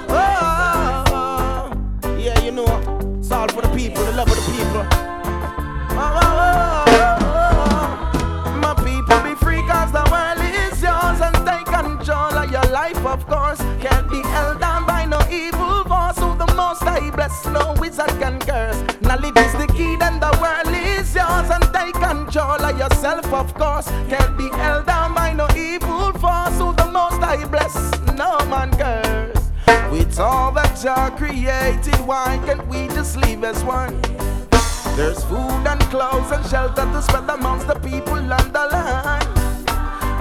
Oh, 0.07 1.71
yeah, 2.17 2.39
you 2.41 2.51
know, 2.51 3.17
it's 3.19 3.31
all 3.31 3.47
for 3.47 3.61
the 3.63 3.69
people, 3.75 4.05
the 4.05 4.11
love 4.11 4.29
of 4.29 4.35
the 4.35 4.41
people. 4.51 4.85
Oh, 5.97 6.19
oh, 6.21 6.85
oh, 6.88 7.15
oh. 8.45 8.59
My 8.61 8.73
people 8.75 9.19
be 9.23 9.33
free 9.43 9.63
cause 9.67 9.91
the 9.91 10.05
world 10.13 10.39
is 10.39 10.79
yours 10.79 11.19
and 11.21 11.35
take 11.43 11.65
control 11.65 12.38
of 12.38 12.51
your 12.51 12.67
life, 12.71 13.03
of 13.03 13.25
course. 13.25 13.59
Can't 13.81 14.07
be 14.09 14.21
held 14.21 14.59
down 14.59 14.85
by 14.85 15.05
no 15.05 15.19
evil 15.31 15.83
force. 15.85 16.19
Who 16.19 16.38
the 16.38 16.53
most 16.55 16.83
I 16.83 17.09
bless, 17.09 17.47
no 17.47 17.73
wizard 17.79 18.13
can 18.21 18.39
curse. 18.39 18.77
Knowledge 19.01 19.38
is 19.38 19.53
the 19.53 19.67
key, 19.75 19.95
then 19.95 20.19
the 20.19 20.31
world 20.39 20.67
is 20.67 20.86
take 22.38 22.45
control 22.45 22.69
of 22.69 22.77
yourself, 22.77 23.33
of 23.33 23.53
course. 23.53 23.88
Can't 24.09 24.38
be 24.38 24.49
held 24.49 24.85
down 24.85 25.13
by 25.13 25.33
no 25.33 25.47
evil 25.55 26.11
force. 26.13 26.57
Who 26.59 26.73
the 26.73 26.89
most 26.91 27.21
I 27.21 27.45
bless, 27.45 27.75
no 28.15 28.38
man 28.45 28.71
curse. 28.77 29.49
With 29.91 30.19
all 30.19 30.51
that 30.53 30.77
Jah 30.81 31.15
created, 31.17 31.99
why 32.05 32.39
can't 32.45 32.65
we 32.67 32.88
just 32.89 33.17
live 33.17 33.43
as 33.43 33.63
one? 33.63 33.99
There's 34.95 35.23
food 35.25 35.65
and 35.67 35.81
clothes 35.91 36.31
and 36.31 36.45
shelter 36.45 36.85
to 36.85 37.01
spread 37.01 37.29
amongst 37.29 37.67
the 37.67 37.75
people 37.75 38.17
and 38.17 38.53
the 38.53 38.65
land. 38.71 39.27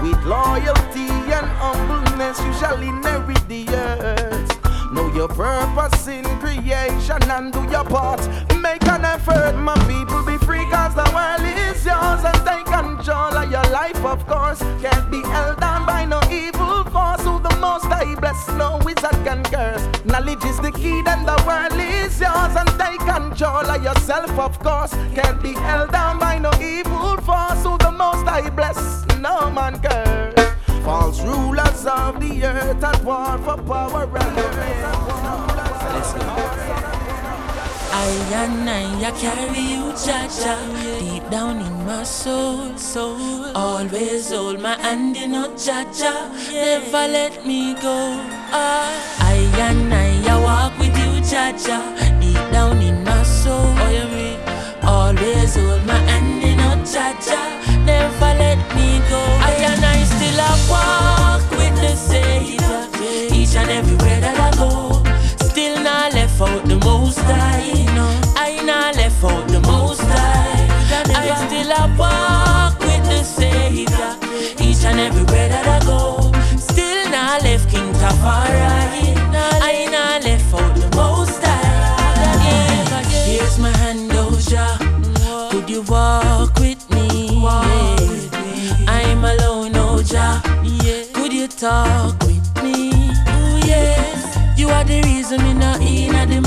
with 0.02 0.22
loyalty 0.24 1.08
and 1.32 1.48
humbleness, 1.60 2.38
you 2.40 2.52
shall 2.54 2.80
inherit 2.80 3.48
the 3.48 3.66
earth. 3.70 4.92
Know 4.92 5.12
your 5.14 5.28
purpose 5.28 6.06
in 6.08 6.24
creation 6.38 7.22
and 7.30 7.52
do 7.52 7.62
your 7.70 7.84
part. 7.84 8.20
Make 8.60 8.86
an 8.86 9.04
effort, 9.04 9.54
my 9.56 9.74
people, 9.88 10.22
be 10.24 10.36
free, 10.44 10.64
cause 10.70 10.94
the 10.94 11.08
world 11.14 11.42
is 11.42 11.65
yours. 11.86 12.22
And 12.24 12.40
take 12.44 12.66
control 12.66 13.32
of 13.42 13.50
your 13.50 13.68
life, 13.70 14.04
of 14.04 14.26
course. 14.26 14.60
Can't 14.82 15.10
be 15.10 15.22
held 15.22 15.60
down 15.60 15.86
by 15.86 16.04
no 16.04 16.20
evil 16.30 16.84
force. 16.90 17.22
Who 17.22 17.40
the 17.40 17.56
most 17.60 17.86
I 17.86 18.14
bless, 18.16 18.48
no 18.48 18.78
wizard 18.84 19.18
can 19.24 19.42
curse. 19.44 19.84
Knowledge 20.04 20.44
is 20.44 20.58
the 20.60 20.72
key, 20.72 21.00
then 21.02 21.24
the 21.24 21.38
world 21.46 21.78
is 21.80 22.20
yours. 22.20 22.54
And 22.60 22.68
take 22.80 23.00
control 23.00 23.66
of 23.74 23.82
yourself, 23.82 24.30
of 24.38 24.58
course. 24.58 24.92
Can't 25.14 25.40
be 25.42 25.52
held 25.52 25.92
down 25.92 26.18
by 26.18 26.38
no 26.38 26.50
evil 26.60 27.16
force. 27.28 27.62
Who 27.62 27.78
the 27.78 27.92
most 27.92 28.26
I 28.26 28.50
bless, 28.50 29.06
no 29.20 29.50
man 29.50 29.80
curse. 29.80 30.52
False 30.84 31.20
rulers 31.20 31.86
of 31.86 32.20
the 32.20 32.44
earth 32.44 32.84
at 32.84 33.02
war 33.04 33.38
for 33.38 33.56
power 33.62 34.08
and 34.18 35.15
I 37.98 38.08
and 38.44 38.68
I, 38.68 39.08
I 39.08 39.10
carry 39.12 39.64
you, 39.72 39.84
Jaja, 40.04 40.54
deep 41.00 41.30
down 41.30 41.60
in 41.64 41.86
my 41.86 42.02
soul, 42.02 42.76
soul. 42.76 43.56
Always 43.56 44.30
hold 44.30 44.60
my 44.60 44.76
hand 44.78 45.16
in 45.16 45.34
a 45.34 45.48
Jaja, 45.64 46.12
never 46.52 47.08
let 47.08 47.46
me 47.46 47.72
go. 47.80 47.96
Ah, 48.52 48.92
I 49.20 49.36
and 49.66 49.94
I, 49.94 50.08
I 50.30 50.36
walk 50.38 50.78
with 50.78 50.96
you, 51.02 51.12
Jaja, 51.30 51.80
deep 52.20 52.44
down 52.52 52.82
in 52.82 53.02
my 53.02 53.22
soul. 53.22 53.72
Oh, 53.82 53.88
you 53.88 54.06
mean? 54.14 54.38
Always 54.84 55.56
hold 55.56 55.86
my 55.86 55.98
hand 56.10 56.44
in 56.44 56.60
a 56.60 56.72
Jaja, 56.92 57.40
never 57.86 58.32
let 58.44 58.58
me 58.76 59.00
go. 59.08 59.22
I 59.40 59.54
and 59.72 59.82
I 59.82 59.98
still 60.12 60.40
a 60.48 60.52
walk 60.68 61.50
with 61.58 61.74
the 61.80 61.96
Savior, 61.96 62.78
each 63.34 63.56
and 63.56 63.70
everywhere 63.70 64.20
that 64.20 64.38
I 64.38 64.50
go. 64.58 65.02
Still 65.48 65.82
not 65.82 66.12
left 66.12 66.38
out 66.42 66.62
the 66.66 66.76
most 66.84 67.20
high. 67.20 67.65
I 68.68 68.92
left 68.92 69.22
out 69.22 69.46
the 69.48 69.60
most 69.60 70.00
high. 70.00 70.66
I 71.14 71.46
still 71.46 71.70
a 71.70 71.86
walk 71.96 72.78
with 72.80 73.04
the 73.04 73.22
Savior. 73.22 74.16
Each 74.60 74.84
and 74.84 74.98
everywhere 74.98 75.48
that 75.48 75.66
I 75.66 75.84
go. 75.86 76.32
Still 76.58 77.10
not 77.10 77.42
left 77.42 77.70
King 77.70 77.92
Tafari. 77.94 79.14
I 79.62 79.86
not 79.90 80.24
left 80.24 80.52
out 80.54 80.74
the 80.74 80.96
most 80.96 81.42
high. 81.42 81.66
Here's 83.24 83.58
my 83.58 83.70
hand, 83.78 84.10
oh, 84.12 84.30
Doja. 84.30 85.50
Could 85.50 85.70
you 85.70 85.82
walk 85.82 86.58
with 86.58 86.88
me? 86.90 87.44
I'm 88.88 89.24
alone, 89.24 89.76
oh, 89.76 89.98
Oja. 90.00 90.42
Could 91.14 91.32
you 91.32 91.46
talk 91.46 92.18
with 92.24 92.62
me? 92.62 92.90
Ooh, 92.90 93.58
yes. 93.66 94.36
You 94.58 94.68
are 94.70 94.84
the 94.84 95.02
reason 95.02 95.42
me 95.42 95.54
not 95.54 95.80
in 95.82 96.14
at 96.14 96.28
the 96.28 96.40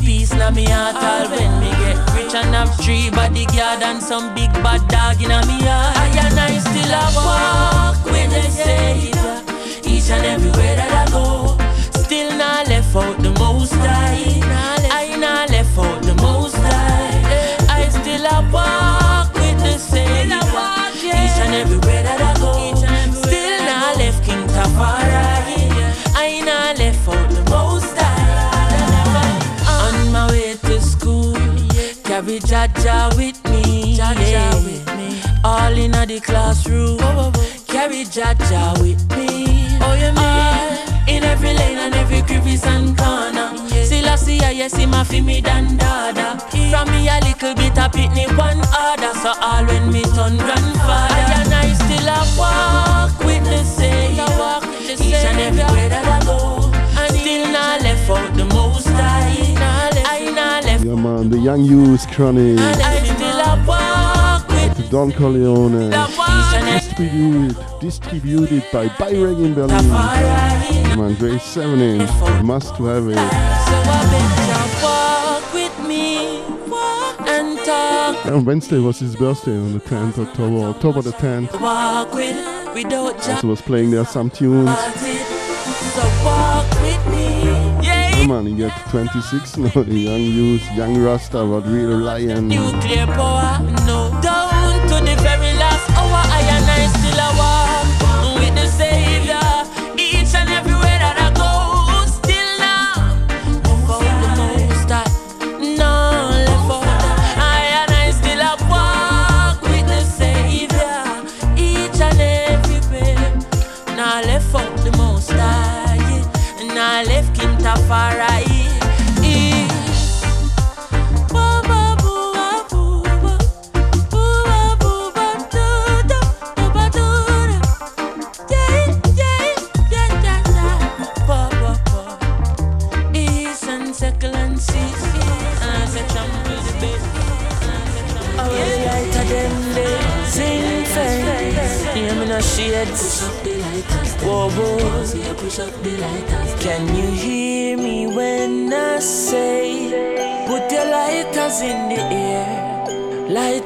peace 0.00 0.32
now 0.34 0.50
me 0.50 0.64
heart 0.64 0.96
all 0.96 1.30
when 1.30 1.60
me 1.60 1.70
get 1.82 1.98
rich 2.14 2.34
and 2.34 2.54
have 2.54 2.74
three 2.80 3.10
bodyguard 3.10 3.82
and 3.82 4.02
some 4.02 4.34
big 4.34 4.52
bad 4.64 4.86
dog 4.88 5.20
in 5.22 5.28
me 5.48 5.58
heart. 5.64 5.96
I 5.96 6.08
and 6.24 6.38
I 6.38 6.58
still 6.58 6.92
a 6.92 7.06
walk 7.16 8.04
with 8.04 8.30
the 8.30 8.42
Savior. 8.50 9.12
Uh, 9.16 9.90
each 9.90 10.10
and 10.10 10.24
everywhere 10.24 10.76
that 10.76 10.92
I 10.92 11.10
go, 11.10 11.56
still 12.02 12.30
not 12.36 12.68
left 12.68 12.94
out 12.96 13.16
the 13.22 13.30
most 13.38 13.72
high. 13.72 14.40
I 14.90 15.16
not 15.16 15.50
left 15.50 15.78
out 15.78 16.05
carry 32.26 32.40
Jaja 32.40 33.16
with 33.16 33.38
me. 33.50 33.96
yeah. 33.96 35.40
All 35.44 35.72
in 35.72 35.92
the 35.92 36.20
classroom, 36.20 36.98
carry 37.66 38.04
Jaja 38.04 38.80
with 38.80 39.00
me. 39.16 39.78
Oh, 39.80 39.94
you 39.94 40.10
mean? 40.10 40.16
Ah, 40.18 41.04
in 41.08 41.22
every 41.22 41.54
lane 41.54 41.78
and 41.78 41.94
every 41.94 42.22
crevice 42.22 42.66
and 42.66 42.98
corner. 42.98 43.56
Still 43.84 44.08
I 44.08 44.16
see 44.16 44.40
I 44.40 44.50
yes, 44.50 44.74
him 44.74 44.92
a 44.94 45.04
fi 45.04 45.20
me 45.20 45.40
dan 45.40 45.76
dada. 45.76 46.38
From 46.70 46.90
me 46.90 47.08
a 47.08 47.20
little 47.22 47.54
bit 47.54 47.78
a 47.78 47.88
pitney 47.88 48.26
one 48.36 48.58
order. 48.58 49.14
So 49.22 49.32
all 49.40 49.64
when 49.66 49.92
me 49.92 50.02
turn 50.02 50.36
grandfather. 50.36 51.14
I 51.14 51.42
and 51.42 51.54
I 51.54 51.72
still 51.74 52.08
a 52.08 52.20
walk 52.36 53.18
with 53.20 53.44
the 53.44 53.62
Savior. 53.62 54.26
Each 54.90 55.24
and 55.24 55.38
everywhere 55.38 55.88
that 55.90 56.22
I 56.22 56.24
go. 56.26 56.72
And 56.98 57.14
still 57.14 57.52
not 57.52 57.82
left 57.82 58.10
out 58.10 58.36
the 58.36 58.44
most 58.46 58.88
high. 58.88 59.95
Man, 60.96 61.30
the 61.30 61.38
Young 61.38 61.64
Youth 61.64 62.06
Chronic, 62.10 62.58
and 62.58 62.82
I 62.82 63.04
still 63.04 63.40
a 63.40 63.64
walk 63.66 64.48
with 64.48 64.76
the 64.76 64.88
Don 64.90 65.12
Corleone, 65.12 65.90
distributed, 66.74 67.56
distributed 67.80 68.64
by 68.72 68.88
Byreg 68.88 69.44
in 69.44 69.54
Berlin. 69.54 69.84
Yeah, 69.84 70.96
man, 70.96 71.14
grade 71.14 71.40
7 71.40 71.80
inch, 71.80 72.10
must 72.42 72.74
have 72.76 73.08
it. 73.08 73.14
So 73.14 73.20
I 73.20 74.02
bet 74.10 74.30
you 74.48 74.56
walk 74.84 75.54
with 75.54 75.76
me 75.86 76.42
and. 77.28 77.58
Yeah, 77.66 78.32
on 78.32 78.44
Wednesday 78.44 78.78
was 78.78 78.98
his 78.98 79.16
birthday 79.16 79.56
on 79.56 79.72
the 79.72 79.80
10th 79.80 80.18
October, 80.18 80.66
October 80.66 81.02
the 81.02 81.12
10th. 81.12 81.60
Walk 81.60 82.14
Also 82.76 83.48
was 83.48 83.62
playing 83.62 83.90
there 83.90 84.04
some 84.04 84.28
tunes. 84.30 84.68
Man, 88.26 88.46
he 88.46 88.54
got 88.54 88.72
26 88.90 89.56
now, 89.58 89.82
the 89.82 89.94
young 89.94 90.20
youth, 90.20 90.62
young 90.72 90.98
Rasta, 90.98 91.44
but 91.44 91.66
real 91.66 91.96
lion. 91.98 92.48
Nuclear 92.48 93.06
power, 93.06 93.62
no. 93.86 94.05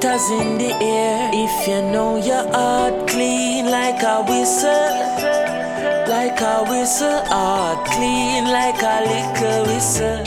Air? 0.05 0.41
In 0.41 0.59
the 0.59 0.73
air. 0.83 1.31
If 1.33 1.69
you 1.69 1.83
know 1.83 2.17
your 2.17 2.47
heart 2.53 3.09
clean 3.09 3.67
like 3.67 4.03
a 4.03 4.23
whistle, 4.23 4.71
like 6.09 6.41
a 6.41 6.65
whistle, 6.69 7.25
heart 7.27 7.87
clean 7.87 8.45
like 8.45 8.83
a 8.83 9.05
little 9.05 9.67
whistle. 9.67 10.25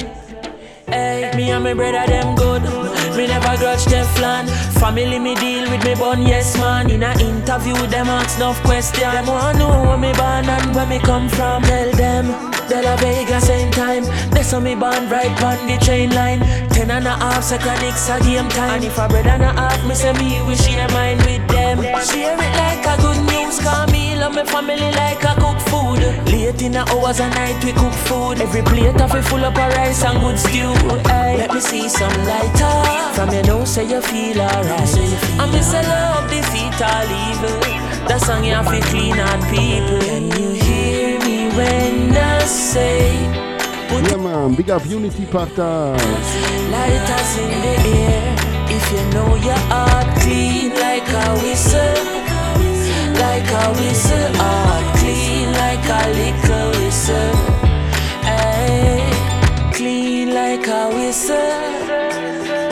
Hey, 0.88 1.32
me 1.36 1.50
and 1.52 1.64
my 1.64 1.74
brother 1.74 2.06
them 2.06 2.36
good. 2.36 2.62
Me 3.18 3.28
never 3.28 3.58
grudge 3.58 3.86
them 3.86 4.06
Teflon. 4.06 4.48
Family 4.80 5.20
me 5.20 5.36
deal 5.36 5.70
with 5.70 5.84
me 5.86 5.96
bun, 5.96 6.22
yes 6.24 6.58
man. 6.58 6.90
In 6.90 7.04
a 7.04 7.12
interview, 7.20 7.76
them 7.88 8.08
ask 8.08 8.38
enough 8.38 8.62
question. 8.64 9.10
Them 9.12 9.28
want 9.28 9.58
to 9.58 9.64
know 9.64 9.84
where 9.84 9.98
me 9.98 10.14
born 10.14 10.50
and 10.50 10.76
where 10.76 10.88
me 10.88 11.00
come 11.00 11.30
from. 11.30 11.64
Tell 11.64 11.92
them, 11.92 12.26
De 12.68 12.82
La 12.82 12.96
Vega 12.98 13.40
same 13.42 13.72
time. 13.72 14.04
That's 14.32 14.52
how 14.52 14.60
me 14.60 14.76
born 14.76 15.10
right 15.10 15.44
on 15.44 15.68
the 15.68 15.78
train 15.84 16.12
line. 16.12 16.42
Ten 16.74 16.90
and 16.90 17.06
a 17.06 17.12
half 17.12 17.44
seconds 17.44 18.10
a 18.10 18.20
game 18.24 18.50
time. 18.50 18.82
And 18.82 18.84
if 18.84 18.98
a 18.98 19.08
brother 19.08 19.30
and 19.30 19.44
a 19.44 19.54
half, 19.54 19.86
me 19.88 19.94
say 19.94 20.12
me 20.14 20.41
we 20.48 20.56
share 20.56 20.90
mine 20.90 21.18
with 21.20 21.48
them. 21.48 21.78
Share 22.02 22.34
it 22.34 22.54
like 22.58 22.86
a 22.86 22.95
good 23.02 23.22
news, 23.30 23.60
cause 23.60 23.91
me 23.91 24.18
love 24.18 24.34
my 24.34 24.44
family 24.44 24.91
like 24.91 25.24
a 25.24 25.34
cook 25.40 25.60
food. 25.70 26.02
Late 26.34 26.62
in 26.62 26.72
the 26.74 26.84
hours 26.90 27.20
of 27.20 27.30
night 27.38 27.64
we 27.64 27.74
cook 27.74 27.94
food. 28.10 28.41
Every 28.41 28.64
plate 28.64 29.00
of 29.00 29.14
it 29.14 29.22
full 29.22 29.45
up 29.45 29.56
of 29.56 29.74
rice 29.78 30.04
and 30.04 30.20
good 30.20 30.40
stew. 30.40 30.74
Hey, 31.08 31.38
let 31.38 31.54
me 31.54 31.60
see 31.60 31.88
some 31.88 32.18
lighter. 32.26 33.14
From 33.14 33.32
your 33.32 33.44
nose 33.44 33.70
say 33.70 33.88
you 33.88 34.02
feel 34.02 34.41
alright. 34.41 34.94
I 35.40 35.45
miss 35.52 35.74
a 35.74 35.82
love 35.84 36.30
defeat 36.30 36.82
all 36.82 37.06
evil. 37.06 37.84
That 38.08 38.20
song 38.26 38.44
you 38.44 38.54
have 38.54 38.68
to 38.68 38.82
clean 38.90 39.20
out 39.20 39.41
people. 39.54 40.02
Can 40.02 40.26
you 40.41 40.50
hear 40.60 41.20
me 41.20 41.56
when 41.56 42.18
I 42.18 42.44
say? 42.45 43.43
Yeah, 44.02 44.18
man, 44.18 44.56
big 44.56 44.70
up 44.70 44.86
Unity 44.86 45.26
Partage. 45.26 45.98
Lighters 46.72 47.38
in 47.38 47.61
the 47.61 47.74
air. 47.86 48.36
If 48.76 48.91
you 48.91 49.03
know 49.14 49.36
your 49.36 49.61
heart 49.70 50.18
clean 50.22 50.72
like 50.74 51.07
a 51.07 51.28
whistle, 51.44 51.95
like 53.22 53.49
a 53.61 53.65
whistle, 53.80 54.34
heart 54.41 54.98
clean 54.98 55.52
like 55.53 55.86
a 55.86 56.03
little 56.20 56.70
whistle. 56.82 57.36
Ay, 58.26 59.72
clean 59.74 60.34
like 60.34 60.68
a 60.68 60.90
whistle, 60.90 61.38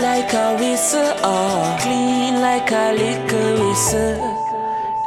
like 0.02 0.34
a 0.34 0.57
whistle, 0.60 1.14
oh, 1.23 1.77
clean 1.81 2.41
like 2.41 2.72
a 2.72 2.93
little 2.93 3.68
whistle. 3.69 4.40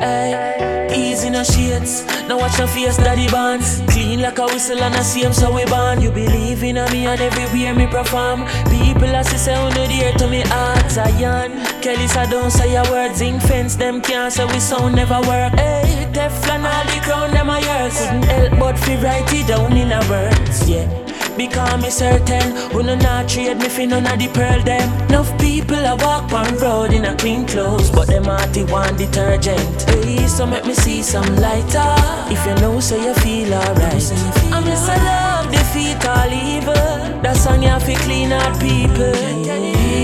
Ay, 0.01 0.89
easy 0.95 1.31
no 1.31 1.43
shades, 1.45 2.05
now 2.29 2.39
watch 2.39 2.59
your 2.59 2.67
face, 2.67 2.97
daddy 2.97 3.29
bands. 3.29 3.81
Clean 3.89 4.21
like 4.21 4.39
a 4.39 4.47
whistle 4.47 4.83
and 4.83 4.95
a 4.95 5.05
same 5.05 5.33
so 5.33 5.55
we 5.55 5.65
born. 5.67 6.01
You 6.01 6.11
believe 6.11 6.63
in 6.63 6.77
me 6.93 7.07
and 7.07 7.21
everywhere 7.21 7.75
me 7.75 7.87
perform. 7.87 8.45
People 8.71 9.15
as 9.15 9.29
say 9.41 9.55
on 9.55 9.73
the 9.73 9.87
dear 9.87 10.13
to 10.15 10.29
me 10.29 10.43
heart, 10.47 10.91
Zion. 10.91 11.53
Kelly 11.81 12.07
said 12.09 12.31
don't 12.31 12.51
say 12.51 12.73
your 12.73 12.91
words, 12.91 13.19
zinc 13.19 13.43
fence 13.43 13.77
them 13.77 14.01
can't 14.01 14.33
say 14.33 14.45
we 14.47 14.59
sound 14.59 14.97
never 14.97 15.21
work. 15.29 15.53
Hey, 15.55 16.09
Teflon 16.13 16.65
all 16.65 16.85
the 16.87 17.01
crown 17.03 17.31
them 17.31 17.51
a 17.51 17.61
yours. 17.61 17.99
Couldn't 17.99 18.25
help 18.25 18.59
but 18.59 18.79
fi 18.79 18.97
write 19.03 19.33
it 19.33 19.47
down 19.47 19.77
in 19.77 19.93
a 19.93 20.01
words, 20.11 20.69
yeah. 20.69 21.14
Because 21.37 21.83
me 21.83 21.91
certain. 21.91 22.57
Who 22.73 22.83
no 22.83 22.95
not 22.95 23.29
trade 23.29 23.59
me 23.59 23.69
fi 23.69 23.87
none 23.87 24.07
of 24.07 24.19
the 24.19 24.29
pearl 24.29 24.63
them. 24.63 24.89
Enough 25.09 25.39
people 25.39 25.77
a 25.77 25.97
walk 25.97 26.33
on 26.33 26.57
road 26.59 26.93
in 26.93 27.05
a 27.05 27.15
clean 27.17 27.47
clothes 27.47 27.91
But 27.91 28.07
them 28.07 28.25
hearty 28.25 28.65
want 28.65 28.99
detergent. 28.99 29.83
Hey, 29.83 30.27
so 30.27 30.47
make 30.47 30.65
me 30.65 30.75
see 30.75 31.03
some 31.03 31.37
lighter. 31.37 31.95
If 32.31 32.45
you 32.47 32.55
know 32.63 32.81
so 32.81 32.97
you 32.97 33.15
feel 33.15 33.55
alright. 33.55 34.05
I 34.53 34.61
miss 34.65 34.89
a 34.89 34.97
love 35.09 35.51
defeat 35.51 36.05
all 36.07 36.33
evil. 36.33 36.75
That 37.23 37.37
song 37.37 37.63
you 37.63 37.79
to 37.79 37.95
clean 38.05 38.33
out 38.33 38.61
people. 38.61 39.15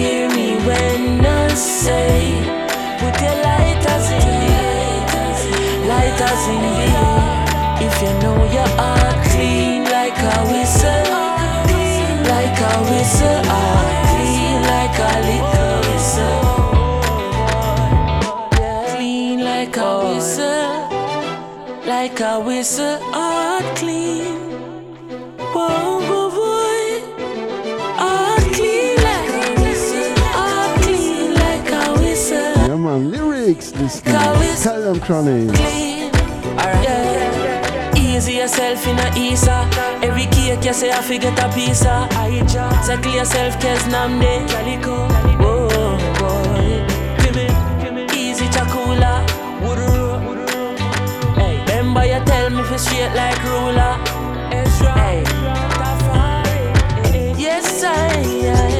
Hear 0.00 0.28
me 0.30 0.56
when 0.66 1.26
I 1.26 1.48
say 1.54 2.40
Put 3.00 3.20
your 3.20 3.36
lighters 3.46 4.06
in 4.16 4.22
air 4.48 5.04
Lighters 5.92 6.44
in 6.54 6.64
air 6.88 7.20
If 7.86 7.94
you 8.02 8.12
know 8.22 8.38
your 8.56 8.70
heart 8.80 9.26
clean 9.28 9.84
like 9.84 10.16
a 10.16 10.52
whistle 10.52 10.79
like 10.79 10.79
a 12.60 12.72
whistle, 12.90 13.40
ah, 13.46 13.82
clean 14.10 14.58
like 14.72 14.98
a 15.08 15.12
little 15.28 15.76
whistle. 15.88 16.40
Clean 18.94 19.38
like 19.44 19.76
a 19.76 19.80
whistle, 20.14 20.88
like 21.86 22.20
a 22.20 22.40
whistle, 22.40 22.98
ah, 23.12 23.60
clean. 23.76 24.36
Whoa, 25.54 26.00
whoa, 26.08 26.30
boy, 26.36 26.86
clean 28.52 28.96
like 29.08 29.34
a 30.34 30.46
clean 30.82 31.28
like 31.34 31.70
a 31.72 31.74
whistle. 32.00 32.54
Yeah, 32.68 32.76
man, 32.76 33.10
lyrics, 33.10 33.72
it's 33.76 34.00
Tell 34.62 34.80
them, 34.82 35.00
Chronic. 35.00 35.54
clean. 35.54 36.10
Alright. 36.60 36.84
Yeah. 36.84 37.96
Easy 37.96 38.34
yourself 38.34 38.86
in 38.86 38.98
a 38.98 39.08
Isa. 39.16 39.79
Every 40.02 40.26
cake 40.26 40.64
you 40.64 40.72
say 40.72 40.90
I 40.90 41.02
forget 41.02 41.38
a 41.38 41.48
piece 41.54 41.82
of. 41.82 42.08
I 42.16 42.40
just 42.46 42.86
settle 42.86 43.12
yourself, 43.12 43.60
cause 43.60 43.84
namde. 43.92 44.48
Calico. 44.48 45.06
Whoa, 45.42 45.68
boy. 46.18 46.84
Give 47.22 47.36
me. 47.36 47.46
Easy 48.16 48.46
chakula. 48.46 49.24
Hey, 51.36 51.58
remember 51.60 52.04
you 52.06 52.20
tell 52.24 52.50
me 52.50 52.62
for 52.64 52.78
straight 52.78 53.12
like 53.14 53.42
ruler. 53.44 53.98
Ezra. 54.52 54.92
Hey. 54.98 55.24
Yes, 57.36 57.82
I 57.82 57.94
am. 58.46 58.70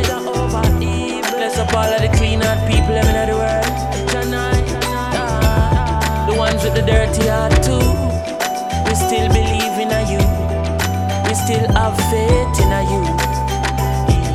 Bless 1.36 1.58
up 1.58 1.72
all 1.74 1.84
of 1.84 2.00
the 2.00 2.08
clean 2.16 2.42
out 2.42 2.58
people 2.70 2.94
in 2.94 3.06
the 3.28 3.36
world. 3.36 3.66
The 6.28 6.34
ones 6.38 6.62
with 6.64 6.74
the 6.74 6.82
dirty 6.82 7.19
still 11.50 11.72
have 11.72 11.96
faith 12.10 12.62
in 12.62 12.70
you. 12.92 13.02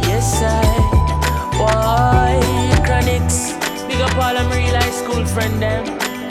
Yes, 0.10 0.42
I. 0.44 0.52
Why? 1.62 2.36
Chronixx. 2.86 3.32
Big 3.88 4.02
up 4.02 4.18
all 4.18 4.34
them 4.34 4.50
real 4.52 4.76
high 4.76 4.96
school 5.02 5.24
friend 5.26 5.62
them. 5.62 5.84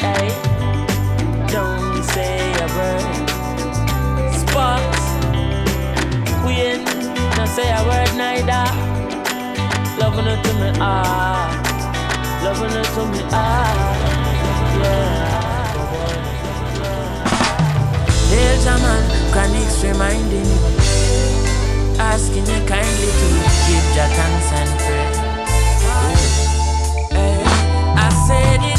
Hey. 0.04 0.28
Don't 1.54 2.02
say 2.12 2.52
a 2.64 2.68
word. 2.76 3.28
Sparks. 4.40 5.04
We 6.44 6.54
not 7.36 7.48
say 7.56 7.68
a 7.78 7.82
word 7.88 8.12
neither. 8.22 8.66
Loving 10.00 10.28
it 10.32 10.40
to 10.44 10.52
me, 10.60 10.70
ah. 10.80 11.48
Loving 12.44 12.76
it 12.80 12.88
to 12.94 13.02
me, 13.12 13.20
ah. 13.32 13.72
Yeah. 14.80 15.34
Hail 18.28 18.56
Jaman, 18.64 19.23
Chronixx 19.34 19.82
reminding 19.82 20.46
me, 20.46 20.58
asking 21.98 22.46
you 22.46 22.60
kindly 22.68 23.10
to 23.20 23.28
give 23.66 23.86
your 23.96 24.08
thanks 24.14 24.48
and 24.60 24.70
praise. 24.78 25.18
Hey, 27.10 27.42
I 27.96 28.08
said 28.28 28.73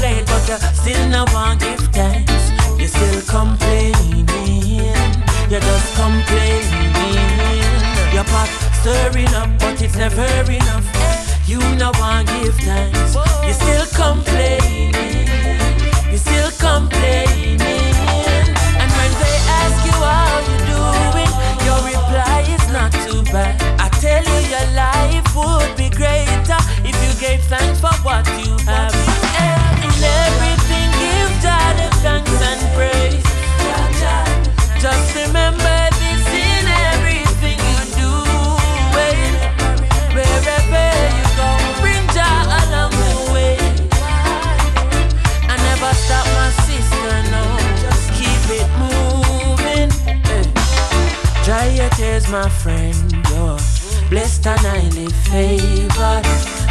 plate, 0.00 0.24
but 0.26 0.42
you 0.48 0.56
still 0.80 1.08
no 1.08 1.24
one 1.32 1.58
give 1.58 1.84
thanks. 1.92 2.44
You 2.80 2.88
still 2.88 3.20
complaining. 3.28 4.26
You're 5.50 5.60
just 5.60 5.88
complaining. 5.94 6.92
Your 8.14 8.24
pot 8.32 8.48
stirring 8.80 9.32
up, 9.40 9.50
but 9.60 9.80
it's 9.82 9.96
never 9.96 10.28
enough. 10.50 10.86
You 11.46 11.60
no 11.76 11.92
one 11.98 12.24
give 12.26 12.56
thanks. 12.68 13.14
You 13.46 13.52
still 13.52 13.86
complaining. 14.04 14.94
You 16.10 16.18
still 16.18 16.50
complaining. 16.68 17.60
And 18.80 18.90
when 18.98 19.12
they 19.22 19.36
ask 19.60 19.78
you 19.88 19.96
how 20.12 20.40
you 20.48 20.56
doing, 20.72 21.32
your 21.66 21.80
reply 21.92 22.38
is 22.56 22.64
not 22.72 22.90
too 23.04 23.22
bad. 23.32 23.59
Your 52.20 52.32
my 52.32 52.48
friend. 52.48 53.12
You're 53.30 53.58
blessed 54.08 54.46
and 54.46 54.60
highly 54.60 55.08
favored. 55.28 56.24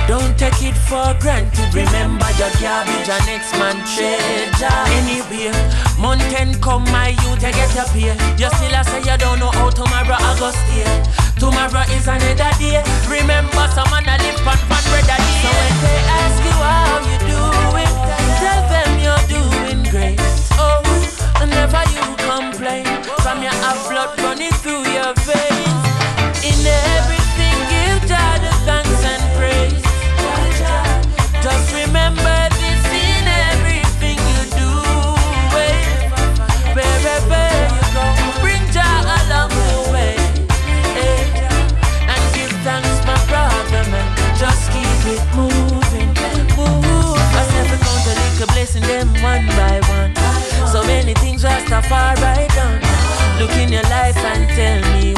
Don't 0.08 0.38
take 0.38 0.62
it 0.64 0.76
for 0.76 1.14
granted. 1.20 1.74
Remember 1.74 2.30
your 2.38 2.52
garbage 2.60 3.10
and 3.10 3.26
next 3.26 3.54
man 3.54 3.78
treasure. 3.86 4.82
Anyway, 5.00 5.52
mountain 6.00 6.60
come, 6.62 6.84
my 6.92 7.10
youth, 7.10 7.42
you 7.42 7.52
get 7.52 7.78
up 7.78 7.90
here. 7.90 8.16
You 8.38 8.50
still 8.50 8.76
a 8.76 8.84
say 8.84 9.00
you 9.00 9.18
don't 9.18 9.40
know 9.40 9.52
how 9.52 9.70
tomorrow 9.70 10.18
I 10.18 10.36
go 10.40 10.52
stay. 10.52 10.88
Tomorrow 11.40 11.86
is 11.96 12.08
another 12.08 12.52
day. 12.60 12.84
Remember, 13.08 13.66
someone 13.74 14.06
a 14.06 14.16
live 14.18 14.48
on 14.48 14.60
one 14.70 14.86
bread 14.90 15.06
day. 15.08 15.24
So 15.42 15.50
when 15.50 15.76
they 15.84 16.00
ask 16.20 16.42
you 16.44 16.58
how 16.60 17.00
you 17.06 17.18
doing, 17.30 17.94
tell 18.42 18.62
them 18.70 18.92
you're 19.00 19.26
doing 19.30 19.82
great. 19.90 20.20
Oh, 20.58 20.82
never 21.46 21.84
you 21.94 22.19
blood 23.88 24.20
running 24.20 24.52
through 24.62 24.84
your 24.92 25.14
veins. 25.24 25.84
In 26.44 26.60
everything, 26.98 27.56
give 27.72 28.00
Jah 28.10 28.36
the 28.44 28.52
thanks 28.68 29.02
and 29.12 29.24
praise. 29.38 29.84
Just 31.44 31.68
remember 31.74 32.40
this 32.60 32.84
in 32.92 33.24
everything 33.48 34.20
you 34.32 34.42
do. 34.60 34.72
Hey. 35.56 35.80
Wherever 36.76 37.46
you 37.72 37.84
go, 37.96 38.06
bring 38.44 38.64
Jah 38.76 39.06
along 39.24 39.50
the 39.50 39.80
way. 39.94 40.16
Eh. 41.00 42.12
And 42.12 42.24
give 42.36 42.54
thanks, 42.66 43.00
my 43.08 43.20
brother, 43.32 43.84
man. 43.92 44.08
Just 44.36 44.72
keep 44.74 45.02
it 45.16 45.24
moving, 45.36 46.12
move. 46.58 47.20
I 47.40 47.44
said, 47.52 47.68
count 47.80 48.06
a 48.08 48.14
little 48.20 48.48
blessing 48.54 48.84
them 48.84 49.08
one 49.24 49.46
by 49.56 49.80
one. 49.88 50.12
So 50.68 50.84
many 50.84 51.14
things 51.14 51.44
Rastafari. 51.44 52.39
Look 53.40 53.52
in 53.52 53.72
your 53.72 53.84
life 53.84 54.18
and 54.18 54.50
tell 54.50 54.82
me 54.94 55.09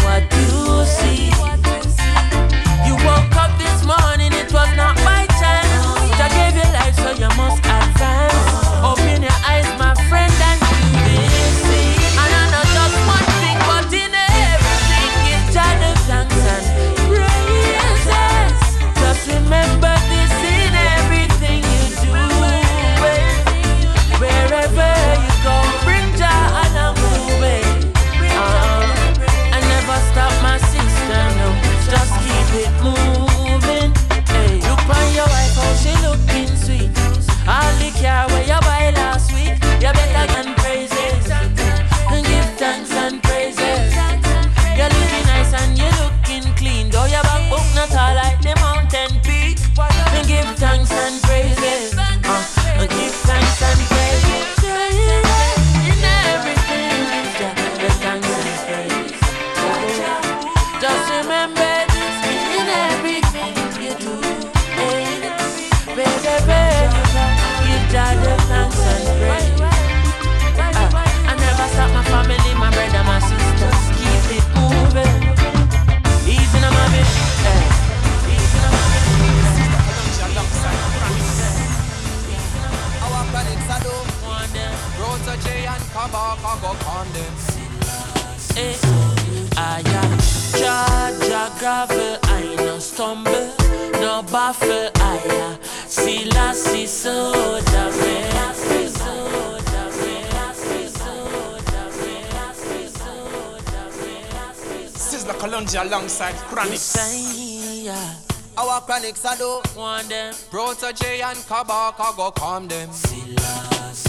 alongside 106.64 107.82
Chronic. 107.84 108.32
Our 108.58 108.82
chronics 108.82 109.26
are 109.26 109.38
do. 109.38 109.62
One 109.80 110.08
them. 110.08 110.34
Rota 110.52 110.94
J 110.94 111.22
and 111.22 111.38
Kabaka 111.40 112.16
go 112.16 112.32
calm 112.32 112.68
them. 112.68 112.90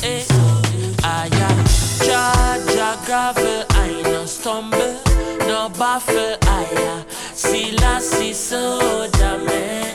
Eh, 0.03 0.25
I 1.05 1.27
am 1.27 1.65
Jaja 2.03 3.07
gravel, 3.07 3.65
I 3.71 4.03
no 4.03 4.27
stumble, 4.27 5.01
no 5.47 5.69
baffle, 5.79 6.37
I 6.43 6.65
am 6.75 7.07
Selassie 7.35 8.33
soda 8.33 9.39
man. 9.45 9.92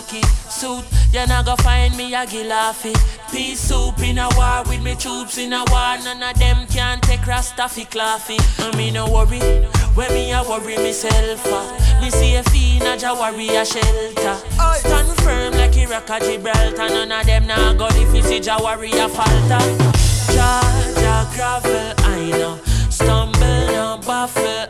Khaki 0.00 0.22
suit. 0.48 0.84
You 1.12 1.26
not 1.26 1.44
go 1.44 1.56
find 1.56 1.96
me 1.96 2.14
a 2.14 2.26
gilafi. 2.26 2.94
Pea 3.32 3.54
soup 3.54 3.98
in 4.00 4.18
a 4.18 4.28
war 4.36 4.62
with 4.66 4.82
me 4.82 4.94
troops 4.94 5.38
in 5.38 5.52
a 5.52 5.64
war. 5.68 5.98
None 6.04 6.22
of 6.22 6.38
them 6.38 6.66
can 6.68 7.00
take 7.00 7.20
Rastafi 7.20 7.88
claffy. 7.88 8.38
I 8.58 8.76
me 8.76 8.90
no 8.90 9.10
worry. 9.10 9.40
When 9.94 10.12
me 10.12 10.32
a 10.32 10.42
worry 10.42 10.76
myself, 10.76 11.44
uh, 11.46 12.00
me 12.00 12.10
see 12.10 12.36
a 12.36 12.42
fiend 12.44 12.84
a 12.84 13.14
worry 13.14 13.48
a 13.48 13.64
shelter. 13.64 14.36
Stand 14.78 15.08
firm 15.22 15.52
like 15.54 15.76
Iraq 15.76 16.10
a 16.10 16.20
Gibraltar. 16.20 16.88
None 16.88 17.12
of 17.12 17.26
them 17.26 17.46
nah 17.46 17.72
go 17.74 17.88
if 17.90 18.14
you 18.14 18.22
see 18.22 18.40
ja 18.40 18.62
worry 18.62 18.90
a 18.92 19.08
falter. 19.08 19.64
Ja 20.34 20.60
ja 21.02 21.26
gravel 21.34 21.94
I 21.98 22.30
know, 22.30 22.58
stumble 22.88 23.66
no 23.72 23.98
baffle 24.06 24.69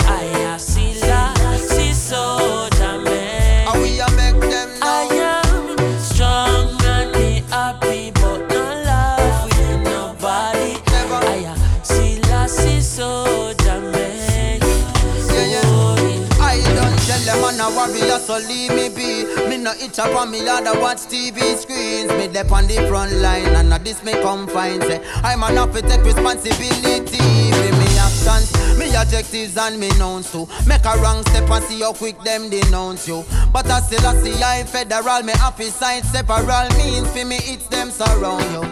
so 18.30 18.46
leave 18.46 18.70
me 18.70 18.88
be. 18.88 19.26
Me 19.48 19.56
no 19.56 19.72
itch 19.72 19.98
up 19.98 20.14
on 20.14 20.30
me 20.30 20.44
yard, 20.44 20.66
I 20.66 20.78
watch 20.78 20.98
TV 21.10 21.38
screens. 21.56 22.10
Me 22.12 22.28
dep 22.28 22.52
on 22.52 22.66
the 22.68 22.76
front 22.88 23.12
line, 23.14 23.54
and 23.58 23.72
at 23.72 23.84
this 23.84 24.04
me 24.04 24.12
come 24.12 24.46
find 24.46 24.82
say 24.84 25.00
I'm 25.24 25.42
enough 25.42 25.72
to 25.74 25.82
take 25.82 26.04
responsibility 26.04 27.18
for 27.58 27.72
me 27.80 27.88
actions, 27.98 28.78
me 28.78 28.94
objectives 28.94 29.56
and 29.56 29.80
me 29.80 29.88
nouns 29.98 30.30
too. 30.30 30.46
Make 30.66 30.84
a 30.84 30.94
wrong 31.02 31.22
step 31.26 31.50
and 31.50 31.64
see 31.64 31.80
how 31.80 31.92
quick 31.92 32.22
them 32.22 32.50
denounce 32.50 33.08
you. 33.08 33.24
But 33.52 33.66
I 33.66 33.80
still 33.80 34.06
I 34.06 34.14
see 34.22 34.42
I 34.42 34.62
federal, 34.64 35.22
me 35.22 35.32
happy 35.32 35.70
side 35.70 36.04
separal 36.04 36.68
means 36.78 37.10
for 37.10 37.24
me 37.24 37.38
it's 37.42 37.66
them 37.66 37.90
surround 37.90 38.46
you. 38.52 38.62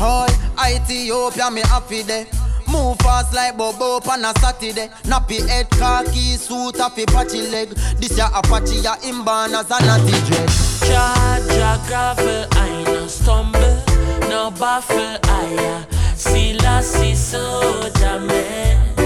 All 0.00 0.28
Ethiopia, 0.60 1.50
me 1.50 1.62
happy 1.62 2.02
there. 2.02 2.26
Move 2.68 2.98
fast 2.98 3.32
like 3.34 3.56
Bobo 3.56 4.00
on 4.10 4.24
a 4.24 4.32
Saturday. 4.40 4.88
Nappy 5.04 5.46
head, 5.46 5.70
khaki 5.70 6.36
suit, 6.36 6.76
happy 6.76 7.06
patchy 7.06 7.42
leg. 7.50 7.70
This 7.98 8.16
ya 8.16 8.28
Apache, 8.34 8.80
ya 8.80 8.96
inborn 9.04 9.54
as 9.54 9.70
a 9.70 9.78
natty 9.84 10.18
dread. 10.26 10.48
Jaja 10.86 11.86
gravel, 11.86 12.46
I 12.52 12.84
no 12.84 13.06
stumble, 13.06 13.82
no 14.28 14.50
baffle, 14.50 15.18
I 15.24 15.44
am 15.58 15.86
Selassie 16.16 17.14
soldier 17.14 18.20
man. 18.20 18.96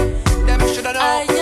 Them 0.45 0.59
shoulda 0.73 0.93
know. 0.93 1.40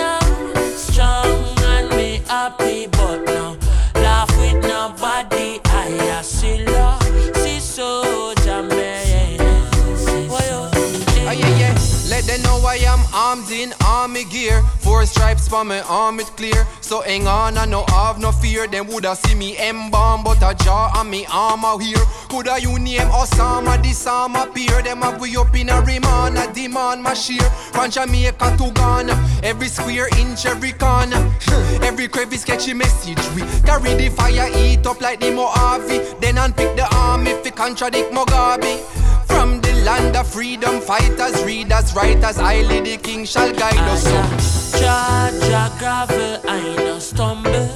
Armed 13.30 13.50
in 13.52 13.72
army 13.86 14.24
gear. 14.24 14.60
Four 14.80 15.06
stripes 15.06 15.46
for 15.46 15.64
my 15.64 15.80
arm 15.82 16.18
it 16.18 16.26
clear. 16.36 16.66
So 16.80 17.00
hang 17.02 17.28
on, 17.28 17.56
I 17.56 17.64
no 17.64 17.84
have 17.88 18.18
no 18.18 18.32
fear. 18.32 18.66
Them 18.66 18.88
woulda 18.88 19.14
see 19.14 19.36
me 19.36 19.56
embalm, 19.56 20.24
but 20.24 20.42
a 20.42 20.52
jaw 20.64 20.90
on 20.98 21.08
me 21.10 21.26
arm 21.30 21.64
out 21.64 21.78
here. 21.78 22.04
Coulda 22.28 22.60
you 22.60 22.76
name 22.80 23.08
Osama, 23.20 23.80
this 23.82 24.04
arm 24.04 24.34
appear. 24.34 24.82
Them 24.82 25.02
have 25.02 25.20
we 25.20 25.36
up 25.36 25.54
in 25.54 25.68
a 25.68 25.80
remand, 25.82 26.38
a 26.38 26.52
demand 26.52 27.04
my 27.04 27.14
sheer. 27.14 27.48
From 27.72 27.90
Jamaica 27.90 28.56
to 28.58 28.72
Ghana, 28.72 29.14
every 29.44 29.68
square 29.68 30.08
inch, 30.18 30.44
every 30.46 30.72
corner. 30.72 31.22
every 31.82 32.08
crevice 32.08 32.44
catchy 32.44 32.74
message. 32.74 33.22
We 33.36 33.42
carry 33.62 33.94
the 33.94 34.08
fire, 34.08 34.50
eat 34.56 34.84
up 34.86 35.00
like 35.00 35.20
the 35.20 35.30
Mojave. 35.30 36.18
Then 36.20 36.36
unpick 36.38 36.74
the 36.74 36.88
arm 36.96 37.28
if 37.28 37.46
it 37.46 37.54
contradict 37.54 38.10
Mugabe. 38.12 38.80
From 39.26 39.59
land 39.90 40.16
of 40.16 40.26
freedom, 40.28 40.80
fighters, 40.80 41.42
readers, 41.44 41.94
writers, 41.96 42.36
highly 42.36 42.80
the 42.80 42.96
king 42.96 43.24
shall 43.24 43.52
guide 43.52 43.86
us. 43.92 44.04
So. 44.04 44.78
Jaja 44.80 45.64
gravel, 45.80 46.38
I 46.48 46.60
no 46.86 46.98
stumble, 46.98 47.68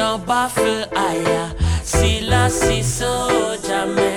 no 0.00 0.10
baffle, 0.18 0.84
I 1.12 1.14
am 1.40 1.50
Selassie 1.82 2.82
soldier 2.82 3.86
man. 3.96 4.15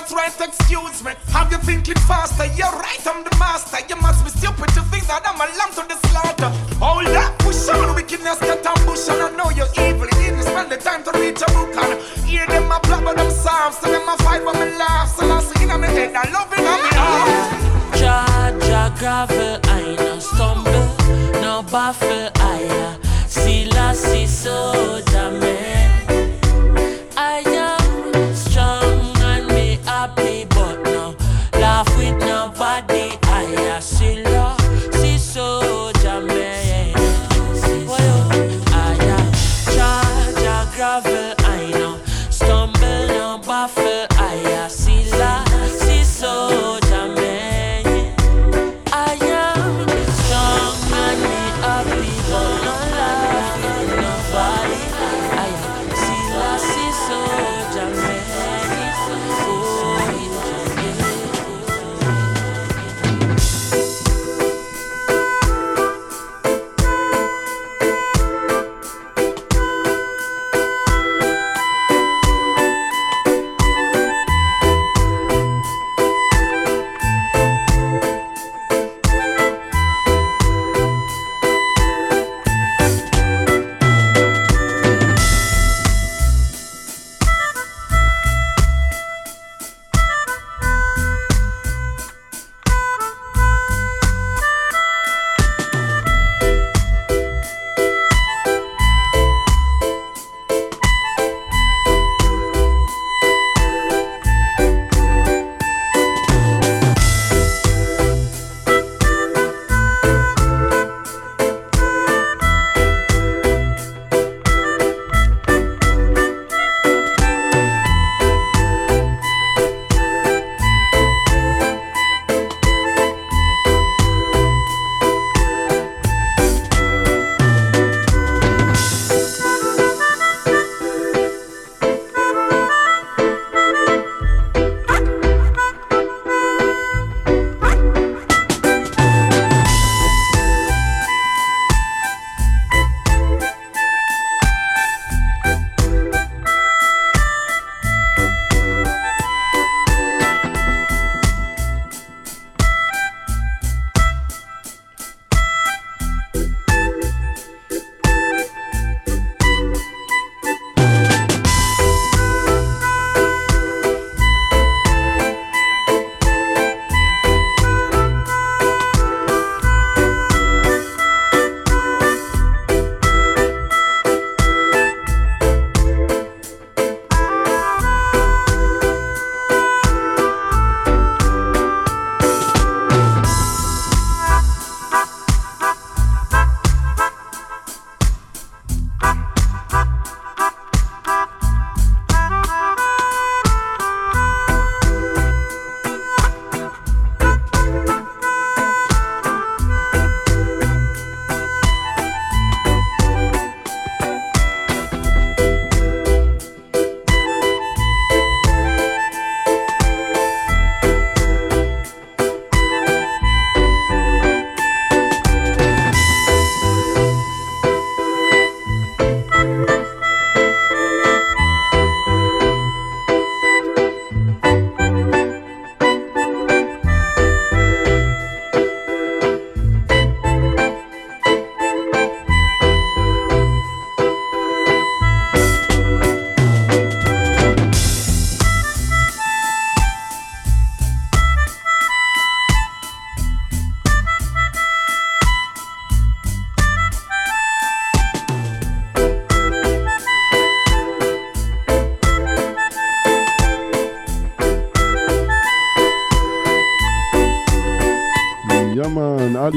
That's 0.00 0.12
right, 0.12 0.48
excuse 0.48 1.04
me. 1.04 1.12
Have 1.28 1.52
you 1.52 1.58
thinking 1.58 2.00
faster? 2.08 2.46
You're 2.56 2.72
right, 2.72 3.06
I'm 3.06 3.22
the 3.22 3.36
master. 3.38 3.78
You 3.88 3.96
must 4.00 4.24
be 4.24 4.30
stupid 4.30 4.68
to 4.72 4.82
think 4.88 5.06
that 5.06 5.22
I'm 5.28 5.36
a 5.36 5.44
lamb 5.44 5.72
to 5.76 5.84
the 5.84 5.96
slaughter. 6.08 6.50
Hold 6.80 7.06
up, 7.08 7.38
push 7.40 7.68
on, 7.68 7.94
wickedness 7.94 8.40
get 8.40 8.64
ambush, 8.64 9.08
and 9.08 9.20
I 9.20 9.30
know 9.36 9.50
you're 9.50 9.68
evil. 9.76 10.08
You 10.16 10.32
didn't 10.32 10.42
spend 10.42 10.72
the 10.72 10.78
time 10.78 11.04
to 11.04 11.12
read 11.20 11.36
your 11.36 11.52
book 11.52 11.76
and 11.76 12.00
hear 12.24 12.46
them 12.46 12.72
a 12.72 12.80
plot 12.80 13.04
with 13.04 13.16
them 13.16 13.30
songs, 13.30 13.76
so 13.78 13.92
them 13.92 14.08
a 14.08 14.16
fight 14.24 14.44
when 14.44 14.56
me 14.56 14.78
laugh. 14.78 15.08
So 15.08 15.30
I 15.30 15.40
see 15.42 15.62
in 15.64 15.68
my 15.68 15.86
head, 15.86 16.14
I 16.16 16.24
love 16.32 16.52
it 16.52 16.64
on 16.64 16.80
me 16.80 16.90
heart. 16.96 17.60
Jaja 18.00 18.84
gravel, 18.98 19.60
I 19.64 19.96
no 20.00 20.18
stumble, 20.18 20.88
no 21.42 21.62
baffle, 21.62 22.39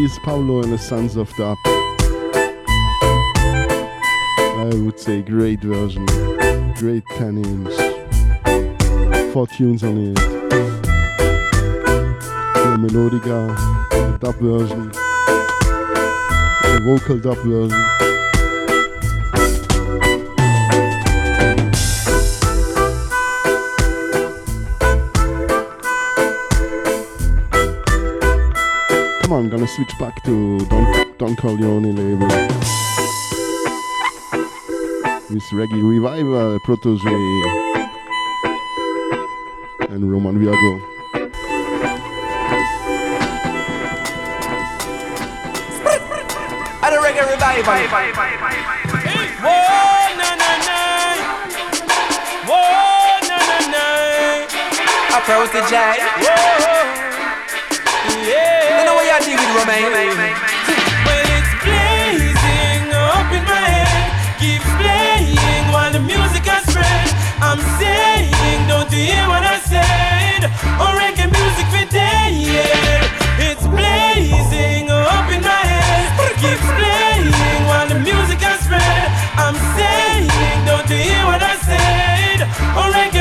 Alice 0.03 0.19
Pablo 0.19 0.61
and 0.61 0.73
the 0.73 0.77
Sons 0.77 1.15
of 1.15 1.33
Dub. 1.37 1.57
I 4.59 4.69
would 4.83 4.99
say 4.99 5.21
great 5.21 5.61
version, 5.61 6.05
great 6.75 7.05
10 7.15 7.37
inch, 7.37 7.73
four 9.31 9.47
tunes 9.47 9.81
on 9.81 9.97
it. 9.97 10.15
The 12.55 12.77
melodica, 12.81 13.55
the 13.91 14.17
dub 14.19 14.35
version, 14.41 14.91
the 16.63 16.81
vocal 16.83 17.19
dub 17.19 17.37
version. 17.37 18.12
Come 29.23 29.31
on, 29.31 29.49
gonna 29.49 29.65
switch 29.65 29.97
back 29.97 30.21
to 30.25 30.59
Don, 30.65 31.17
Don 31.17 31.35
Corleone 31.37 31.95
label. 31.95 32.27
With 35.29 35.43
Reggae 35.53 35.81
Revival, 35.81 36.59
Protoje. 36.59 37.07
And 39.89 40.11
Romain 40.11 40.37
Virgo. 40.39 40.73
And 46.83 46.91
the 46.91 46.99
reggae 46.99 47.23
revival. 47.31 47.75
Whoa, 49.39 50.19
na 50.19 50.35
na 50.35 50.51
na. 50.67 50.79
Whoa, 52.45 53.23
na 53.29 53.37
na 53.39 53.57
na. 53.71 53.85
A 55.15 55.21
Protoje. 55.21 55.81
Yeah. 56.21 56.72
Romain? 59.53 59.85
Well, 59.85 61.29
it's 61.37 61.53
blazing 61.61 62.89
up 62.89 63.29
in 63.29 63.45
my 63.45 63.69
head, 63.69 64.09
keeps 64.41 64.65
playing 64.81 65.69
while 65.69 65.93
the 65.93 66.01
music 66.01 66.49
has 66.49 66.65
spread. 66.65 67.13
I'm 67.37 67.61
saying, 67.77 68.33
don't 68.65 68.89
you 68.89 69.13
hear 69.13 69.29
what 69.29 69.45
I 69.45 69.61
said? 69.61 70.49
Oh, 70.81 70.97
reggae 70.97 71.29
music 71.29 71.69
for 71.69 71.85
yeah. 71.85 73.45
It's 73.45 73.69
blazing 73.69 74.89
up 74.89 75.29
in 75.29 75.45
my 75.45 75.63
head, 75.69 76.33
keeps 76.41 76.65
playing 76.73 77.29
while 77.69 77.85
the 77.85 78.01
music 78.01 78.41
has 78.41 78.57
spread. 78.65 79.05
I'm 79.37 79.53
saying, 79.77 80.33
don't 80.65 80.89
you 80.89 80.97
hear 80.97 81.29
what 81.29 81.45
I 81.45 81.61
said? 81.61 82.41
Oh, 82.73 82.89
reggae 82.89 83.12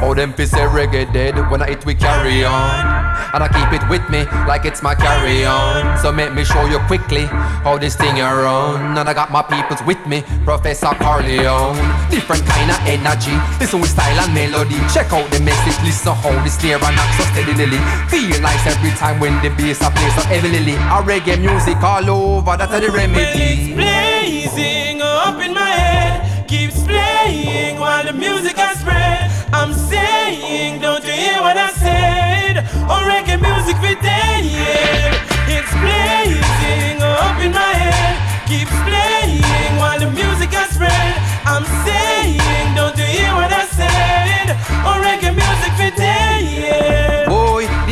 Oh, 0.00 0.14
them 0.14 0.30
say 0.36 0.62
reggae 0.70 1.12
dead 1.12 1.34
when 1.50 1.60
I 1.60 1.66
hit 1.68 1.84
we 1.84 1.94
carry 1.94 2.44
on. 2.44 2.98
And 3.34 3.42
I 3.42 3.48
keep 3.50 3.70
it 3.74 3.82
with 3.90 4.08
me 4.08 4.24
like 4.46 4.64
it's 4.64 4.80
my 4.80 4.94
carry 4.94 5.44
on. 5.44 5.98
So 5.98 6.12
make 6.12 6.32
me 6.32 6.44
show 6.44 6.64
you 6.66 6.78
quickly 6.86 7.26
how 7.66 7.78
this 7.78 7.96
thing 7.96 8.20
a 8.20 8.24
run. 8.24 8.96
And 8.96 9.08
I 9.08 9.12
got 9.12 9.30
my 9.30 9.42
peoples 9.42 9.82
with 9.82 9.98
me, 10.06 10.22
Professor 10.44 10.94
Corleone. 11.02 11.76
Different 12.10 12.46
kind 12.46 12.70
of 12.70 12.78
energy, 12.86 13.34
listen 13.58 13.80
with 13.80 13.90
style 13.90 14.18
and 14.22 14.32
melody. 14.32 14.78
Check 14.94 15.12
out 15.12 15.28
the 15.30 15.40
message, 15.40 15.76
listen 15.84 16.14
how 16.14 16.32
the 16.42 16.48
snare 16.48 16.78
and 16.78 16.94
knock 16.94 17.10
so 17.18 17.24
steadily. 17.34 17.82
Feel 18.08 18.40
nice 18.40 18.64
every 18.70 18.94
time 18.96 19.18
when 19.18 19.34
the 19.42 19.50
bass 19.58 19.82
a 19.82 19.90
play 19.90 20.10
so 20.14 20.22
heavily. 20.30 20.78
A 20.94 21.02
reggae 21.02 21.40
music 21.40 21.82
all 21.82 22.08
over, 22.08 22.56
that's 22.56 22.70
the 22.70 22.90
remedy. 22.90 23.74
blazing 23.74 25.02
up 25.02 25.42
in 25.42 25.52
my 25.52 25.68
head 25.68 26.48
keeps 26.48 26.82
playing 26.84 27.78
while 27.78 28.04
the 28.04 28.12
music 28.12 28.56
has 28.56 28.78
spread 28.80 29.27
i'm 29.52 29.72
saying 29.72 30.80
don't 30.80 31.04
you 31.04 31.12
hear 31.12 31.40
what 31.40 31.56
i 31.56 31.70
said 31.70 32.58
oh 32.88 33.00
reggae 33.08 33.38
music 33.40 33.76
for 33.76 33.94
day 34.02 34.40
yeah. 34.44 35.56
it's 35.56 35.72
blazing 35.80 37.00
up 37.02 37.38
in 37.40 37.52
my 37.52 37.72
head 37.82 38.16
keeps 38.46 38.76
playing 38.84 39.42
while 39.80 39.98
the 39.98 40.10
music 40.10 40.50
has 40.52 40.70
spread 40.70 41.14
i'm 41.44 41.64
saying 41.86 42.74
don't 42.74 42.96
you 42.98 43.04
hear 43.04 43.32
what 43.34 43.52
i 43.52 43.64
said 43.66 44.56
oh 44.84 45.00
reggae 45.02 45.34
music 45.34 45.72
for. 45.78 45.98
Boy, 45.98 47.17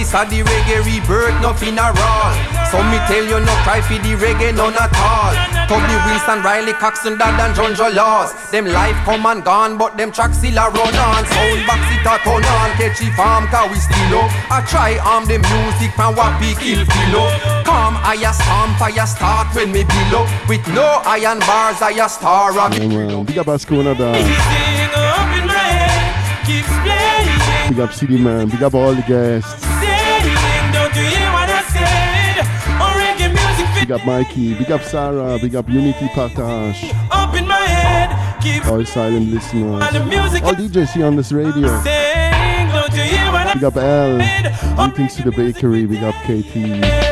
this 0.07 0.15
a 0.15 0.25
the 0.31 0.43
reggae 0.43 0.85
rebirth, 0.87 1.35
nothing 1.43 1.79
a 1.79 1.91
roll. 1.91 2.33
So 2.71 2.79
me 2.91 2.99
tell 3.11 3.27
you, 3.27 3.41
no 3.43 3.55
cry 3.67 3.83
for 3.83 3.99
the 3.99 4.15
reggae, 4.15 4.55
none 4.55 4.75
at 4.79 4.95
all. 4.95 5.35
Tubby 5.67 5.97
Wilson, 6.07 6.43
Riley 6.47 6.73
Coxsone, 6.75 7.19
Dad 7.19 7.35
and 7.43 7.55
John 7.55 7.75
Laws. 7.95 8.31
Them 8.51 8.67
life 8.67 8.97
come 9.05 9.27
and 9.27 9.43
gone, 9.43 9.77
but 9.79 9.97
them 9.97 10.13
tracks 10.13 10.39
still 10.39 10.59
a 10.59 10.71
run 10.71 10.95
on. 10.95 11.27
Sound 11.27 11.67
box 11.67 11.83
it 11.91 12.07
a 12.07 12.15
turn 12.23 12.45
on, 12.47 12.71
catchy 12.79 13.11
farm, 13.19 13.47
cause 13.51 13.71
we 13.71 13.79
still 13.79 14.23
up. 14.23 14.31
I 14.51 14.63
try 14.67 14.99
arm 15.03 15.27
the 15.27 15.39
music 15.43 15.91
from 15.99 16.15
what 16.15 16.39
we 16.41 16.55
kill 16.55 16.87
feel 16.87 17.17
up. 17.19 17.67
Come, 17.67 17.99
I 17.99 18.15
a 18.23 18.31
stomp, 18.31 18.79
I 18.79 18.95
a 18.95 19.07
start 19.07 19.55
when 19.55 19.73
me 19.73 19.83
below. 19.83 20.27
With 20.47 20.67
no 20.71 21.03
iron 21.03 21.41
bars, 21.41 21.83
I 21.83 21.99
a 21.99 22.09
star 22.09 22.53
rock. 22.53 22.75
Ja, 22.79 22.87
man. 22.87 23.25
Big 23.25 23.39
up 23.39 23.47
Ascona 23.47 23.97
da. 23.99 24.13
Blazing 24.13 24.95
up 24.95 25.31
in 25.35 25.47
my 25.47 25.55
head 25.55 26.07
playing 26.87 27.75
Big 27.75 27.81
up 27.81 27.93
City 27.93 28.19
Man. 28.19 28.49
Big 28.49 28.63
up 28.63 28.75
all 28.75 28.95
the 28.95 29.03
guests. 29.03 29.66
Big 33.87 34.01
up 34.01 34.05
Mikey. 34.05 34.55
Big 34.55 34.73
up 34.73 34.83
Sarah. 34.83 35.39
Big 35.39 35.55
up 35.55 35.69
Unity 35.69 36.09
Partage. 36.09 36.93
up 37.13 37.37
in 37.37 37.47
my 37.47 37.55
head, 37.55 38.43
keeps 38.43 38.67
All 38.67 38.85
silent 38.85 39.31
listeners. 39.31 39.81
And 39.81 39.95
the 39.95 40.05
music 40.07 40.43
All 40.43 40.55
DJs 40.55 40.93
here 40.95 41.07
on 41.07 41.15
this 41.15 41.31
radio. 41.31 41.69
saying, 41.85 42.69
don't 42.73 42.93
you 42.93 43.03
hear 43.03 43.31
what 43.31 43.55
Big 43.55 43.63
up 43.63 43.77
L. 43.77 44.89
Greetings 44.89 45.15
to 45.15 45.23
the 45.23 45.31
bakery. 45.31 45.87
Big 45.87 46.03
up 46.03 46.17
KT. 46.25 47.06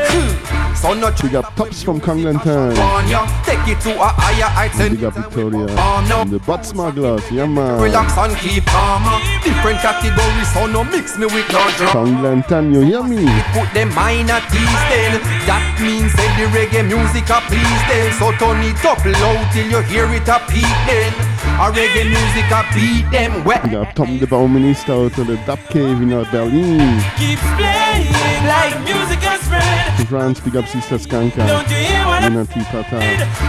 Big 0.85 1.33
up 1.33 1.55
Tops 1.55 1.81
from 1.81 1.99
Congland 1.99 2.43
Town. 2.43 2.77
on 2.77 3.09
ya, 3.09 3.25
take 3.41 3.57
it 3.65 3.81
to 3.81 3.89
a 3.97 4.05
higher 4.05 4.45
height. 4.45 4.79
And 4.79 4.93
Big 4.93 5.03
up 5.03 5.15
Victoria. 5.15 5.65
And 5.65 6.29
the 6.29 6.37
Butt 6.37 6.63
Smugglers. 6.63 7.25
Yeah, 7.31 7.47
man. 7.47 7.81
Relax 7.81 8.15
and 8.17 8.37
keep 8.37 8.65
calm. 8.65 9.01
Different 9.41 9.79
categories, 9.81 10.53
so 10.53 10.67
no 10.67 10.83
mix 10.83 11.17
me 11.17 11.25
with 11.25 11.49
no 11.49 11.65
drum. 11.77 11.89
Congland 11.89 12.47
Town, 12.47 12.71
you 12.71 12.81
hear 12.81 13.01
me? 13.01 13.25
Put 13.57 13.73
them 13.73 13.89
minor 13.95 14.37
keys 14.53 14.81
then. 14.93 15.17
That 15.49 15.65
means 15.81 16.13
say 16.13 16.29
the 16.37 16.45
reggae 16.53 16.85
music 16.85 17.33
a 17.33 17.41
please 17.49 17.83
them. 17.89 18.13
So 18.21 18.29
turn 18.37 18.61
it 18.61 18.77
up 18.85 19.01
loud 19.01 19.41
till 19.57 19.65
you 19.65 19.81
hear 19.89 20.05
it 20.13 20.29
a 20.29 20.37
peak 20.45 20.69
then. 20.85 21.34
A 21.55 21.71
reggae 21.71 22.05
music 22.07 22.51
a 22.51 22.63
beat 22.73 23.09
them 23.11 23.43
wet. 23.43 23.63
Big 23.63 23.73
up 23.75 23.93
Tom 23.95 24.19
the 24.19 24.25
Bauminister 24.25 25.05
out 25.05 25.17
of 25.17 25.27
the 25.27 25.37
Dub 25.45 25.59
Cave 25.69 26.01
in 26.01 26.11
uh, 26.13 26.23
Berlin. 26.31 26.99
keeps 27.17 27.41
playing 27.55 28.11
like 28.45 28.75
music 28.83 29.19
has 29.23 29.41
spread. 29.41 29.99
To 29.99 30.05
France, 30.05 30.39
big 30.39 30.55
up 30.55 30.67
Sister 30.67 30.97
Skanka. 30.97 31.47
Don't 31.47 31.69
you 31.69 31.75
hear 31.77 32.05
what 32.05 32.23
I 32.23 32.27
Unity 32.27 32.61
Pata. 32.65 32.99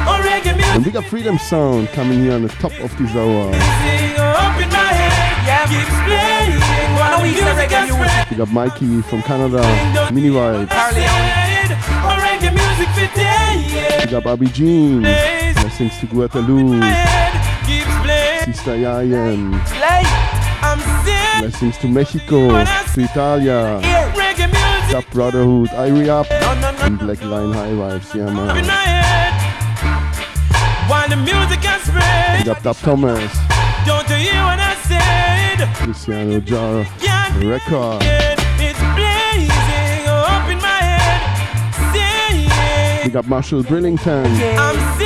Oh, 0.06 0.20
reggae 0.22 0.54
music 0.54 0.74
And 0.74 0.84
big 0.84 0.96
up 0.96 1.04
Freedom 1.04 1.38
Sound 1.38 1.88
coming 1.88 2.20
here 2.20 2.34
on 2.34 2.42
the 2.42 2.48
top 2.48 2.72
of 2.80 2.96
this 2.98 3.10
hour. 3.14 3.48
up 3.50 4.60
in 4.60 4.70
my 4.70 4.92
head, 4.94 5.68
keeps 5.68 5.98
playing 6.06 6.60
while 6.96 7.18
the 7.20 7.26
music 7.26 7.70
has 7.70 7.90
spread. 7.90 8.28
Big 8.30 8.40
up 8.40 8.50
Mikey 8.50 9.02
from 9.02 9.22
Canada. 9.22 9.62
Mini 10.12 10.30
Vibes. 10.30 10.68
Reggae 12.16 12.52
music 12.52 12.88
fit 12.94 13.14
day, 13.14 13.66
yeah. 13.74 14.04
Big 14.04 14.14
up 14.14 14.26
Abby 14.26 14.46
Jean. 14.46 15.02
Blessings 15.02 15.98
to 15.98 16.06
Guadalupe. 16.06 17.35
Sister 18.46 18.76
Yayan. 18.78 19.50
like 19.82 20.06
I'm 20.62 20.78
sick. 21.04 21.40
Blessings 21.40 21.76
to 21.78 21.88
Mexico. 21.88 22.50
To 22.50 23.00
Italia. 23.00 23.80
Up 24.94 25.04
Brotherhood. 25.10 25.70
Irie 25.70 26.06
Up. 26.06 26.30
And 26.30 26.96
Black 26.96 27.20
Line 27.24 27.52
High 27.52 27.72
Vibes. 27.72 28.14
Yeah, 28.14 28.26
man. 28.26 28.64
my 28.64 28.72
head. 28.72 29.34
While 30.88 31.08
the 31.08 31.16
music 31.16 31.58
has 31.66 31.82
spread. 31.90 32.38
Big 32.38 32.48
up 32.48 32.62
Dub 32.62 32.76
Thomas. 32.76 33.34
Don't 33.84 34.08
you 34.10 34.14
hear 34.14 34.40
what 34.44 34.60
I 34.62 34.76
said? 34.86 35.66
Cristiano 35.82 36.38
Jar. 36.38 36.86
Record. 37.42 38.02
It's 38.62 38.78
blazing 38.94 40.06
up 40.06 40.48
in 40.48 40.58
my 40.62 40.78
head. 40.86 41.18
Saying, 41.90 43.02
Big 43.08 43.16
up 43.16 43.26
Marshall 43.26 43.64
Brillington. 43.64 45.05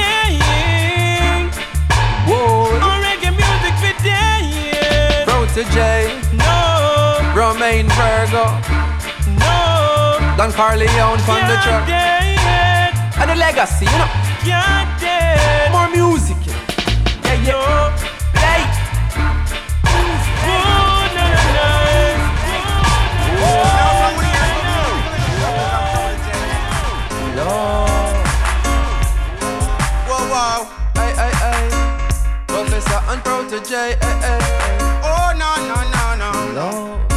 Yeah. 5.61 5.67
Protoje, 5.69 6.21
No, 6.33 7.35
Romain 7.35 7.87
Virgo, 7.89 8.47
no, 9.39 10.37
Don 10.39 10.53
Corleone 10.53 11.19
from 11.19 11.37
the 11.47 11.57
truck. 11.63 11.87
And 13.21 13.31
the 13.31 13.37
legacy, 13.37 13.85
you 13.85 13.99
know. 13.99 14.09
can't 14.43 15.01
dead. 15.01 15.71
More 15.71 15.91
music. 15.91 16.37
Yeah, 17.25 17.35
yeah. 17.45 17.97
No. 27.37 27.87
Ay, 30.97 31.13
ay, 31.19 31.33
ay. 31.43 31.69
Professor 32.47 33.01
and 33.11 33.23
Protoje. 33.23 33.99
No, 34.01 34.09
no, 34.09 34.70
say 36.61 37.10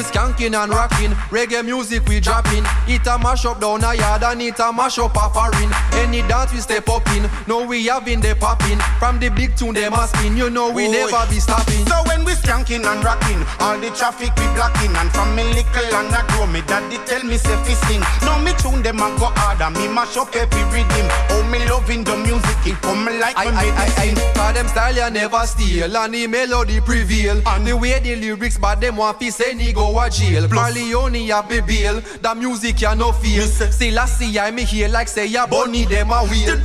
we 0.00 0.06
skanking 0.06 0.54
and 0.54 0.72
rocking, 0.72 1.10
reggae 1.28 1.64
music 1.64 2.06
we 2.08 2.20
dropping. 2.20 2.64
It 2.88 3.06
a 3.06 3.18
mash 3.18 3.44
up 3.44 3.60
down 3.60 3.84
a 3.84 3.94
yard 3.94 4.22
and 4.22 4.40
it 4.40 4.58
a 4.58 4.72
mash 4.72 4.98
up 4.98 5.14
a 5.16 5.28
foreign. 5.28 5.70
Any 5.92 6.22
dance 6.26 6.52
we 6.52 6.60
step 6.60 6.88
up 6.88 7.06
in, 7.12 7.28
no 7.46 7.66
we 7.66 7.86
having 7.86 8.20
the 8.20 8.34
popping. 8.34 8.78
From 8.98 9.18
the 9.18 9.28
big 9.28 9.56
tune 9.56 9.74
they 9.74 9.84
a 9.84 10.06
spin, 10.08 10.36
you 10.36 10.48
know 10.48 10.70
we 10.70 10.88
Oi. 10.88 10.92
never 10.92 11.26
be 11.28 11.38
stopping. 11.38 11.84
So 11.86 11.96
when 12.06 12.24
we 12.24 12.32
skanking 12.32 12.84
and 12.84 13.04
rocking, 13.04 13.44
all 13.60 13.78
the 13.78 13.90
traffic 13.90 14.32
we 14.36 14.46
blocking, 14.56 14.94
and 14.96 15.10
from 15.12 15.34
me 15.36 15.44
little 15.52 15.94
and 15.94 16.14
I 16.14 16.24
grow, 16.32 16.46
me 16.46 16.62
daddy 16.66 16.96
tell 17.04 17.22
me 17.24 17.36
say 17.36 17.56
fi 17.64 17.74
sing. 17.86 18.00
Now 18.22 18.40
me 18.40 18.52
tune 18.56 18.82
them 18.82 19.00
and 19.00 19.18
go 19.18 19.28
harder, 19.36 19.68
me 19.78 19.88
mash 19.88 20.16
up 20.16 20.34
every 20.34 20.64
rhythm. 20.72 21.06
Oh 21.30 21.44
me 21.52 21.58
loving 21.68 22.04
the 22.04 22.16
music, 22.16 22.72
it 22.72 22.80
come 22.80 23.04
like 23.04 23.36
I, 23.36 23.52
I, 23.52 23.66
I, 23.76 23.86
I, 24.08 24.32
cause 24.34 24.54
them 24.54 24.68
style 24.68 24.96
you 24.96 25.10
never 25.10 25.44
steal 25.46 25.96
and 25.96 26.14
the 26.14 26.26
melody 26.26 26.80
prevail. 26.80 27.42
And 27.46 27.66
the 27.66 27.76
way 27.76 27.98
the 28.00 28.16
lyrics, 28.16 28.56
but 28.56 28.80
them 28.80 28.96
want 28.96 29.18
fi 29.18 29.28
say 29.28 29.52
ni 29.54 29.72
go 29.92 30.00
a 30.00 30.10
jail. 30.10 30.48
Marleone 30.48 31.30
a 31.30 31.42
be 31.46 31.60
bail. 31.60 32.00
The 32.22 32.34
music 32.34 32.80
ya 32.80 32.94
no 32.94 33.12
feel. 33.12 33.44
Still 33.46 33.98
I 33.98 34.06
see 34.06 34.38
I 34.38 34.50
me 34.50 34.64
here 34.64 34.88
like 34.88 35.08
say 35.08 35.26
ya 35.26 35.46
bunny 35.46 35.84
them 35.84 36.10
a 36.10 36.24
wheel. 36.24 36.56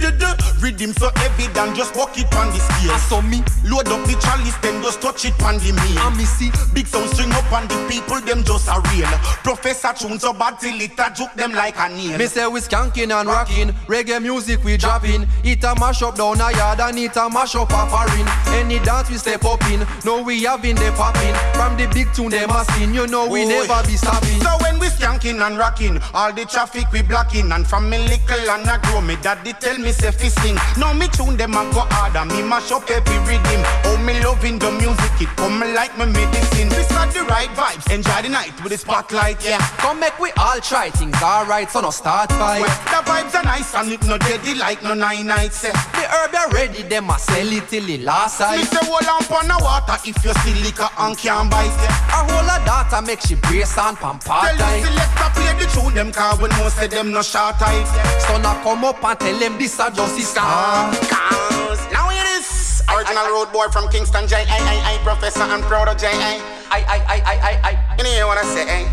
Rhythm 0.62 0.94
so 0.94 1.10
heavy 1.16 1.48
than 1.54 1.76
just 1.76 1.96
walk 1.96 2.18
it 2.18 2.34
on 2.36 2.48
the 2.48 2.60
scale. 2.60 2.92
I 2.92 2.98
saw 2.98 3.22
me 3.22 3.44
load 3.66 3.88
up 3.88 4.06
the 4.08 4.18
chalice, 4.22 4.56
then 4.62 4.82
just 4.82 5.02
touch 5.02 5.26
it 5.26 5.42
on 5.44 5.58
the 5.58 5.72
meal. 5.74 6.00
And 6.00 6.18
me 6.18 6.26
see 6.26 6.52
big 6.74 6.88
sound 6.88 7.10
string 7.10 7.32
up 7.34 7.52
on 7.52 7.68
the 7.68 7.78
people, 7.90 8.20
them 8.22 8.44
just 8.44 8.68
a 8.68 8.82
real. 8.92 9.10
Professor 9.44 9.94
tune 9.94 10.20
so 10.20 10.34
bad 10.34 10.60
till 10.60 10.80
it 10.80 10.98
a 10.98 11.12
juke 11.14 11.34
them 11.34 11.54
like 11.54 11.78
a 11.78 11.90
nail. 11.90 12.18
Me 12.18 12.28
say 12.28 12.48
we 12.48 12.60
skanking 12.60 13.12
and 13.12 13.28
rocking, 13.28 13.70
reggae 13.88 14.22
music 14.22 14.64
we 14.64 14.78
dropping. 14.78 15.28
It 15.44 15.64
a 15.64 15.76
mash 15.80 16.02
up 16.02 16.16
down 16.16 16.42
a 16.42 16.52
yard 16.52 16.80
and 16.80 17.00
it 17.00 17.16
a 17.18 17.30
mash 17.30 17.56
up 17.56 17.70
a 17.72 17.88
foreign. 17.90 18.28
Any 18.56 18.80
dance 18.80 19.10
we 19.10 19.18
step 19.18 19.44
up 19.46 19.64
in, 19.70 19.86
no 20.06 20.24
we 20.24 20.44
having 20.44 20.76
the 20.76 20.92
popping. 20.96 21.36
From 21.54 21.78
the 21.78 21.88
big 21.94 22.12
tune 22.14 22.30
them 22.30 22.50
a 22.50 22.64
spin, 22.66 22.94
you 22.94 23.08
know 23.08 23.15
we 23.24 23.44
Boy. 23.44 23.50
never 23.50 23.80
be 23.88 23.96
stopping. 23.96 24.40
So 24.44 24.52
when 24.62 24.80
we 24.80 24.88
skanking 24.88 25.40
and 25.46 25.58
rocking, 25.58 26.00
all 26.14 26.34
the 26.34 26.46
traffic 26.46 26.92
we 26.92 27.02
blocking, 27.02 27.52
and 27.52 27.66
from 27.66 27.90
me 27.90 27.98
little 28.00 28.50
and 28.52 28.68
I 28.68 28.78
grow, 28.84 29.02
me 29.02 29.16
daddy 29.22 29.54
tell 29.54 29.78
me 29.78 29.92
say 29.92 30.12
fi 30.12 30.28
sing. 30.28 30.56
Now 30.78 30.92
me 30.94 31.08
tune 31.08 31.38
them 31.38 31.56
and 31.56 31.72
go 31.74 31.82
harder, 31.96 32.26
me 32.34 32.42
mash 32.44 32.72
up 32.72 32.90
every 32.90 33.18
rhythm. 33.24 33.62
Oh 33.88 33.98
me 34.06 34.20
loving 34.24 34.60
the 34.60 34.72
music, 34.72 35.16
it 35.24 35.32
come 35.38 35.60
like 35.74 35.98
me 35.98 36.06
medicine. 36.12 36.70
This 36.70 36.88
got 36.90 37.14
the 37.14 37.24
right 37.24 37.50
vibes, 37.56 37.88
enjoy 37.94 38.22
the 38.24 38.30
night 38.30 38.54
with 38.62 38.72
the 38.74 38.78
spotlight, 38.78 39.44
yeah. 39.46 39.60
Come 39.78 40.00
make 40.00 40.18
we 40.20 40.32
all 40.38 40.60
try 40.60 40.90
things 40.90 41.16
alright, 41.22 41.70
so 41.72 41.82
no 41.82 41.92
start 41.92 42.30
fight. 42.32 42.62
Well, 42.62 42.76
the 42.92 43.02
vibes 43.10 43.36
are 43.36 43.44
nice 43.44 43.74
and 43.76 43.92
it 43.92 44.04
no 44.06 44.18
deadly 44.18 44.56
like 44.56 44.84
no 44.84 44.94
nine 44.94 45.28
nights. 45.28 45.64
Eh. 45.64 45.72
The 45.72 46.06
herb 46.10 46.34
ya 46.34 46.46
ready, 46.52 46.84
them 46.84 47.10
a 47.10 47.18
sell 47.20 47.48
it 47.54 47.68
till 47.70 47.86
the 47.86 47.98
last 48.00 48.40
Me 48.40 48.64
sight. 48.64 48.68
say 48.68 48.86
hold 48.86 49.08
on 49.08 49.24
pon 49.26 49.48
the 49.48 49.58
water 49.62 49.98
if 50.06 50.18
you 50.24 50.34
see 50.44 50.54
liquor 50.64 50.90
and 50.98 51.18
can't 51.18 51.50
buy 51.50 51.64
it. 51.64 51.90
A 52.12 52.20
whole 52.28 52.50
of 52.50 52.66
data 52.66 53.02
make 53.06 53.22
she 53.22 53.36
brace 53.36 53.78
and 53.78 53.98
pump 53.98 54.22
Tell 54.24 54.34
part 54.36 54.58
the 54.58 54.64
time. 54.64 54.84
selector 54.84 55.30
play 55.38 55.54
the 55.60 55.66
tune 55.72 55.94
them 55.94 56.12
car 56.12 56.36
we 56.42 56.50
know 56.50 56.70
say 56.70 56.88
them 56.88 57.12
no 57.12 57.22
short 57.22 57.56
tight. 57.58 57.86
So 58.28 58.38
now 58.42 58.62
come 58.64 58.84
up 58.84 59.04
and 59.04 59.20
tell 59.20 59.38
them 59.40 59.58
this 59.58 59.80
a 59.80 59.92
just 59.92 60.18
is 60.20 60.34
Ah, 60.38 60.90
cause 61.10 61.82
now 61.94 62.10
it 62.10 62.26
is 62.38 62.82
original 62.90 63.28
road 63.32 63.52
boy 63.54 63.68
from 63.72 63.90
Kingston 63.90 64.28
J 64.28 64.38
I 64.50 64.58
I 64.60 64.78
I 64.94 64.98
professor 65.04 65.44
and 65.44 65.64
proud 65.64 65.88
of 65.88 65.98
J 65.98 66.08
I 66.08 66.42
I 66.72 66.80
I 66.82 66.98
I 66.98 67.18
I 67.26 67.36
I 67.38 67.72
I 67.72 67.98
You 67.98 68.04
know 68.20 68.28
what 68.28 68.38
I 68.38 68.46
say 68.46 68.66
eh? 68.68 68.86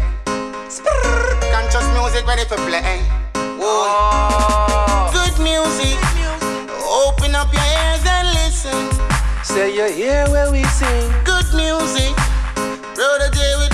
Sprrr, 0.69 1.41
Conscious 1.53 1.87
music 1.97 2.27
ready 2.27 2.45
for 2.45 2.57
play 2.69 2.81
eh? 2.85 3.01
Oh. 3.65 5.11
Good 5.13 5.37
music 5.43 5.97
Open 6.83 7.35
up 7.35 7.53
your 7.53 7.63
ears 7.63 8.05
and 8.05 8.29
listen 8.37 8.83
Say 9.45 9.75
you 9.77 9.89
hear 9.93 10.27
where 10.29 10.51
we 10.51 10.65
sing. 10.65 11.13
Good 11.25 11.47
music 11.55 12.13
Brother 12.97 13.31
J 13.33 13.41
with 13.59 13.72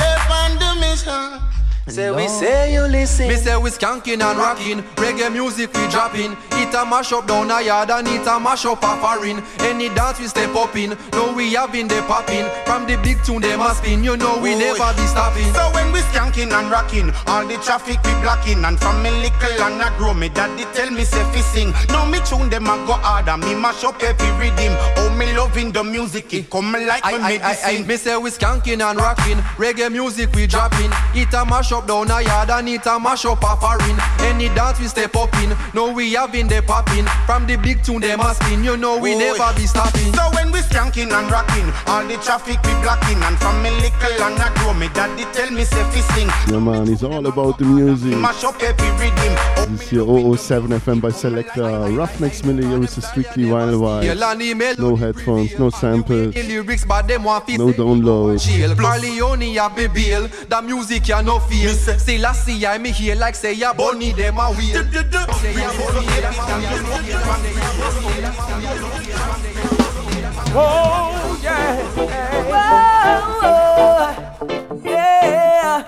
mission 1.09 1.48
Say 1.89 2.11
we 2.11 2.29
say 2.29 2.75
you 2.75 2.83
listen. 2.83 3.29
Me 3.29 3.35
say 3.37 3.57
we 3.57 3.71
skanking 3.71 4.21
and 4.21 4.39
rocking, 4.39 4.83
reggae 4.97 5.33
music 5.33 5.73
we 5.73 5.89
dropping. 5.89 6.37
It 6.61 6.75
a 6.75 6.85
mash 6.85 7.13
up 7.13 7.27
down 7.27 7.51
a 7.51 7.63
yard 7.63 7.91
and 7.91 8.07
it 8.09 8.27
a 8.27 8.39
mash 8.39 8.67
up 8.67 8.83
a 8.83 8.97
foreign. 9.01 9.43
Any 9.61 9.89
dance 9.95 10.21
we 10.21 10.27
step 10.27 10.55
up 10.55 10.77
in, 10.77 10.91
no 11.13 11.33
we 11.33 11.55
having 11.55 11.89
the 11.89 12.03
popping. 12.07 12.45
From 12.67 12.87
the 12.87 13.01
big 13.03 13.25
tune 13.25 13.41
them 13.41 13.61
a 13.63 13.75
spin, 13.75 14.05
you 14.05 14.17
know 14.19 14.37
we 14.37 14.53
Boy. 14.53 14.59
never 14.59 14.93
be 14.95 15.07
stopping. 15.07 15.51
So 15.55 15.65
when 15.73 15.91
we 15.93 16.01
skanking 16.13 16.53
and 16.53 16.71
rocking, 16.71 17.11
all 17.27 17.47
the 17.47 17.57
traffic 17.65 17.97
we 18.05 18.13
blocking, 18.21 18.63
and 18.65 18.79
from 18.79 19.03
me 19.03 19.11
little 19.11 19.63
and 19.65 19.81
I 19.81 19.97
grow, 19.97 20.13
me 20.13 20.29
daddy 20.29 20.65
tell 20.75 20.91
me 20.91 21.05
say 21.05 21.25
fi 21.33 21.41
sing. 21.41 21.73
Now 21.89 22.05
me 22.05 22.19
tune 22.29 22.51
them 22.51 22.67
a 22.67 22.77
go 22.87 22.93
harder, 23.01 23.39
me 23.39 23.55
mash 23.55 23.83
up 23.85 24.03
every 24.03 24.29
rhythm. 24.37 24.77
Oh 24.99 25.15
me 25.17 25.33
loving 25.35 25.73
the 25.73 25.83
music, 25.83 26.35
it 26.35 26.51
come 26.51 26.71
like 26.73 27.01
I, 27.03 27.17
me 27.17 27.25
I, 27.25 27.29
I, 27.29 27.57
I, 27.65 27.73
medicine. 27.81 27.87
me 27.87 27.97
say 27.97 28.17
we 28.19 28.31
skanking 28.31 28.83
and 28.85 28.99
rocking, 28.99 29.39
reggae 29.57 29.91
music 29.91 30.35
we 30.35 30.47
dropping. 30.47 30.91
It 31.15 31.33
a 31.33 31.47
mash 31.47 31.73
up 31.73 31.78
down 31.87 32.11
a 32.11 32.23
yard 32.23 32.51
and 32.51 32.69
it 32.69 32.87
a 32.87 32.99
mash 32.99 33.25
up 33.25 33.43
a 33.43 33.57
foreign. 33.57 33.97
Any 34.21 34.49
dance 34.55 34.81
we 34.81 34.87
step 34.87 35.15
up 35.17 35.33
in, 35.43 35.55
no 35.75 35.93
we 35.93 36.13
having 36.15 36.49
the 36.49 36.63
popping. 36.67 37.07
From 37.27 37.47
the 37.47 37.57
big 37.57 37.83
tune 37.83 38.01
them 38.01 38.21
a 38.21 38.35
spin, 38.35 38.65
you 38.65 38.77
know 38.77 38.99
we 38.99 39.13
Boy. 39.13 39.19
never 39.19 39.53
be 39.57 39.67
stopping. 39.67 40.13
So 40.15 40.23
when 40.35 40.51
we 40.53 40.61
skanking 40.61 41.11
and 41.13 41.31
rocking, 41.31 41.69
all 41.87 42.05
the 42.07 42.17
traffic 42.23 42.59
we 42.65 42.73
blocking, 42.83 43.21
and 43.23 43.37
from 43.39 43.63
me 43.63 43.71
little 43.71 44.23
and 44.25 44.41
I 44.41 44.53
grow, 44.57 44.75
me 44.75 44.89
daddy 44.95 45.25
tell 45.33 45.51
me 45.51 45.65
say 45.65 45.83
fi 45.91 46.01
sing. 46.15 46.29
Yeah, 46.53 46.61
man, 46.61 46.89
it's 46.89 47.03
all 47.03 47.27
about 47.27 47.59
the 47.59 47.65
music. 47.65 48.17
Mash 48.19 48.45
up 48.45 48.61
every 48.63 48.91
rhythm. 48.99 49.35
Oh, 49.59 49.67
This 49.71 49.83
is 49.87 49.93
your 49.93 50.37
007 50.37 50.71
FM 50.71 51.01
by 51.01 51.11
Selector. 51.11 51.63
Ruffneck 51.63 52.33
Smille 52.35 52.59
here 52.67 52.83
is 52.83 52.97
a 52.97 53.03
strictly 53.03 53.51
wild 53.51 53.73
Yeah, 54.05 54.15
vibe. 54.15 54.79
No 54.79 54.97
headphones, 54.97 55.59
no 55.59 55.71
samples, 55.71 56.35
lyrics, 56.35 56.85
but 56.85 57.07
them 57.09 57.25
want 57.25 57.47
fi 57.47 57.57
no 57.57 57.73
downloads. 57.73 58.47
Chill, 58.47 58.75
Marleone 58.77 59.57
a 59.57 59.69
be 59.75 59.87
bail. 59.89 60.29
The 60.49 60.63
music 60.63 61.09
ya 61.09 61.21
no 61.23 61.39
feel. 61.41 61.58
Still 61.67 62.27
I 62.27 62.33
see 62.33 62.67
I 62.67 62.79
me 62.79 62.93
here 62.93 63.17
like 63.17 63.35
say 63.35 63.53
ya 63.55 63.75
bunny 63.75 64.13
them 64.13 64.39
a 64.39 64.51
wheel. 64.53 64.85
Say 65.41 65.55
ya 65.55 65.71
bunny 65.75 66.07
them 66.21 66.35
Oh, 70.55 71.39
yeah. 71.43 71.77
Whoa, 72.49 74.18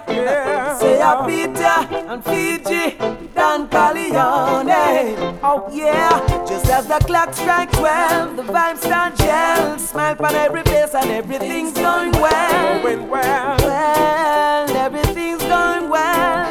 yeah. 0.08 0.78
Say 0.78 1.00
a 1.00 1.12
Peter 1.26 1.78
and 2.10 2.24
Fiji, 2.24 2.96
Don 3.34 3.68
Corleone. 3.68 5.38
Oh 5.42 5.68
yeah, 5.72 6.44
just 6.48 6.66
as 6.70 6.86
the 6.86 6.98
clock 7.06 7.34
strikes 7.34 7.76
twelve, 7.76 8.36
the 8.36 8.42
vibes 8.42 8.78
start 8.78 9.16
gel. 9.16 9.78
Smile 9.78 10.16
on 10.26 10.34
every 10.34 10.62
face 10.62 10.94
and 10.94 11.10
everything's 11.10 11.72
going 11.72 12.12
well. 12.12 12.82
Going 12.82 13.08
well. 13.08 13.56
Well, 13.60 14.76
everything's 14.76 15.42
going 15.42 15.88
well. 15.88 16.48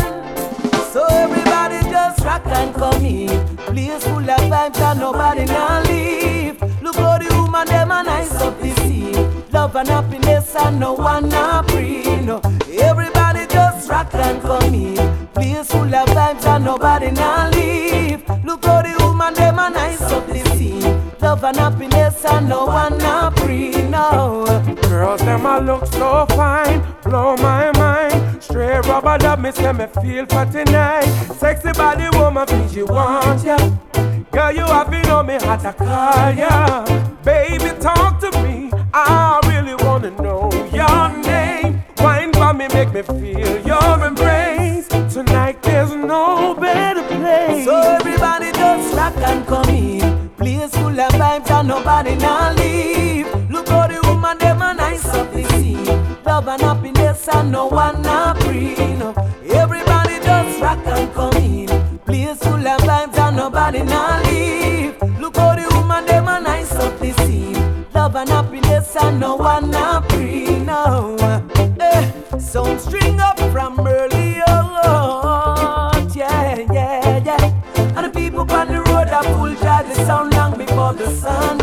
So 0.94 1.06
everybody 1.10 1.80
just 1.90 2.24
rock 2.26 2.46
and 2.48 2.74
come 2.74 3.06
in. 3.06 3.58
Place 3.58 4.04
full 4.04 4.30
of 4.30 4.42
vibes 4.52 4.80
and 4.80 5.00
nobody 5.00 5.46
now 5.46 5.84
leave. 5.84 6.62
Look 6.82 6.96
how 6.96 7.18
the 7.18 7.30
woman 7.36 7.68
them 7.68 7.92
a 7.92 8.04
nice 8.04 8.34
up 8.36 8.60
scene. 8.62 8.79
Love 9.60 9.76
and 9.76 9.90
happiness 9.90 10.56
and 10.56 10.80
no 10.80 10.94
one 10.94 11.30
free. 11.68 12.04
No, 12.22 12.40
everybody 12.80 13.46
just 13.48 13.90
rock 13.90 14.08
and 14.14 14.42
come 14.42 14.74
in. 14.74 15.28
Place 15.34 15.70
full 15.70 15.94
of 15.94 16.08
vibes 16.08 16.46
and 16.46 16.64
nobody 16.64 17.12
now 17.12 17.50
leave. 17.50 18.24
Look 18.46 18.64
how 18.64 18.82
the 18.82 18.96
woman 19.04 19.34
them 19.34 19.60
a 19.60 19.70
nice 19.70 20.02
up 20.02 20.26
the 20.28 20.46
scene. 20.56 21.02
Love 21.20 21.44
and 21.44 21.58
happiness 21.58 22.24
and 22.24 22.48
no 22.48 22.68
one 22.68 22.98
free. 23.36 23.72
No. 23.90 24.46
Girls, 24.84 25.20
them 25.24 25.46
a 25.46 25.60
look 25.60 25.86
so 25.88 26.26
fine, 26.30 26.82
blow 27.04 27.36
my 27.36 27.70
mind. 27.74 28.42
Straight 28.42 28.86
rubber 28.86 29.18
dub, 29.18 29.40
me 29.40 29.52
say 29.52 29.74
me 29.74 29.88
feel 30.02 30.26
for 30.28 30.46
tonight. 30.46 31.04
Sexy 31.38 31.74
body 31.74 32.08
woman, 32.18 32.46
please 32.48 32.78
you 32.78 32.86
want 32.86 33.44
ya. 33.44 33.58
Girl, 34.32 34.54
you 34.54 34.64
have 34.64 34.90
been 34.90 35.10
on 35.10 35.28
me 35.28 35.34
how 35.34 35.58
to 35.58 35.74
call 35.74 36.32
ya. 36.32 36.86
Baby, 37.26 37.78
talk 37.82 38.22
to 38.22 38.32
me. 38.42 38.72
I 38.94 39.40
really 39.44 39.49
wanna 40.02 40.22
know 40.22 40.50
your 40.72 41.10
name. 41.24 41.84
Wine 41.98 42.32
for 42.34 42.54
me, 42.54 42.68
make 42.70 42.94
me 42.94 43.02
feel 43.02 43.68
your 43.68 44.06
embrace. 44.06 44.88
Tonight 45.14 45.62
there's 45.62 45.94
no 45.94 46.56
better 46.56 47.04
place. 47.04 47.66
So 47.66 47.76
everybody 47.76 48.52
just 48.54 48.96
rock 48.96 49.18
and 49.18 49.46
come 49.46 49.70
in. 49.70 50.30
Place 50.38 50.74
full 50.76 51.00
of 51.00 51.12
vibes 51.12 51.52
and 51.52 51.68
nobody 51.68 52.16
now 52.16 52.54
leave. 52.54 53.28
Look 53.50 53.68
how 53.68 53.88
the 53.88 54.00
woman 54.08 54.38
them 54.38 54.62
a 54.62 54.74
nice 54.74 55.06
up 55.08 55.34
the 55.34 55.44
scene. 55.50 55.86
Love 56.24 56.48
and 56.48 56.62
happiness 56.62 57.28
and 57.28 57.52
no 57.52 57.68
one 57.68 58.02
not 58.02 58.42
free. 58.44 58.99
And 68.96 69.20
no 69.20 69.36
one 69.36 69.72
not 69.72 70.12
free. 70.12 70.60
No. 70.60 71.16
Eh, 71.80 72.12
Sound 72.40 72.80
string 72.80 73.20
up 73.20 73.38
from 73.52 73.80
early 73.86 74.42
on. 74.42 76.10
Yeah, 76.14 76.66
yeah, 76.72 77.18
yeah. 77.24 77.96
And 77.98 78.06
the 78.06 78.12
people 78.14 78.42
on 78.52 78.68
the 78.68 78.82
road 78.82 79.10
are 79.10 79.24
full 79.24 79.54
drive 79.56 79.88
the 79.88 79.96
sound 80.06 80.34
long 80.34 80.58
before 80.58 80.94
the 80.94 81.10
sun 81.12 81.59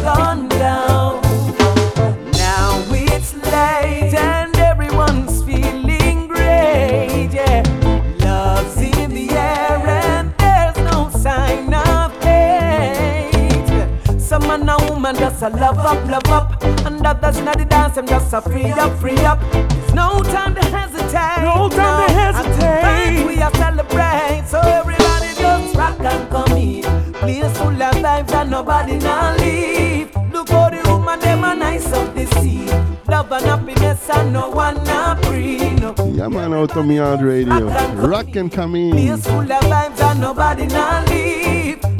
just 15.39 15.55
a 15.55 15.57
love 15.57 15.79
up, 15.79 16.09
love 16.09 16.29
up, 16.29 16.63
and 16.87 17.07
others 17.07 17.39
in 17.39 17.45
the 17.45 17.67
dance 17.69 17.95
them 17.95 18.07
just 18.07 18.33
a 18.33 18.41
free 18.41 18.71
up, 18.71 18.99
free 18.99 19.19
up. 19.19 19.41
There's 19.53 19.95
no 19.95 20.23
time 20.23 20.55
to 20.55 20.65
hesitate. 20.65 21.43
No 21.43 21.69
time 21.69 22.07
to 22.07 22.13
hesitate. 22.13 22.63
And 22.63 23.27
we 23.27 23.43
are 23.43 23.53
celebrate, 23.55 24.45
so 24.47 24.61
everybody 24.61 25.35
just 25.35 25.77
rock 25.77 26.01
and 26.01 26.31
come 26.31 26.57
in. 26.57 27.13
Place 27.15 27.59
full 27.59 27.83
of 27.83 27.95
vibes 27.97 28.33
and 28.33 28.51
nobody 28.51 28.99
now 28.99 29.37
leave. 29.37 30.15
Look 30.33 30.49
how 30.49 30.71
the 30.71 30.83
woman 30.89 31.21
them 31.21 31.45
a 31.45 31.55
nice 31.55 31.93
of 31.93 32.15
the 32.15 32.27
sea. 32.41 32.67
Love 33.09 33.31
and 33.33 33.45
happiness 33.45 34.09
and 34.11 34.33
no 34.33 34.49
one 34.51 34.83
not 34.85 35.23
free. 35.25 35.71
No. 35.77 35.95
Yeah, 36.13 36.29
man, 36.29 36.55
Outta 36.55 36.83
Mi 36.83 36.97
Yard 36.97 37.21
Radio. 37.21 37.69
Rock 37.95 38.35
and 38.37 38.51
come 38.51 38.75
in. 38.77 38.93
Place 38.93 39.27
full 39.27 39.41
of 39.41 39.49
vibes 39.49 40.01
and 40.01 40.21
nobody 40.21 40.67
not 40.67 41.09
leave. 41.11 41.96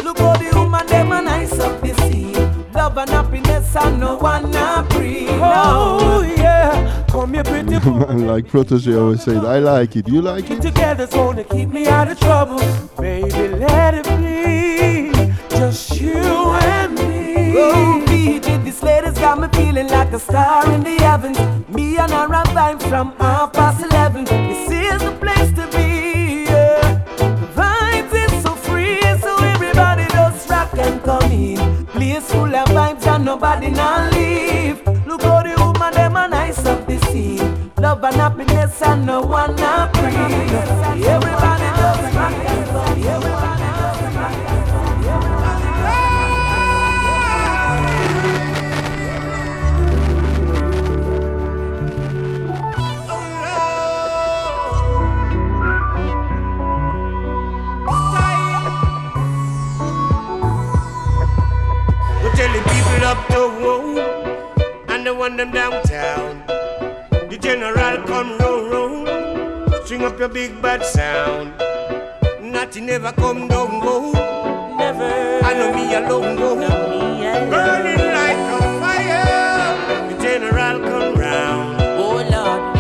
Love 2.87 2.99
and 2.99 3.11
happiness 3.11 3.75
and 3.75 3.99
no 3.99 4.17
one 4.17 4.49
not 4.53 4.89
breathe. 4.91 5.29
Oh, 5.33 6.23
yeah. 6.39 7.05
Come 7.09 7.35
here, 7.35 7.43
pretty 7.43 7.71
man, 7.91 8.29
like 8.29 8.47
Protoje 8.47 8.97
always 8.97 9.25
said, 9.25 9.45
I 9.45 9.59
like 9.59 9.97
it. 9.97 10.07
You 10.07 10.23
like 10.23 10.49
it? 10.53 10.63
Together's 10.63 11.11
gonna 11.11 11.43
keep 11.43 11.71
me 11.71 11.89
out 11.89 12.07
of 12.07 12.21
trouble. 12.21 12.61
Baby, 12.97 13.49
let 13.57 13.95
it 13.95 14.07
be 14.21 15.11
just 15.51 16.01
you 16.01 16.15
and 16.15 16.95
me. 16.95 17.55
Oh, 17.59 18.05
BG, 18.07 18.65
this 18.65 18.81
lady's 18.85 19.19
got 19.19 19.41
me 19.41 19.49
feeling 19.61 19.89
like 19.89 20.13
a 20.13 20.21
star 20.21 20.73
in 20.73 20.85
the 20.85 20.95
heavens. 21.03 21.39
Me 21.69 21.97
and 21.99 22.13
her 22.13 22.33
are 22.33 22.45
vibes 22.55 22.89
from 22.89 23.17
half 23.17 23.53
past 23.53 23.85
eleven. 23.85 24.27
This 24.27 24.71
is 24.71 25.03
the 25.03 25.11
place 25.21 25.51
to 25.59 25.67
be. 25.77 26.45
Yeah. 26.45 27.03
The 27.17 27.49
vibes 27.57 28.15
is 28.15 28.43
so 28.45 28.55
free, 28.55 29.01
so 29.19 29.37
everybody 29.43 30.05
just 30.11 30.49
rock 30.49 30.73
and 30.79 31.03
come 31.03 31.33
in. 31.33 31.56
Place 32.07 32.31
full 32.31 32.55
of 32.55 32.69
vibes 32.69 33.05
and 33.09 33.25
nobody 33.25 33.69
not 33.69 34.13
leave. 34.13 34.81
Look 35.09 35.23
how 35.23 35.43
the 35.43 35.57
woman 35.59 35.93
them 35.93 36.17
a 36.17 36.29
nice 36.29 36.65
up 36.65 36.87
the 36.87 36.99
scene. 37.07 37.73
Love 37.79 38.05
and 38.05 38.15
happiness 38.15 38.81
and 38.81 39.05
no 39.05 39.23
one 39.23 39.57
not 39.57 39.93
breathe. 39.93 41.05
Everybody 41.05 41.66
road 65.37 65.41
and 65.41 65.53
the 65.53 65.59
them 65.59 65.71
downtown. 65.73 66.47
The 67.29 67.39
general 67.39 68.03
come 68.07 68.39
round, 68.39 68.73
round, 68.73 69.85
string 69.85 70.05
up 70.05 70.19
your 70.19 70.29
big 70.29 70.63
bad 70.63 70.85
sound. 70.85 71.53
Nothing 72.41 72.91
ever 72.91 73.13
come 73.13 73.49
down, 73.49 73.81
go. 73.81 74.13
Never. 74.77 75.45
I 75.45 75.55
know 75.55 75.75
me 75.75 75.95
alone, 75.95 76.37
go. 76.37 76.55
Burning 77.51 78.13
like 78.13 78.37
a 78.37 78.81
fire. 78.81 80.11
The 80.11 80.23
general 80.23 80.81
come 80.81 81.15
round. 81.15 81.81
Oh 81.99 82.17
Lord, 82.31 82.77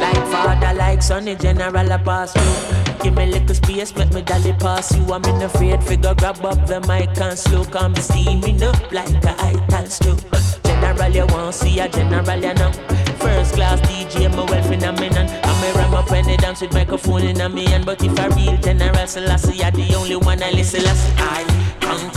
like 0.00 0.26
father, 0.30 0.74
like 0.76 1.02
son, 1.02 1.24
the 1.24 1.34
general 1.34 1.92
a 1.92 1.98
pass 1.98 2.32
through. 2.32 3.02
Give 3.02 3.14
me 3.14 3.26
little 3.26 3.54
space, 3.54 3.94
make 3.96 4.12
me 4.12 4.22
dolly 4.22 4.52
pass 4.54 4.94
you. 4.96 5.04
I'm 5.12 5.24
in 5.24 5.42
afraid 5.42 5.82
figure 5.82 6.14
grab 6.14 6.44
up 6.44 6.66
the 6.66 6.80
mic 6.80 7.18
and 7.20 7.38
slow, 7.38 7.64
come 7.64 7.94
steaming 7.96 8.62
up 8.62 8.92
like 8.92 9.24
a 9.24 9.34
ital 9.38 9.86
stew. 9.86 10.69
General, 10.80 11.12
you 11.12 11.26
want 11.26 11.52
to 11.52 11.58
see 11.58 11.78
a 11.78 11.88
general, 11.88 12.40
you 12.40 12.54
know. 12.54 13.09
First 13.20 13.54
class 13.54 13.80
DJ, 13.82 14.30
my 14.34 14.44
well 14.44 14.62
phenomenon. 14.62 15.28
I'm 15.44 15.64
a 15.64 15.78
ram 15.78 15.94
up 15.94 16.10
when 16.10 16.26
they 16.26 16.36
dance 16.36 16.60
with 16.60 16.72
microphone 16.72 17.22
in 17.22 17.40
a 17.40 17.48
me 17.48 17.66
hand. 17.66 17.86
But 17.86 18.02
if 18.02 18.18
a 18.18 18.28
real 18.30 18.56
general, 18.58 19.06
Selassie, 19.06 19.56
you're 19.56 19.70
the 19.70 19.94
only 19.94 20.16
one 20.16 20.42
I 20.42 20.50
listen. 20.50 20.82
I 20.86 21.60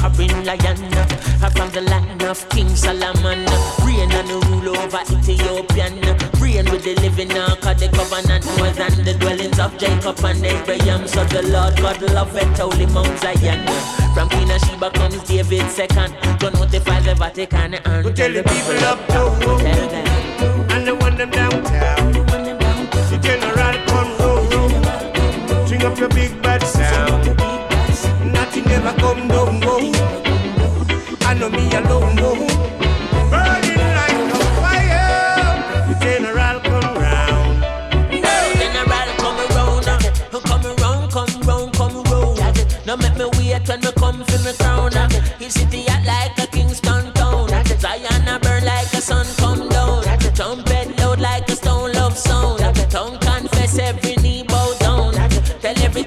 conquering 0.04 0.46
lion, 0.46 0.78
I'm 1.42 1.52
from 1.52 1.70
the 1.72 1.82
land 1.82 2.24
of 2.24 2.48
King 2.50 2.70
Solomon. 2.70 3.46
Reign 3.86 4.12
and 4.12 4.28
the 4.28 4.38
rule 4.50 4.78
over 4.78 5.02
Ethiopian. 5.12 6.00
Reign 6.40 6.66
with 6.72 6.84
the 6.84 6.96
living 7.02 7.30
now, 7.30 7.56
cause 7.56 7.80
the 7.80 7.90
covenant 7.90 8.46
more 8.58 8.72
than 8.72 9.04
the 9.04 9.14
dwellings 9.20 9.60
of 9.60 9.78
Jacob 9.78 10.20
and 10.24 10.46
Abraham. 10.46 11.08
So 11.08 11.24
the 11.26 11.44
Lord 11.44 11.78
God 11.78 12.02
love 12.12 12.36
it, 12.36 12.58
holy 12.58 12.86
Mount 12.88 13.18
Zion. 13.20 13.66
From 14.14 14.30
Queen 14.30 14.52
of 14.52 14.62
Sheba 14.62 14.92
comes 14.92 15.24
David 15.24 15.70
second. 15.70 16.16
Don't 16.40 16.54
notify 16.56 17.00
the 17.02 17.16
Vatican 17.16 17.76
and 17.76 18.16
tell 18.16 18.32
the 18.32 18.44
people 18.44 18.84
up 18.86 19.00
oh, 19.10 19.40
oh. 19.42 19.58
the 19.58 19.70
road 19.72 20.13
and 20.84 20.88
the 20.90 20.96
one 21.04 21.16
them 21.16 21.30
downtown. 21.30 22.12
The 22.12 23.18
general 23.22 23.76
come 23.88 24.12
round, 24.20 24.52
round, 24.52 25.68
string 25.68 25.84
up 25.84 25.98
your 25.98 26.10
big 26.10 26.42
bad 26.42 26.62
sound. 26.64 27.26
Nothing 28.34 28.66
never 28.66 28.94
come 29.00 29.28
down, 29.30 29.60
go. 29.62 29.78
I 31.22 31.34
know 31.36 31.50
me 31.50 31.72
alone, 31.76 32.16
go. 32.18 32.34
Burning 33.32 33.86
like 33.98 34.20
a 34.34 34.40
fire. 34.60 35.88
The 35.88 35.96
general 36.02 36.60
come 36.62 36.96
round. 36.98 37.62
General 38.60 39.10
come 39.24 39.40
around, 39.46 39.88
uh, 39.88 40.40
come 40.42 40.66
around, 40.66 41.12
come 41.12 41.42
round, 41.48 41.74
come 41.76 42.04
round. 42.12 42.86
Now 42.86 42.96
make 42.98 43.16
me 43.18 43.26
wait 43.38 43.68
when 43.70 43.80
me 43.80 43.92
come 43.96 44.24
for 44.26 44.40
me 44.44 44.54
crown. 44.58 44.98
uh. 44.98 45.10
His 45.40 45.54
city 45.54 45.88
act 45.88 46.06
like 46.08 46.43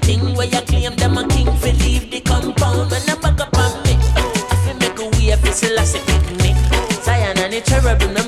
Everything 0.09 0.35
where 0.35 0.47
you 0.47 0.61
claim 0.61 0.95
them 0.95 1.17
a 1.17 1.27
king 1.27 1.47
fi 1.57 1.71
leave 1.83 2.09
the 2.09 2.21
compound. 2.21 2.91
When 2.91 3.01
I 3.09 3.15
back 3.15 3.41
up 3.41 3.57
on 3.57 3.83
me, 3.83 3.97
I 4.15 4.55
fi 4.63 4.73
make 4.79 4.97
a 4.99 5.03
way 5.03 5.35
fi 5.35 5.51
Selassie 5.51 5.99
pick 5.99 6.23
me. 6.41 6.55
Zion 7.03 7.37
and 7.39 7.51
the 7.51 7.59
cherubim 7.59 8.26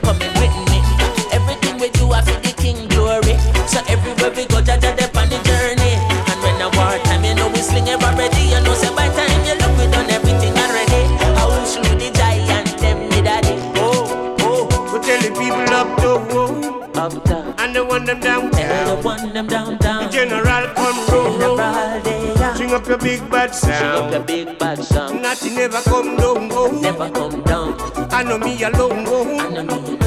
String 22.70 22.82
up 22.84 22.88
your 22.88 22.98
big 23.00 23.32
bad 23.32 23.56
sound. 23.56 23.80
String 23.80 24.22
up 24.22 24.30
your 24.30 24.46
big 24.46 24.60
bad 24.60 24.84
sound. 24.84 25.24
Nothing 25.24 25.58
ever 25.58 25.82
come 25.82 26.16
down, 26.18 26.50
go. 26.50 26.70
Never 26.70 27.10
come 27.10 27.42
down. 27.42 27.76
I 28.12 28.22
know 28.22 28.38
me 28.38 28.62
alone, 28.62 29.06
go. 29.06 29.24
I 29.40 29.50
know 29.50 29.64
me 29.64 29.80
alone. 29.80 29.99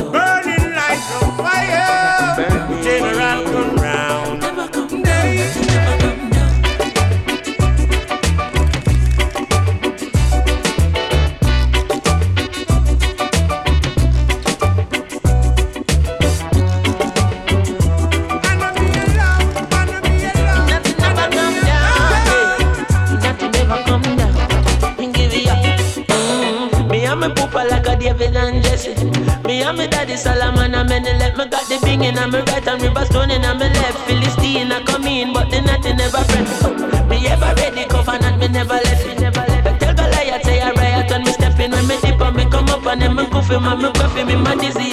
Puffy 44.59 44.79
me 44.79 44.92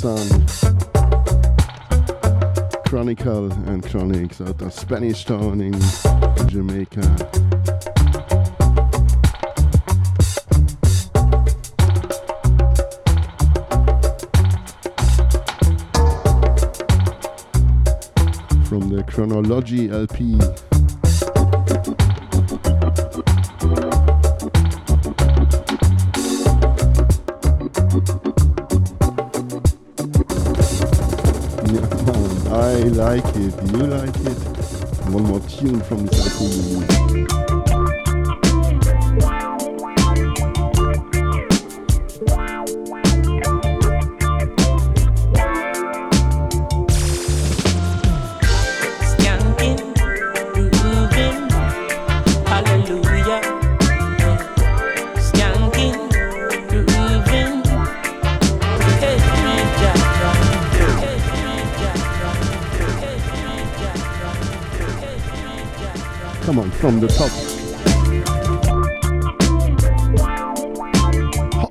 Sun, 0.00 0.46
Chronicle 2.86 3.52
and 3.68 3.82
Chronixx 3.82 4.40
out 4.40 4.62
of 4.62 4.72
Spanish 4.72 5.26
Town 5.26 5.60
in 5.60 5.78
Jamaica. 6.48 7.29
with 33.50 33.72
New 33.72 33.86
one 35.12 35.24
more 35.24 35.40
tune 35.40 35.80
from 35.80 36.06
this 36.06 36.40
album, 36.40 36.89
the 67.00 67.08
top. 67.08 67.30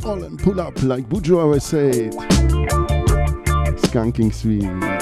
Haul 0.02 0.24
and 0.24 0.40
pull 0.40 0.60
up 0.60 0.82
like 0.82 1.08
Bujo 1.08 1.40
always 1.40 1.64
said. 1.64 2.14
Skanking 3.84 4.34
sweet. 4.34 4.99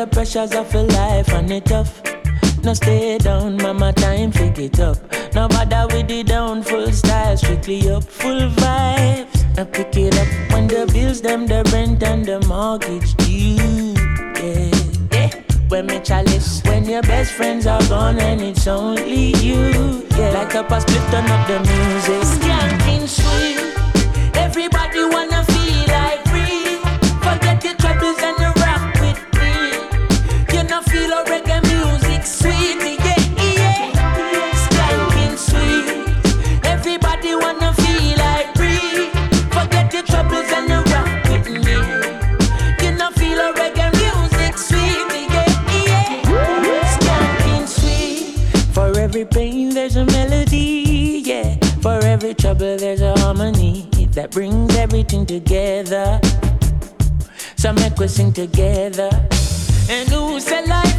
the 0.00 0.06
pressures 0.06 0.54
of 0.54 0.72
your 0.72 0.84
life 0.84 1.28
and 1.34 1.50
it 1.50 1.66
tough. 1.66 2.02
No 2.64 2.72
stay 2.72 3.18
down, 3.18 3.56
mama 3.58 3.92
time, 3.92 4.32
pick 4.32 4.58
it 4.58 4.80
up. 4.80 4.96
No 5.34 5.46
bother 5.46 5.86
with 5.94 6.08
the 6.08 6.22
down, 6.22 6.62
full 6.62 6.90
style, 6.90 7.36
strictly 7.36 7.90
up, 7.90 8.04
full 8.04 8.48
vibes. 8.60 9.58
I 9.58 9.64
pick 9.64 9.94
it 9.96 10.16
up 10.16 10.28
when 10.52 10.68
the 10.68 10.90
bills, 10.90 11.20
them, 11.20 11.46
the 11.46 11.68
rent 11.72 12.02
and 12.02 12.24
the 12.24 12.40
mortgage 12.48 13.14
due. 13.16 13.92
Yeah, 14.40 14.70
yeah. 15.12 15.42
When 15.68 15.86
me 15.86 16.00
chalice, 16.00 16.62
when 16.64 16.86
your 16.86 17.02
best 17.02 17.32
friends 17.32 17.66
are 17.66 17.86
gone 17.88 18.18
and 18.20 18.40
it's 18.40 18.66
only 18.66 19.36
you. 19.36 20.06
Yeah, 20.16 20.30
like 20.30 20.54
a 20.54 20.64
past, 20.64 20.88
turn 20.88 21.30
up 21.30 21.46
the 21.46 21.58
music. 21.58 22.48
Yeah. 22.48 22.79
trouble, 52.50 52.76
there's 52.78 53.00
a 53.00 53.16
harmony 53.20 53.88
that 54.10 54.32
brings 54.32 54.74
everything 54.76 55.24
together. 55.24 56.20
So 57.54 57.72
make 57.72 58.00
us 58.00 58.14
sing 58.14 58.32
together. 58.32 59.10
And 59.88 60.10
lose 60.10 60.46
said 60.46 60.66
life? 60.66 60.89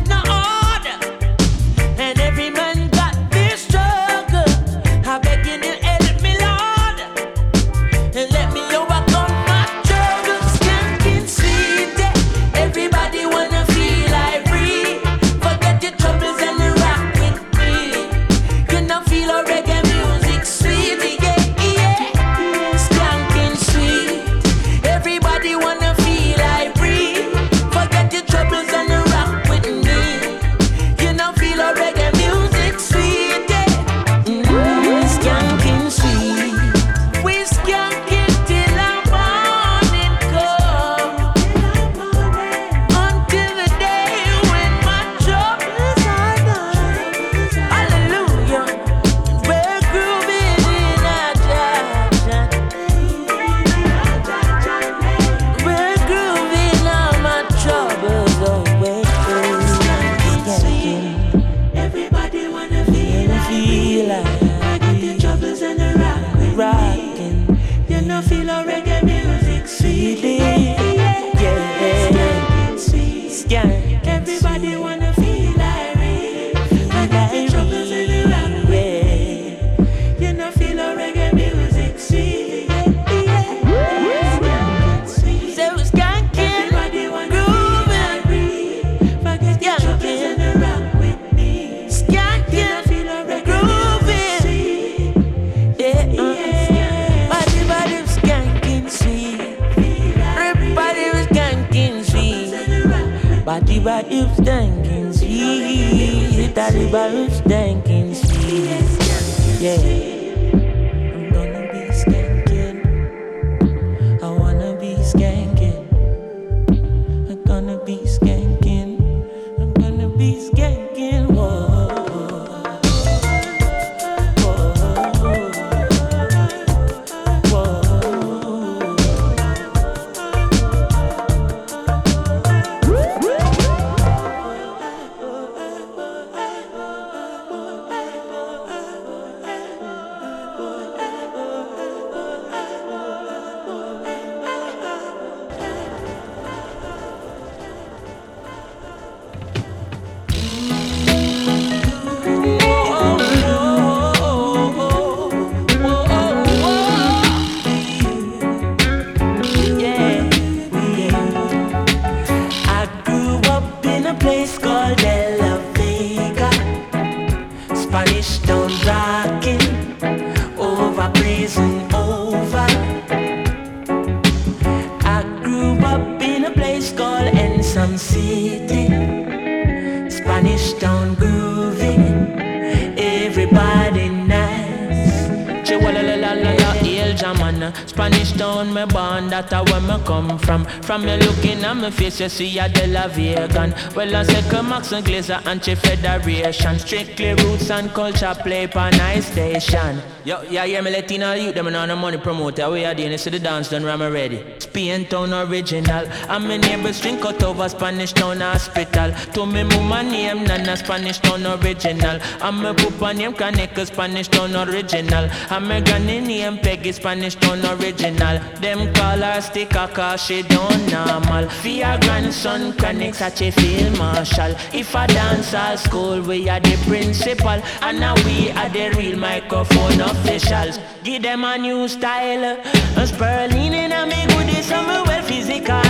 Me 191.82 191.91
face, 191.91 192.22
you 192.22 192.30
see 192.30 192.60
a 192.60 192.70
De 192.70 192.88
La 192.88 193.08
Vegan. 193.08 193.74
Well, 193.95 194.16
I 194.16 194.41
come 194.49 194.70
Max 194.70 194.91
and 194.91 195.06
Glazer 195.06 195.41
and 195.45 195.62
Chief 195.62 195.80
Federation. 195.80 196.80
Strictly 196.80 197.34
roots 197.34 197.70
and 197.72 197.91
culture 197.94 198.36
play 198.41 198.68
pa 198.68 198.90
nice 198.91 199.32
station. 199.32 200.02
Yo, 200.24 200.44
yeah, 200.44 200.66
yeah, 200.66 200.82
me 200.82 200.91
Latino 200.91 201.34
youth, 201.34 201.56
them 201.56 201.68
on 201.68 201.88
the 201.88 201.95
money 201.95 202.18
promoter. 202.18 202.70
We 202.70 202.86
are 202.86 202.94
doing 202.94 203.10
this 203.10 203.24
to 203.24 203.32
the 203.32 203.40
dance 203.40 203.70
done, 203.70 203.84
ram 203.84 204.02
ready. 204.02 204.45
Spain 204.60 205.08
town 205.08 205.34
original. 205.34 206.06
And 206.30 206.48
my 206.48 206.58
neighbors 206.58 207.02
drink 207.02 207.26
out 207.26 207.41
over 207.41 207.68
Spanish 207.68 208.14
town 208.14 208.40
hospital. 208.40 209.12
To 209.34 209.45
me 209.48 209.64
mama 209.64 210.03
name, 210.03 210.44
Nana 210.44 210.78
Spanish 210.78 211.18
town 211.20 211.45
original. 211.48 212.22
And 212.41 212.58
my 212.58 212.74
papa 212.74 213.16
name, 213.16 213.34
Kaneka 213.34 213.88
Spanish 213.88 214.28
town 214.28 214.56
original. 214.56 215.28
And 215.49 215.68
my 215.68 215.82
granny 215.82 216.20
name, 216.20 216.60
Peggy 216.60 216.91
Spanish 216.91 217.36
town 217.36 217.66
original. 217.66 218.40
Them 218.60 218.94
call 218.94 219.18
her 219.18 219.41
sticker 219.41 219.90
cause 219.91 220.24
she 220.24 220.44
don't 220.44 220.91
normal. 220.91 221.49
For 221.72 221.77
your 221.77 221.98
grandson, 221.99 222.73
Kaneka 222.73 223.15
such 223.15 223.41
a 223.43 223.52
field 223.52 223.98
marshal. 223.98 224.52
If 224.73 224.93
I 224.93 225.07
dance 225.07 225.53
at 225.53 225.77
school, 225.77 226.19
we 226.22 226.49
are 226.49 226.60
the 226.60 226.76
principal. 226.85 227.64
And 227.81 227.98
now 227.98 228.14
we 228.26 228.52
are 228.52 228.68
the 228.68 228.89
real 228.98 229.18
microphone 229.18 230.02
officials. 230.02 230.80
Give 231.02 231.23
them 231.23 231.45
a 231.45 231.57
new 231.57 231.88
style. 231.88 232.60
A 232.98 233.07
Sperling 233.07 233.73
in 233.73 233.93
a 233.93 234.06
me 234.06 234.22
goodies, 234.27 234.65
some 234.65 234.85
well 234.85 235.23
physical. 235.23 235.81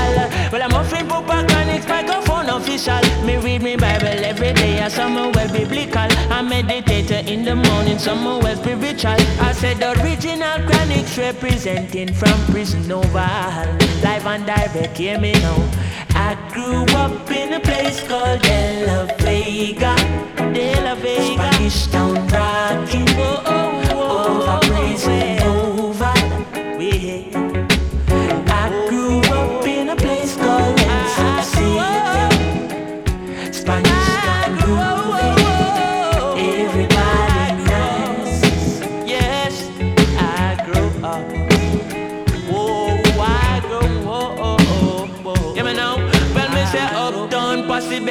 Well, 0.52 0.62
I'm 0.62 0.74
offering 0.74 1.08
Papa 1.08 1.48
Chronixx 1.50 1.90
microphone 1.90 2.31
official. 2.50 3.02
Me 3.26 3.38
read 3.38 3.62
me 3.62 3.76
Bible 3.76 4.08
every 4.08 4.54
day, 4.54 4.82
I 4.82 4.88
some 4.88 5.16
well 5.16 5.52
biblical. 5.52 6.10
I 6.32 6.42
meditate 6.42 7.12
in 7.28 7.44
the 7.44 7.56
morning, 7.56 8.00
some 8.00 8.24
well 8.26 8.56
spiritual. 8.56 9.22
I 9.40 9.52
said 9.54 9.82
original 9.82 10.60
Chronixx 10.68 11.18
representing 11.18 12.14
from 12.14 12.38
prison 12.52 12.92
oval. 12.92 13.78
Live 14.04 14.26
and 14.26 14.46
direct, 14.46 14.98
hear 14.98 15.20
me 15.20 15.34
now. 15.34 15.70
I 16.16 16.36
grew 16.54 16.84
up 16.98 17.32
in 17.32 17.54
a 17.54 17.60
place 17.60 18.06
called 18.08 18.42
De 18.42 18.86
La 18.86 19.06
Vega, 19.18 19.96
De 20.54 20.82
La 20.84 20.96
Vega, 20.96 21.52
Spanish 21.52 21.88
town 21.88 22.16
rocking, 22.28 23.08
oh, 23.18 23.44
oh, 23.46 23.82
oh, 23.92 24.42
over 24.42 24.52
oh, 24.52 24.60
praising 24.70 25.40
oh, 25.42 25.76
oh, 25.78 25.90
over. 25.90 26.78
We, 26.78 27.31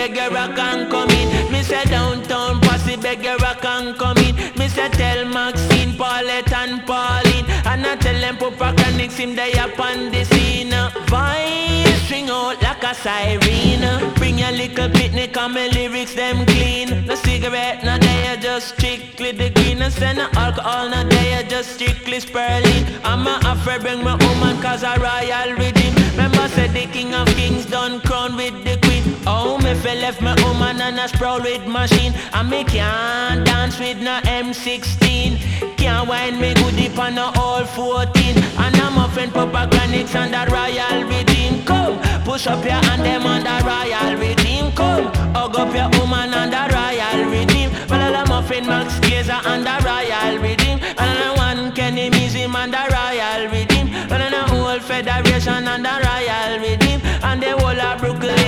beggar, 0.01 0.35
I 0.35 0.47
can 0.55 0.91
come 0.91 1.11
in. 1.11 1.53
Me 1.53 1.63
say 1.63 1.85
downtown, 1.85 2.61
posse 2.63 2.97
beggar, 2.97 3.37
I 3.51 3.55
can 3.65 3.95
come 3.95 4.17
in. 4.19 4.35
Me 4.59 4.67
say 4.69 4.89
tell 4.89 5.27
Maxine, 5.27 5.93
Paulette 5.97 6.53
and 6.53 6.87
Pauline. 6.87 7.47
And 7.71 7.87
I 7.87 7.97
tell 7.97 8.19
them 8.25 8.37
Papa 8.39 8.69
Chronixx 8.77 9.13
him 9.19 9.35
they 9.37 9.53
up 9.65 9.79
on 9.79 10.11
the 10.11 10.25
scene. 10.25 10.75
Voice 11.13 12.01
string 12.05 12.31
out 12.31 12.63
like 12.63 12.83
a 12.83 12.95
siren. 12.95 14.15
Bring 14.15 14.41
a 14.41 14.51
little 14.53 14.89
picnic 14.89 15.37
and 15.37 15.55
my 15.55 15.69
lyrics 15.69 16.15
them 16.15 16.47
clean. 16.47 17.07
No 17.07 17.15
cigarette, 17.15 17.85
no 17.85 17.99
they 17.99 18.29
are 18.29 18.41
just 18.49 18.69
strictly 18.75 19.33
the 19.33 19.51
green. 19.51 19.83
And 19.83 19.93
send 19.93 20.17
no 20.19 20.29
alcohol, 20.35 20.89
no 20.89 21.05
they 21.09 21.35
are 21.35 21.49
just 21.55 21.75
strictly 21.75 22.21
spurling. 22.21 22.85
I'm 23.05 23.27
a 23.27 23.37
afraid 23.53 23.83
bring 23.83 24.03
my 24.03 24.17
woman 24.25 24.63
cause 24.63 24.83
a 24.83 24.95
royal 25.07 25.51
rhythm. 25.61 25.93
Remember 26.13 26.49
said 26.49 26.73
the 26.73 26.87
king 26.87 27.15
of 27.15 27.29
kings 27.39 27.67
done 27.67 28.01
crown 28.01 28.37
with 28.37 28.57
the 28.65 28.79
queen. 28.85 29.10
Oh, 29.33 29.59
me 29.59 29.75
fell 29.75 29.97
left 29.97 30.21
my 30.21 30.35
woman 30.43 30.81
and 30.81 30.99
a 30.99 31.07
sprawl 31.07 31.41
with 31.41 31.65
machine. 31.65 32.13
And 32.33 32.51
me 32.51 32.65
can't 32.65 33.47
dance 33.47 33.79
with 33.79 33.99
no 34.03 34.19
M16. 34.25 35.77
Can't 35.77 36.09
wind 36.09 36.41
me 36.41 36.53
good 36.55 36.75
deep 36.75 36.99
on 36.99 37.15
no 37.15 37.31
all 37.37 37.65
14. 37.65 38.37
And 38.59 38.77
I'm 38.77 38.99
a 38.99 39.07
Papa 39.31 39.71
Granix 39.71 40.17
and 40.17 40.35
the 40.35 40.43
royal 40.51 41.05
redeem. 41.07 41.65
Come, 41.65 42.01
push 42.25 42.49
up 42.49 42.65
your 42.65 42.83
hand 42.87 43.03
them 43.03 43.25
on 43.25 43.45
the 43.45 43.57
royal 43.71 44.17
redeem. 44.19 44.73
Come, 44.73 45.07
hug 45.33 45.57
up 45.57 45.73
your 45.79 45.89
woman 46.01 46.35
on 46.35 46.51
the 46.51 46.63
royal 46.75 47.31
redeem. 47.31 47.71
Well, 47.89 48.17
I'm 48.17 48.45
friend 48.45 48.67
Max 48.67 48.99
Glazer 48.99 49.41
and 49.47 49.65
the 49.65 49.77
royal 49.87 50.43
redeem. 50.43 50.81
And 50.99 51.19
I'm 51.25 51.37
one 51.37 51.73
Kenny 51.73 52.11
Museum 52.11 52.57
and 52.57 52.75
the 52.75 52.83
royal 52.91 53.49
redeem. 53.49 53.93
Well, 54.11 54.23
I'm 54.23 54.49
whole 54.49 54.81
federation 54.81 55.69
and 55.69 55.85
the 55.85 55.95
royal 56.05 56.59
redeem. 56.59 57.01
And 57.23 57.41
the 57.41 57.51
whole 57.53 57.81
of 57.81 58.01
Brooklyn 58.01 58.40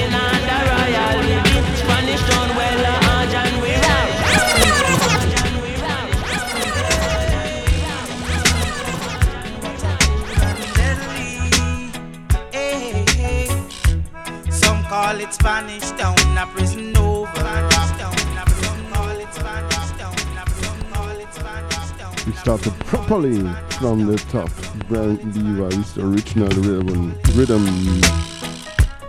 call 15.12 15.20
it 15.20 15.34
Spanish 15.34 15.90
town, 15.90 16.38
a 16.38 16.46
prison 16.46 16.96
over. 16.96 17.30
Spanish 17.34 17.74
town, 17.98 18.14
a 18.38 18.44
prison 18.46 18.90
call 18.92 19.10
it 19.10 19.34
Spanish 19.34 19.90
town, 19.98 20.14
a 20.38 20.44
prison 20.46 20.92
call 20.92 21.10
it 21.10 21.34
Spanish 21.34 21.90
town. 21.98 22.14
We 22.26 22.32
started 22.32 22.72
properly 22.86 23.40
from 23.78 24.06
the 24.06 24.16
top. 24.30 24.50
Brand 24.88 25.36
Levi's 25.36 25.98
original 25.98 26.48
rhythm. 26.48 27.12
rhythm. 27.34 27.66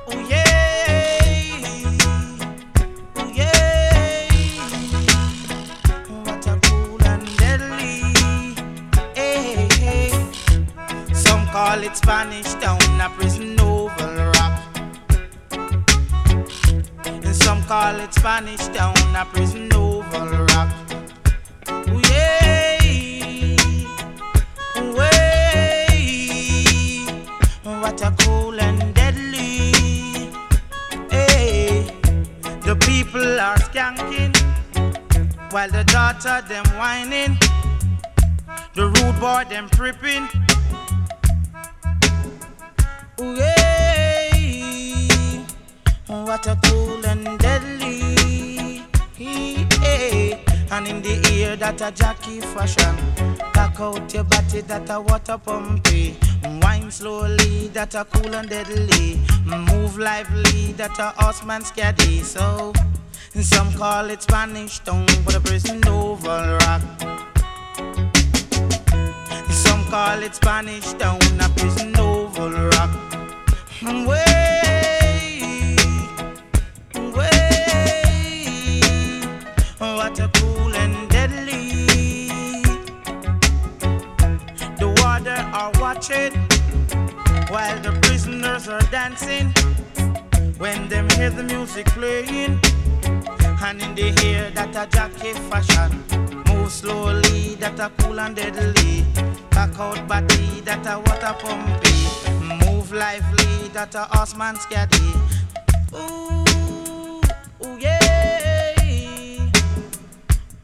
Oh, 0.07 0.27
yeah, 0.27 0.43
oh, 3.15 3.31
yeah. 3.33 4.23
What 6.25 6.47
a 6.47 6.59
cool 6.63 7.01
and 7.03 7.37
deadly. 7.37 7.95
Hey, 9.15 9.67
hey. 9.79 10.09
Some 11.13 11.45
call 11.47 11.81
it 11.81 11.95
Spanish 11.95 12.53
town, 12.55 12.99
a 12.99 13.09
prison 13.11 13.52
call 17.73 17.99
it 18.01 18.13
Spanish 18.13 18.67
town, 18.67 19.15
a 19.15 19.25
prison 19.25 19.73
oval 19.73 20.27
rock. 20.51 20.69
Oh 21.67 22.01
yeah, 22.11 22.77
oh 24.75 24.95
yeah. 25.01 26.19
What 27.81 27.99
a 28.07 28.11
cool 28.19 28.59
and 28.61 28.93
deadly. 28.93 29.71
Hey, 31.09 31.89
the 32.67 32.75
people 32.89 33.39
are 33.47 33.57
skanking 33.67 34.33
while 35.51 35.71
the 35.71 35.83
daughter 35.85 36.41
them 36.47 36.65
whining. 36.77 37.39
The 38.75 38.85
rude 38.93 39.19
boy 39.19 39.45
them 39.49 39.67
tripping. 39.69 40.25
Ooh, 43.19 43.35
yeah. 43.35 44.02
A 46.15 46.59
cool 46.65 47.03
and 47.07 47.39
deadly. 47.39 48.83
And 50.69 50.87
in 50.87 51.01
the 51.01 51.27
ear 51.31 51.55
that 51.55 51.81
a 51.81 51.91
jockey 51.91 52.39
fashion. 52.39 52.95
Back 53.53 53.79
out 53.79 54.13
your 54.13 54.23
body 54.23 54.61
that 54.61 54.89
a 54.91 55.01
water 55.01 55.39
pumpy. 55.39 56.15
Wine 56.61 56.91
slowly 56.91 57.69
that 57.69 57.95
a 57.95 58.05
cool 58.05 58.35
and 58.35 58.47
deadly. 58.47 59.19
Move 59.43 59.97
lively 59.97 60.73
that 60.73 60.99
a 60.99 61.13
horseman 61.19 61.63
scaddy. 61.63 62.21
So 62.21 62.73
some 63.41 63.73
call 63.73 64.11
it 64.11 64.21
Spanish 64.21 64.79
town, 64.79 65.07
but 65.25 65.35
a 65.35 65.39
prison 65.39 65.81
oval 65.87 66.57
rock. 66.59 66.81
Some 69.49 69.83
call 69.85 70.21
it 70.21 70.35
Spanish 70.35 70.93
town, 70.93 71.19
a 71.41 71.49
prison 71.57 71.95
oval 71.97 72.51
rock. 72.51 72.91
Hmm, 73.79 74.05
Way, 74.05 74.42
are 85.53 85.71
watching 85.79 86.33
while 87.49 87.79
the 87.81 87.97
prisoners 88.01 88.67
are 88.67 88.81
dancing. 88.89 89.53
When 90.57 90.89
them 90.89 91.07
hear 91.11 91.29
the 91.29 91.43
music 91.43 91.85
playing, 91.87 92.59
and 93.63 93.81
in 93.81 93.95
the 93.95 94.13
ear 94.25 94.49
that 94.55 94.75
a 94.75 94.87
jockey 94.89 95.33
fashion. 95.49 96.03
Move 96.47 96.71
slowly, 96.71 97.55
that 97.55 97.79
a 97.79 97.91
cool 97.99 98.19
and 98.19 98.35
deadly. 98.35 99.05
Back 99.51 99.79
out 99.79 100.07
body, 100.07 100.61
that 100.61 100.85
a 100.87 100.97
water 100.97 101.35
pumpy. 101.39 102.65
Move 102.65 102.91
lively, 102.91 103.67
that 103.73 103.93
a 103.95 104.07
horseman 104.11 104.55
scaddy. 104.55 105.13
Ooh, 105.93 106.43
ooh 107.65 107.77
yeah, 107.77 108.73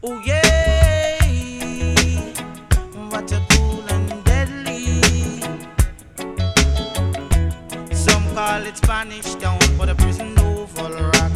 ooh 0.03 0.22
yeah. 0.26 0.49
What 3.10 3.32
a 3.32 3.48
call 8.60 8.68
it 8.68 8.77
Spanish 8.77 9.36
Town, 9.36 9.60
but 9.77 9.88
a 9.88 9.95
prison 9.95 10.38
oval 10.40 10.91
rock. 10.91 11.31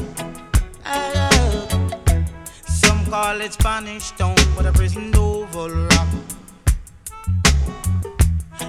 Some 2.66 3.06
call 3.06 3.40
it 3.40 3.54
Spanish 3.54 4.12
Town, 4.12 4.36
but 4.58 4.66
a 4.66 4.74
prison 4.74 5.16
oval 5.16 5.70
rock. 5.70 6.08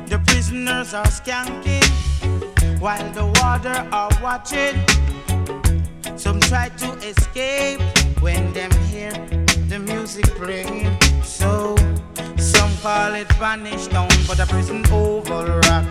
The 0.06 0.20
prisoners 0.26 0.94
are 0.94 1.06
skanking 1.06 1.85
while 2.78 3.10
the 3.10 3.26
water 3.40 3.89
are 3.90 4.10
watching. 4.22 4.76
Some 6.16 6.39
try 6.40 6.68
to 6.68 6.93
escape 7.09 7.81
when 8.20 8.52
them 8.52 8.70
hear 8.86 9.12
the 9.68 9.81
music 9.81 10.26
playing. 10.36 10.97
So 11.24 11.74
some 12.36 12.70
call 12.82 13.14
it 13.14 13.28
Spanish 13.32 13.89
Town, 13.89 14.10
but 14.28 14.39
a 14.39 14.47
prison 14.47 14.85
oval 14.93 15.47
rock. 15.66 15.85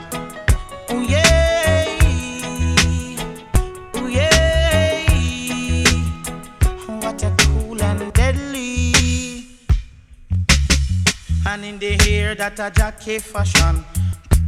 Oh 0.90 1.02
yeah, 1.02 1.53
In 11.64 11.80
the 11.80 11.94
hair 12.04 12.36
that 12.36 12.60
a 12.60 12.70
jockey 12.70 13.20
fashion. 13.20 13.86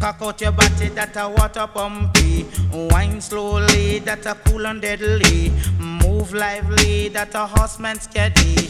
Cock 0.02 0.18
out 0.22 0.42
your 0.42 0.52
body 0.52 0.90
that 0.90 1.16
a 1.16 1.30
water 1.30 1.66
pumpy. 1.66 2.46
Wine 2.92 3.22
slowly 3.22 4.00
that 4.00 4.26
a 4.26 4.36
cool 4.44 4.68
and 4.68 4.82
deadly. 4.82 5.50
Move 5.80 6.34
lively 6.34 7.08
that 7.10 7.34
a 7.34 7.46
horseman 7.46 7.98
steady. 8.02 8.70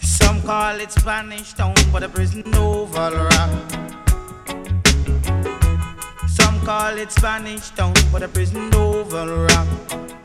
Some 0.00 0.40
call 0.40 0.80
it 0.80 0.90
Spanish 0.90 1.52
town, 1.52 1.74
but 1.92 2.02
a 2.02 2.08
prison 2.08 2.44
oval 2.54 3.12
rock. 3.12 3.50
Some 6.26 6.58
call 6.64 6.96
it 6.96 7.12
Spanish 7.12 7.68
town, 7.70 7.92
but 8.10 8.22
a 8.22 8.28
prison 8.28 8.74
oval 8.74 9.44
rock. 9.44 10.23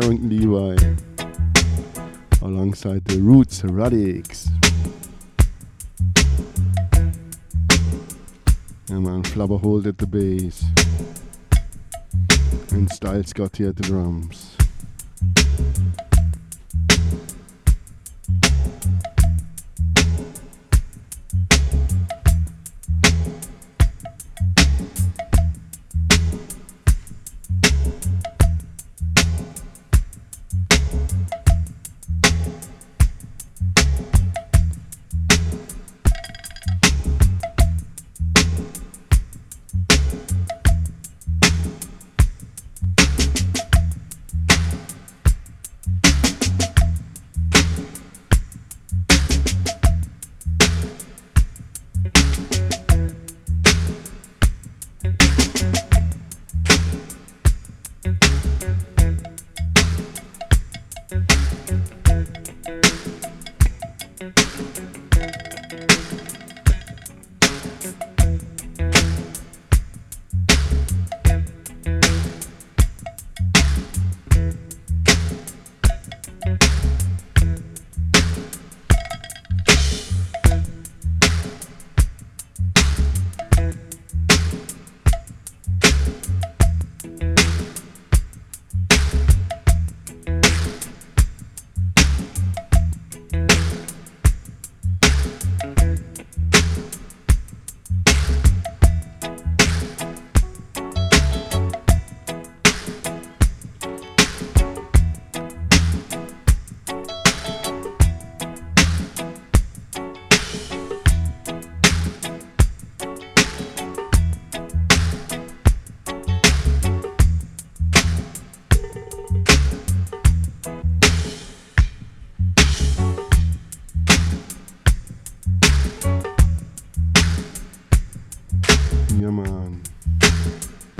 Barrington 0.00 0.28
Levy. 0.28 0.96
Alongside 2.42 3.04
the 3.06 3.20
Roots 3.20 3.62
Radics. 3.62 4.48
Yeah, 8.88 8.98
man, 9.00 9.22
Flabba 9.24 9.60
Holt 9.60 9.86
at 9.86 9.98
the 9.98 10.06
bass. 10.06 10.64
And 12.70 12.88
Style 12.92 13.24
Scotty 13.24 13.66
at 13.66 13.76
the 13.76 13.82
drums. 13.82 14.57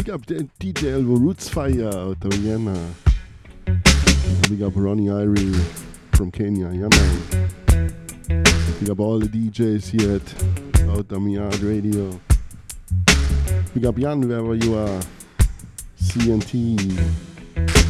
Big 0.09 0.15
up 0.15 0.25
the 0.25 0.49
DJ 0.59 0.95
Elvo 0.95 1.21
Roots 1.21 1.51
Fire 1.51 1.89
out 1.89 2.25
of 2.25 2.33
Vienna. 2.33 2.95
Big 4.49 4.63
up 4.63 4.73
Ronnie 4.75 5.09
Irie 5.09 5.55
from 6.13 6.31
Kenya. 6.31 6.71
Yeah. 6.71 6.89
Big 8.81 8.89
up 8.89 9.01
all 9.01 9.19
the 9.19 9.27
DJs 9.27 10.01
here 10.01 10.15
at 10.17 10.89
Out 10.89 11.13
of 11.13 11.29
Yard 11.29 11.61
Radio. 11.61 12.19
Big 13.75 13.85
up 13.85 13.97
Jan 13.97 14.27
wherever 14.27 14.55
you 14.55 14.79
are. 14.79 15.03
CNT. 16.01 17.88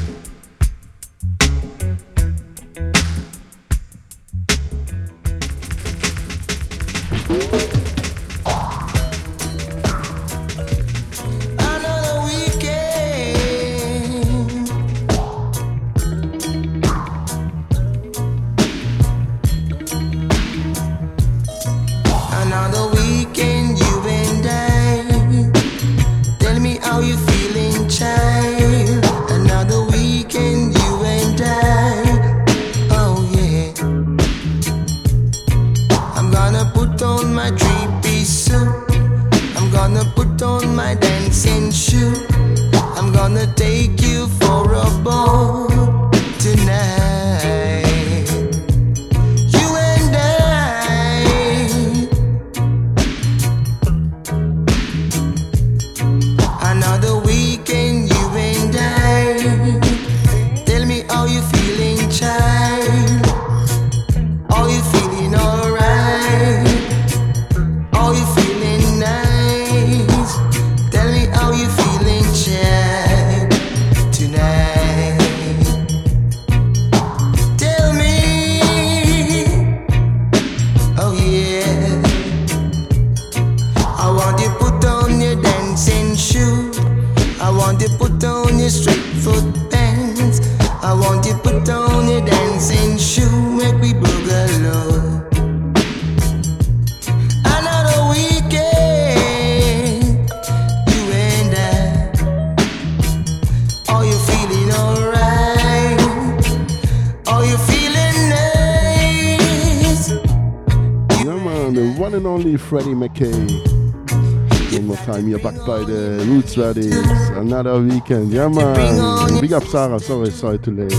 Roots 116.58 116.78
Radics. 116.78 117.36
Another 117.36 117.80
weekend, 117.80 118.32
yeah 118.32 118.48
man. 118.48 119.40
Big 119.40 119.52
up 119.52 119.64
Sarah, 119.64 120.00
sorry, 120.00 120.30
sorry 120.30 120.58
too 120.58 120.72
late. 120.72 120.92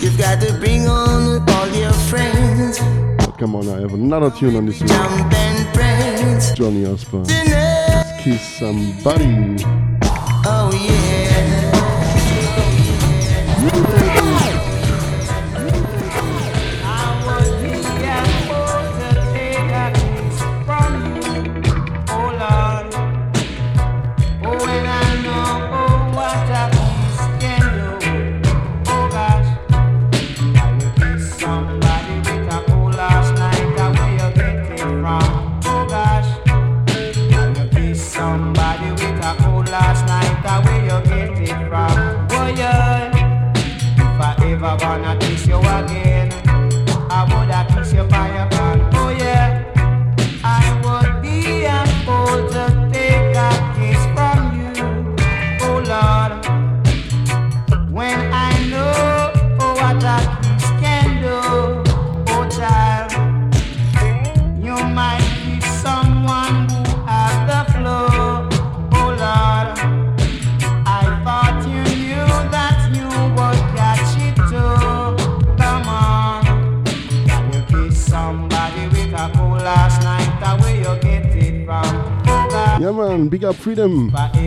You've 0.00 0.18
got 0.18 0.40
to 0.40 0.52
bring 0.58 0.86
on 0.88 1.48
all 1.48 1.68
your 1.68 1.92
friends. 1.92 2.78
But 3.18 3.38
come 3.38 3.54
on, 3.54 3.68
I 3.68 3.80
have 3.80 3.94
another 3.94 4.30
tune 4.30 4.56
on 4.56 4.66
this 4.66 4.80
week. 4.80 4.90
Jump 4.90 5.32
and 5.32 5.74
praise. 5.74 6.52
Johnny 6.54 6.86
Osbourne. 6.86 7.24
Let's 7.24 8.22
kiss 8.22 8.42
somebody. 8.58 9.73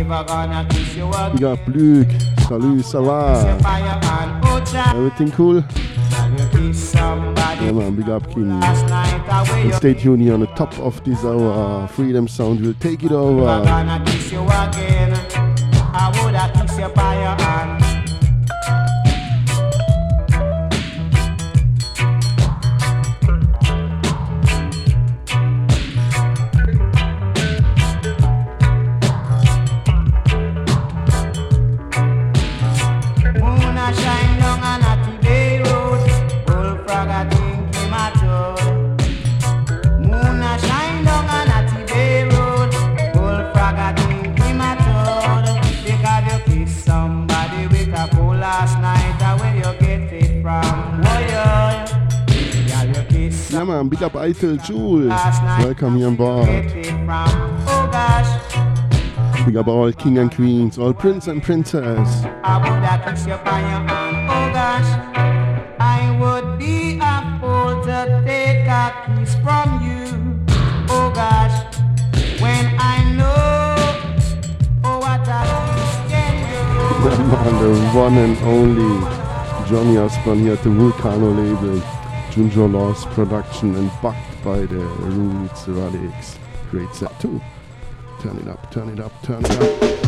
Big 0.08 1.44
up 1.44 1.68
Luke. 1.68 2.08
Salut, 2.48 2.86
child. 4.66 4.96
Everything 4.96 5.32
cool? 5.32 5.64
Yeah 7.60 7.72
man, 7.72 7.96
big 7.96 8.08
up 8.10 8.30
King. 8.32 8.52
And 8.52 9.74
stay 9.76 9.94
tuned 9.94 10.22
here 10.22 10.34
on 10.34 10.40
the 10.40 10.48
top 10.48 10.78
of 10.80 11.04
this 11.04 11.24
hour. 11.26 11.84
Uh, 11.84 11.88
Freedom 11.88 12.28
Sound 12.28 12.62
will 12.62 12.74
take 12.76 13.04
it 13.04 13.12
over. 13.12 13.44
Yeah 53.58 53.64
man, 53.64 53.90
big 53.90 54.04
up 54.04 54.12
Eitel 54.12 54.64
Jules. 54.64 55.10
Welcome 55.66 55.98
here 55.98 56.06
on 56.06 56.16
board. 56.16 56.46
get 56.46 56.76
it 56.76 56.86
from? 56.86 57.28
Oh 57.66 57.90
gosh, 57.92 59.46
Big 59.48 59.58
up 59.58 59.68
all 59.68 59.92
king 59.94 60.20
and 60.20 60.32
queens, 60.32 60.78
all 60.78 60.94
prince 60.94 61.26
and 61.26 61.42
princess. 61.42 62.24
I 62.44 62.58
woulda 62.62 63.02
kiss 63.04 63.26
you 63.26 63.36
by 63.38 63.62
your 63.62 63.82
hand. 63.90 64.30
Oh 64.30 64.54
gosh, 64.54 64.90
I 65.80 66.16
would 66.22 66.60
be 66.60 67.00
a 67.02 67.40
fool 67.42 67.84
to 67.86 68.22
take 68.28 68.68
a 68.68 68.94
kiss 69.18 69.34
from 69.42 69.82
you. 69.82 70.06
Oh 70.90 71.10
gosh, 71.16 71.58
when 72.40 72.64
I 72.78 73.12
know 73.18 73.74
oh 74.84 75.00
what 75.00 75.22
a 75.22 75.42
kiss 75.74 76.12
can 76.12 76.36
do. 76.46 77.10
That 77.10 77.20
man, 77.26 77.54
the 77.64 77.90
one 77.98 78.18
and 78.20 78.38
only 78.44 79.68
Johnny 79.68 79.98
Osbourne 79.98 80.42
here 80.42 80.54
at 80.54 80.62
the 80.62 80.70
Volcano 80.70 81.32
label. 81.32 81.97
Junjo 82.38 82.72
Lawes 82.72 83.04
production 83.16 83.76
and 83.76 83.90
backed 84.00 84.44
by 84.44 84.60
the 84.60 84.76
Roots 84.76 85.66
Radics. 85.66 86.38
Great 86.70 86.94
set 86.94 87.20
too. 87.20 87.42
Turn 88.22 88.38
it 88.38 88.48
up, 88.48 88.72
turn 88.72 88.90
it 88.90 89.00
up, 89.00 89.12
turn 89.24 89.44
it 89.44 90.04
up. 90.04 90.07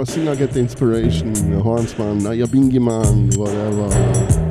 A 0.00 0.06
singer 0.06 0.36
get 0.36 0.52
the 0.52 0.60
inspiration. 0.60 1.30
A 1.54 1.62
hornsman, 1.62 2.24
a 2.26 2.30
Yabingi 2.30 2.80
man, 2.80 3.30
whatever. 3.38 4.47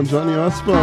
from 0.00 0.08
Johnny 0.08 0.34
Osbourne. 0.34 0.76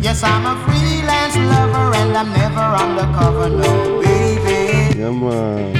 Yes, 0.00 0.22
I'm 0.22 0.46
a 0.46 0.54
freelance 0.64 1.34
lover 1.34 1.96
and 1.96 2.16
I'm 2.16 2.32
never 2.32 2.60
undercover, 2.60 3.48
no 3.48 4.00
baby. 4.02 4.94
Come 4.94 5.24
on. 5.24 5.76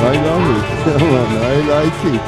I 0.00 0.12
love 0.26 0.46
it. 0.56 0.64
Come 0.84 1.08
on, 1.08 1.28
I 1.38 1.56
like 1.72 2.04
it. 2.14 2.24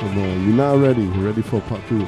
Come 0.00 0.18
on, 0.18 0.36
you're 0.46 0.56
not 0.56 0.78
ready. 0.78 1.06
Ready 1.08 1.42
for 1.42 1.60
part 1.60 1.82
two. 1.90 2.06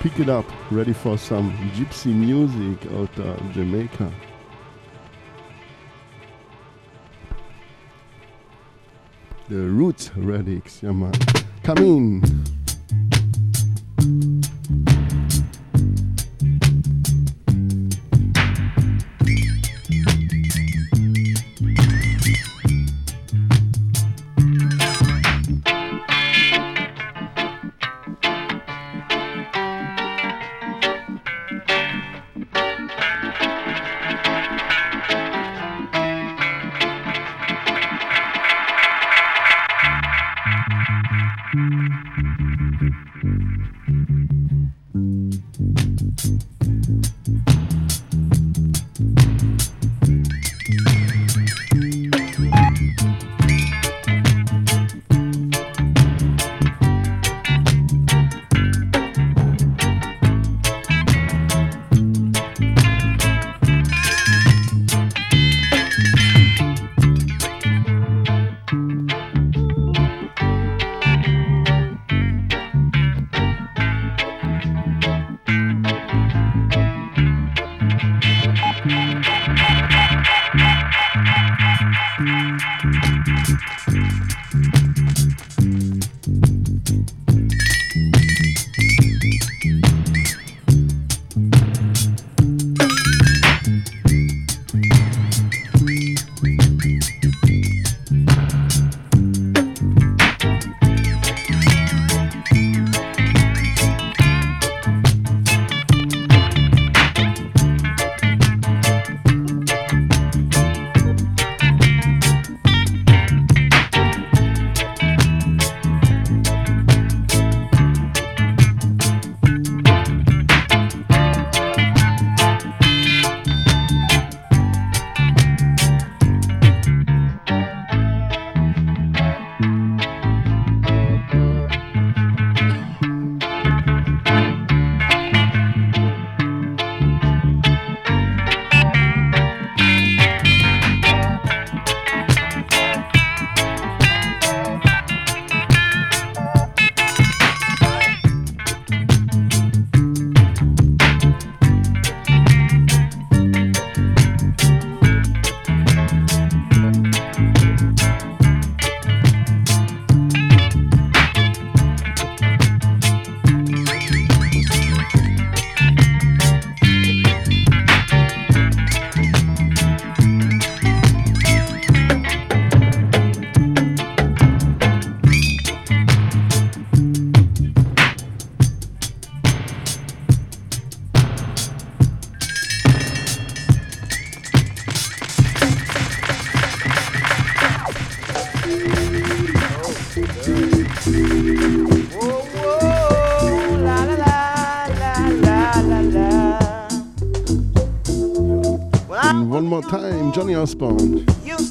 Pick 0.00 0.18
it 0.18 0.28
up. 0.28 0.44
Ready 0.72 0.92
for 0.92 1.16
some 1.16 1.52
gypsy 1.76 2.12
music 2.12 2.84
out 2.92 3.16
of 3.20 3.52
Jamaica. 3.52 4.12
the 9.52 9.68
Roots 9.68 10.10
Radics. 10.16 10.80
Ja, 10.80 10.92
Come 11.62 11.84
in. 11.84 12.61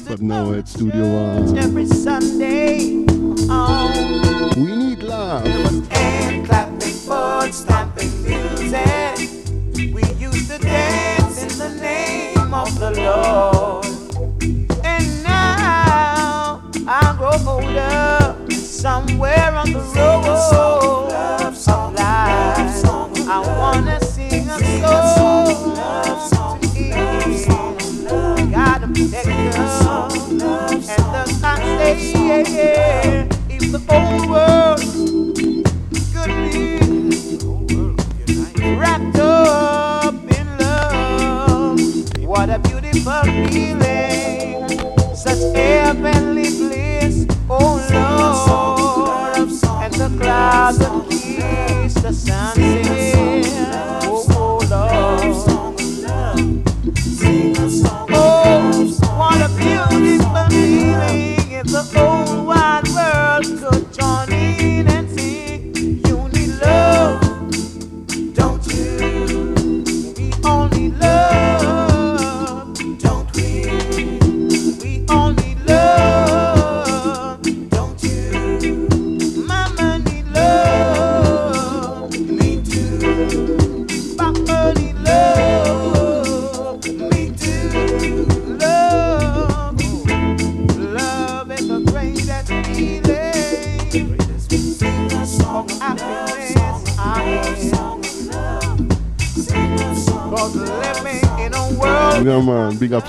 But 0.08 0.20
now 0.22 0.52
it's 0.52 0.72
Studio 0.72 1.04
One. 1.04 1.54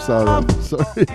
Sarah. 0.06 0.44
Sorry, 0.62 1.06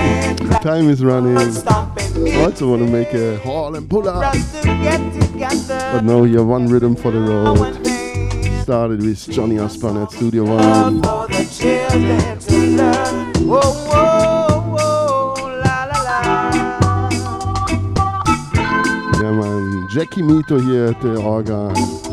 time 0.63 0.89
is 0.89 1.05
running. 1.05 1.37
I 1.37 2.45
also 2.45 2.71
want 2.71 2.87
to 2.87 2.91
make 2.91 3.13
a 3.13 3.37
haul 3.39 3.75
and 3.77 3.89
pull 3.89 4.09
up. 4.09 4.35
But 5.93 6.01
no, 6.01 6.25
you're 6.25 6.45
one 6.45 6.69
rhythm 6.69 6.97
for 6.97 7.11
the 7.11 7.21
road. 7.21 7.59
Started 8.63 9.03
with 9.03 9.31
Johnny 9.31 9.59
Osbourne 9.59 9.99
at 9.99 10.11
Studio 10.13 10.45
One. 10.45 11.03
Yeah, 19.21 19.33
man. 19.33 19.89
Jackie 19.91 20.23
Mittoo 20.23 20.61
here 20.65 20.87
at 20.87 21.01
the 21.03 21.21
organ. 21.21 22.08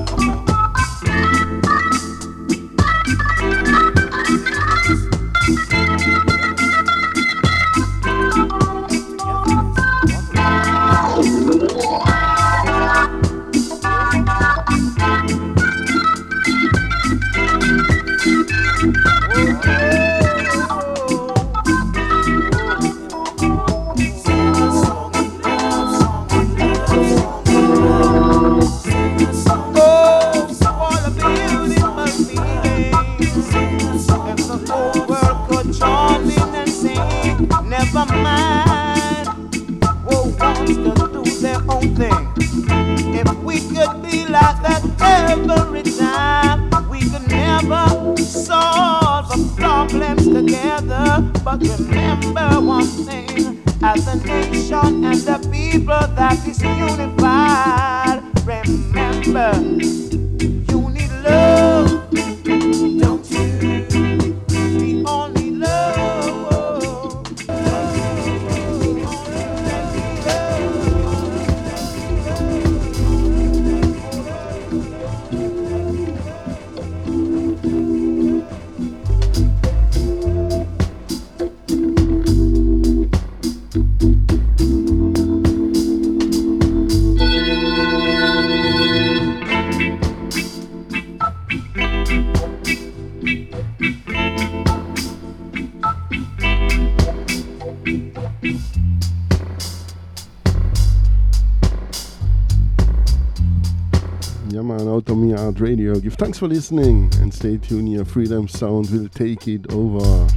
Thanks 106.17 106.39
for 106.39 106.47
listening 106.47 107.11
and 107.21 107.33
stay 107.33 107.57
tuned 107.57 107.89
here. 107.89 108.05
Freedom 108.05 108.47
Sound 108.47 108.89
will 108.89 109.09
take 109.09 109.47
it 109.47 109.71
over. 109.71 110.27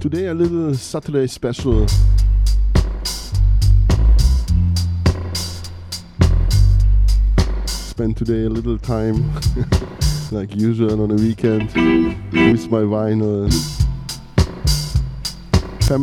Today 0.00 0.26
a 0.26 0.34
little 0.34 0.74
Saturday 0.74 1.26
special 1.26 1.86
spend 8.04 8.16
today 8.18 8.44
a 8.44 8.50
little 8.50 8.76
time, 8.76 9.32
like 10.30 10.54
usual 10.54 11.02
on 11.02 11.10
a 11.10 11.14
weekend, 11.14 11.68
with 12.32 12.70
my 12.70 12.80
vinyl. 12.80 13.46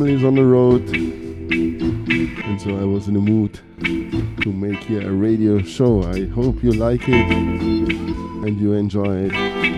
is 0.10 0.24
on 0.24 0.34
the 0.34 0.44
road, 0.44 0.82
and 0.90 2.60
so 2.60 2.76
I 2.76 2.86
was 2.86 3.08
in 3.08 3.14
the 3.14 3.20
mood 3.20 3.60
to 4.42 4.52
make 4.52 4.80
here 4.80 5.08
a 5.08 5.12
radio 5.12 5.62
show. 5.62 6.02
I 6.02 6.26
hope 6.26 6.64
you 6.64 6.72
like 6.72 7.08
it 7.08 7.32
and 7.32 8.60
you 8.60 8.74
enjoy 8.74 9.28
it. 9.28 9.71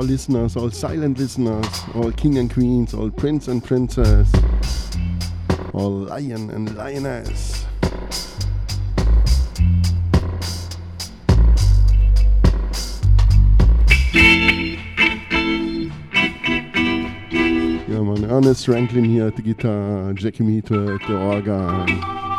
all 0.00 0.06
listeners, 0.06 0.56
all 0.56 0.70
silent 0.70 1.18
listeners, 1.18 1.66
all 1.94 2.10
king 2.12 2.38
and 2.38 2.50
queens, 2.50 2.94
all 2.94 3.10
prince 3.10 3.48
and 3.48 3.62
princess, 3.62 4.32
all 5.74 5.90
lion 5.90 6.48
and 6.48 6.74
lioness. 6.74 7.66
Yeah 17.86 18.00
man, 18.00 18.24
Ernest 18.24 18.68
Ranglin 18.68 19.04
here 19.04 19.26
at 19.26 19.36
the 19.36 19.42
guitar, 19.42 20.14
Jackie 20.14 20.44
Mittoo 20.44 20.98
at 20.98 21.06
the 21.06 21.18
organ. 21.18 22.29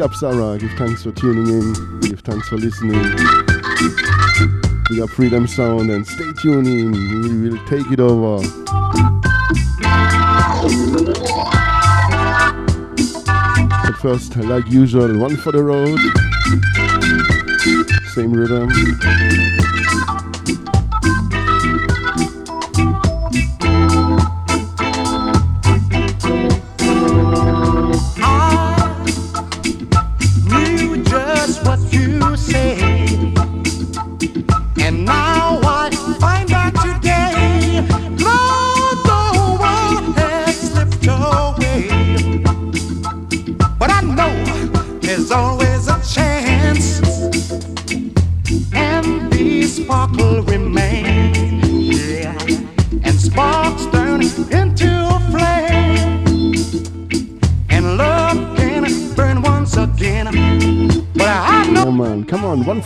Big 0.00 0.06
up 0.06 0.14
Sarah, 0.14 0.56
give 0.56 0.72
thanks 0.78 1.02
for 1.02 1.12
tuning 1.12 1.46
in, 1.46 2.00
give 2.00 2.20
thanks 2.20 2.48
for 2.48 2.56
listening. 2.56 3.02
We 4.88 4.96
got 4.96 5.10
Freedom 5.10 5.46
Sound 5.46 5.90
and 5.90 6.06
stay 6.06 6.32
tuned 6.40 6.66
in, 6.66 6.92
we 6.92 7.50
will 7.50 7.58
take 7.66 7.84
it 7.92 8.00
over. 8.00 8.38
But 13.84 13.96
first, 14.00 14.36
like 14.36 14.66
usual, 14.70 15.18
one 15.18 15.36
for 15.36 15.52
the 15.52 15.62
road, 15.62 15.98
same 18.14 18.32
rhythm. 18.32 18.70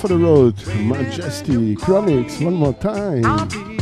for 0.05 0.09
the 0.09 0.19
Road, 0.19 0.55
Majesty, 0.81 1.75
Chronixx, 1.77 2.45
one 2.45 2.53
more 2.53 2.75
time. 2.75 3.74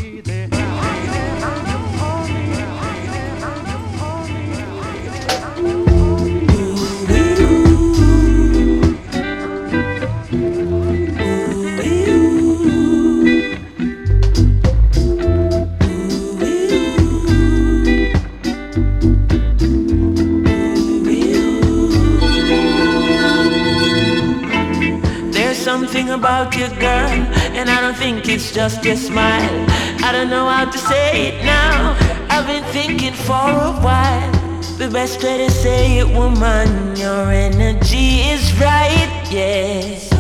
it's 28.33 28.51
just 28.51 28.83
your 28.83 28.97
smile. 28.97 29.67
I 30.03 30.11
don't 30.11 30.31
know 30.31 30.49
how 30.49 30.71
to 30.71 30.79
say 30.79 31.29
it 31.29 31.45
now. 31.45 31.95
I've 32.31 32.47
been 32.47 32.65
thinking 32.73 33.13
for 33.13 33.33
a 33.33 33.73
while. 33.85 34.33
The 34.79 34.89
best 34.89 35.23
way 35.23 35.37
to 35.47 35.51
say 35.51 35.99
it, 35.99 36.09
woman, 36.09 36.97
your 36.97 37.31
energy 37.31 38.21
is 38.33 38.59
right, 38.59 39.29
yes. 39.31 40.12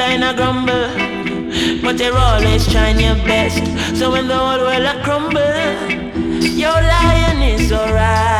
In 0.00 0.22
a 0.22 0.32
grumble. 0.32 0.88
But 1.82 1.98
you're 1.98 2.16
always 2.16 2.70
trying 2.70 3.00
your 3.00 3.16
best. 3.26 3.64
So 3.98 4.12
when 4.12 4.28
the 4.28 4.36
whole 4.36 4.60
world 4.60 4.84
a 4.84 5.02
crumble, 5.02 5.40
your 6.40 6.70
lion 6.70 7.42
is 7.42 7.72
alright. 7.72 8.37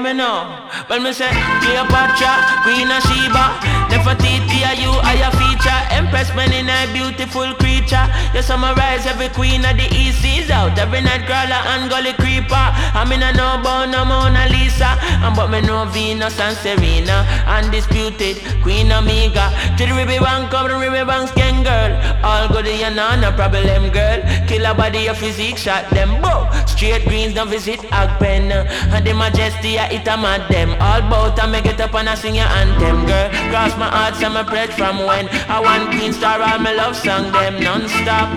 Hear 0.00 0.14
me 0.14 0.18
now. 0.18 0.68
When 0.86 1.02
me 1.02 1.12
say 1.12 1.30
Cleopatra, 1.60 2.62
Queen 2.64 2.90
of 2.90 3.02
Sheba, 3.04 3.44
Nefertiti, 3.90 4.64
are 4.66 4.74
you 4.74 4.90
are 4.90 5.16
your 5.16 5.32
feature? 5.32 5.80
Empress, 5.90 6.34
man 6.34 6.52
in 6.52 6.68
a 6.68 6.92
beautiful 6.92 7.54
creature. 7.54 7.79
You 7.90 8.42
summarize 8.42 9.04
every 9.04 9.28
queen 9.30 9.64
of 9.64 9.76
the 9.76 9.88
east 9.90 10.22
seas 10.22 10.48
out. 10.48 10.78
Every 10.78 11.00
night 11.00 11.26
crawler 11.26 11.58
and 11.74 11.90
gully 11.90 12.12
creeper. 12.12 12.54
I'm 12.94 13.10
in 13.10 13.22
a 13.22 13.32
no 13.32 13.58
bone, 13.62 13.90
no 13.90 14.04
Mona 14.04 14.46
Lisa. 14.48 14.94
And 15.26 15.34
but 15.34 15.50
me 15.50 15.60
know 15.60 15.84
Venus 15.86 16.38
and 16.38 16.56
Serena, 16.56 17.26
undisputed 17.46 18.38
Queen 18.62 18.92
Omega. 18.92 19.50
To 19.76 19.86
the 19.86 19.92
river 19.92 20.22
bank, 20.22 20.52
come 20.52 20.68
the 20.68 20.78
river 20.78 21.04
bank, 21.04 21.30
skin 21.30 21.64
girl. 21.64 21.90
All 22.22 22.46
good 22.46 22.66
in 22.68 22.78
your 22.78 22.94
no 22.94 23.32
problem, 23.32 23.90
girl. 23.90 24.22
Kill 24.46 24.66
a 24.66 24.74
body 24.74 25.08
of 25.08 25.18
physique, 25.18 25.58
shot 25.58 25.90
them, 25.90 26.22
bow. 26.22 26.46
Straight 26.66 27.04
greens, 27.06 27.34
don't 27.34 27.48
visit 27.48 27.80
Agpen. 27.90 28.52
And 28.94 29.04
the 29.04 29.14
majesty, 29.14 29.80
I 29.80 29.90
eat 29.90 30.06
a 30.06 30.16
mad 30.16 30.48
them. 30.48 30.70
All 30.80 31.02
bout, 31.10 31.42
I 31.42 31.46
make 31.50 31.66
it 31.66 31.80
up 31.80 31.94
and 31.94 32.08
I 32.08 32.14
sing 32.14 32.36
your 32.36 32.46
anthem, 32.46 33.04
girl. 33.06 33.30
Cross 33.50 33.76
my 33.78 33.88
heart, 33.90 34.14
so 34.14 34.30
my 34.30 34.44
pledge 34.44 34.70
from 34.70 34.98
when 35.04 35.28
I 35.48 35.58
want 35.58 35.90
Queen 35.90 36.12
Star, 36.12 36.40
all 36.40 36.58
my 36.60 36.72
love 36.72 36.94
song 36.94 37.32
them 37.32 37.58
non-stop. 37.80 38.28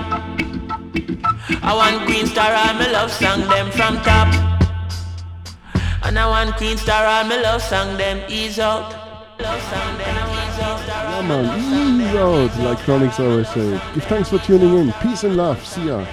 I 1.64 1.74
want 1.76 2.06
Queen 2.06 2.26
Star, 2.28 2.54
all 2.54 2.74
my 2.76 2.90
love 2.92 3.12
song 3.12 3.42
them 3.42 3.72
from 3.72 3.98
top. 4.02 4.30
And 6.04 6.18
I 6.20 6.28
want 6.28 6.56
Queen 6.56 6.78
Star, 6.78 7.06
all 7.06 7.24
my 7.26 7.42
love 7.42 7.62
song 7.62 7.98
them 7.98 8.24
ease 8.30 8.60
out. 8.60 8.92
Love 9.40 9.62
song 9.64 9.98
them 9.98 10.18
out. 10.18 10.30
Yeah, 10.60 11.22
man, 11.22 12.02
ease 12.02 12.16
out, 12.16 12.58
like 12.60 12.78
Chronixx 12.80 13.20
always 13.20 13.50
say. 13.50 13.78
Thanks 14.08 14.30
for 14.30 14.38
tuning 14.40 14.78
in. 14.78 14.94
Peace 15.02 15.24
and 15.24 15.36
love. 15.36 15.66
See 15.66 15.88
ya. 15.88 16.06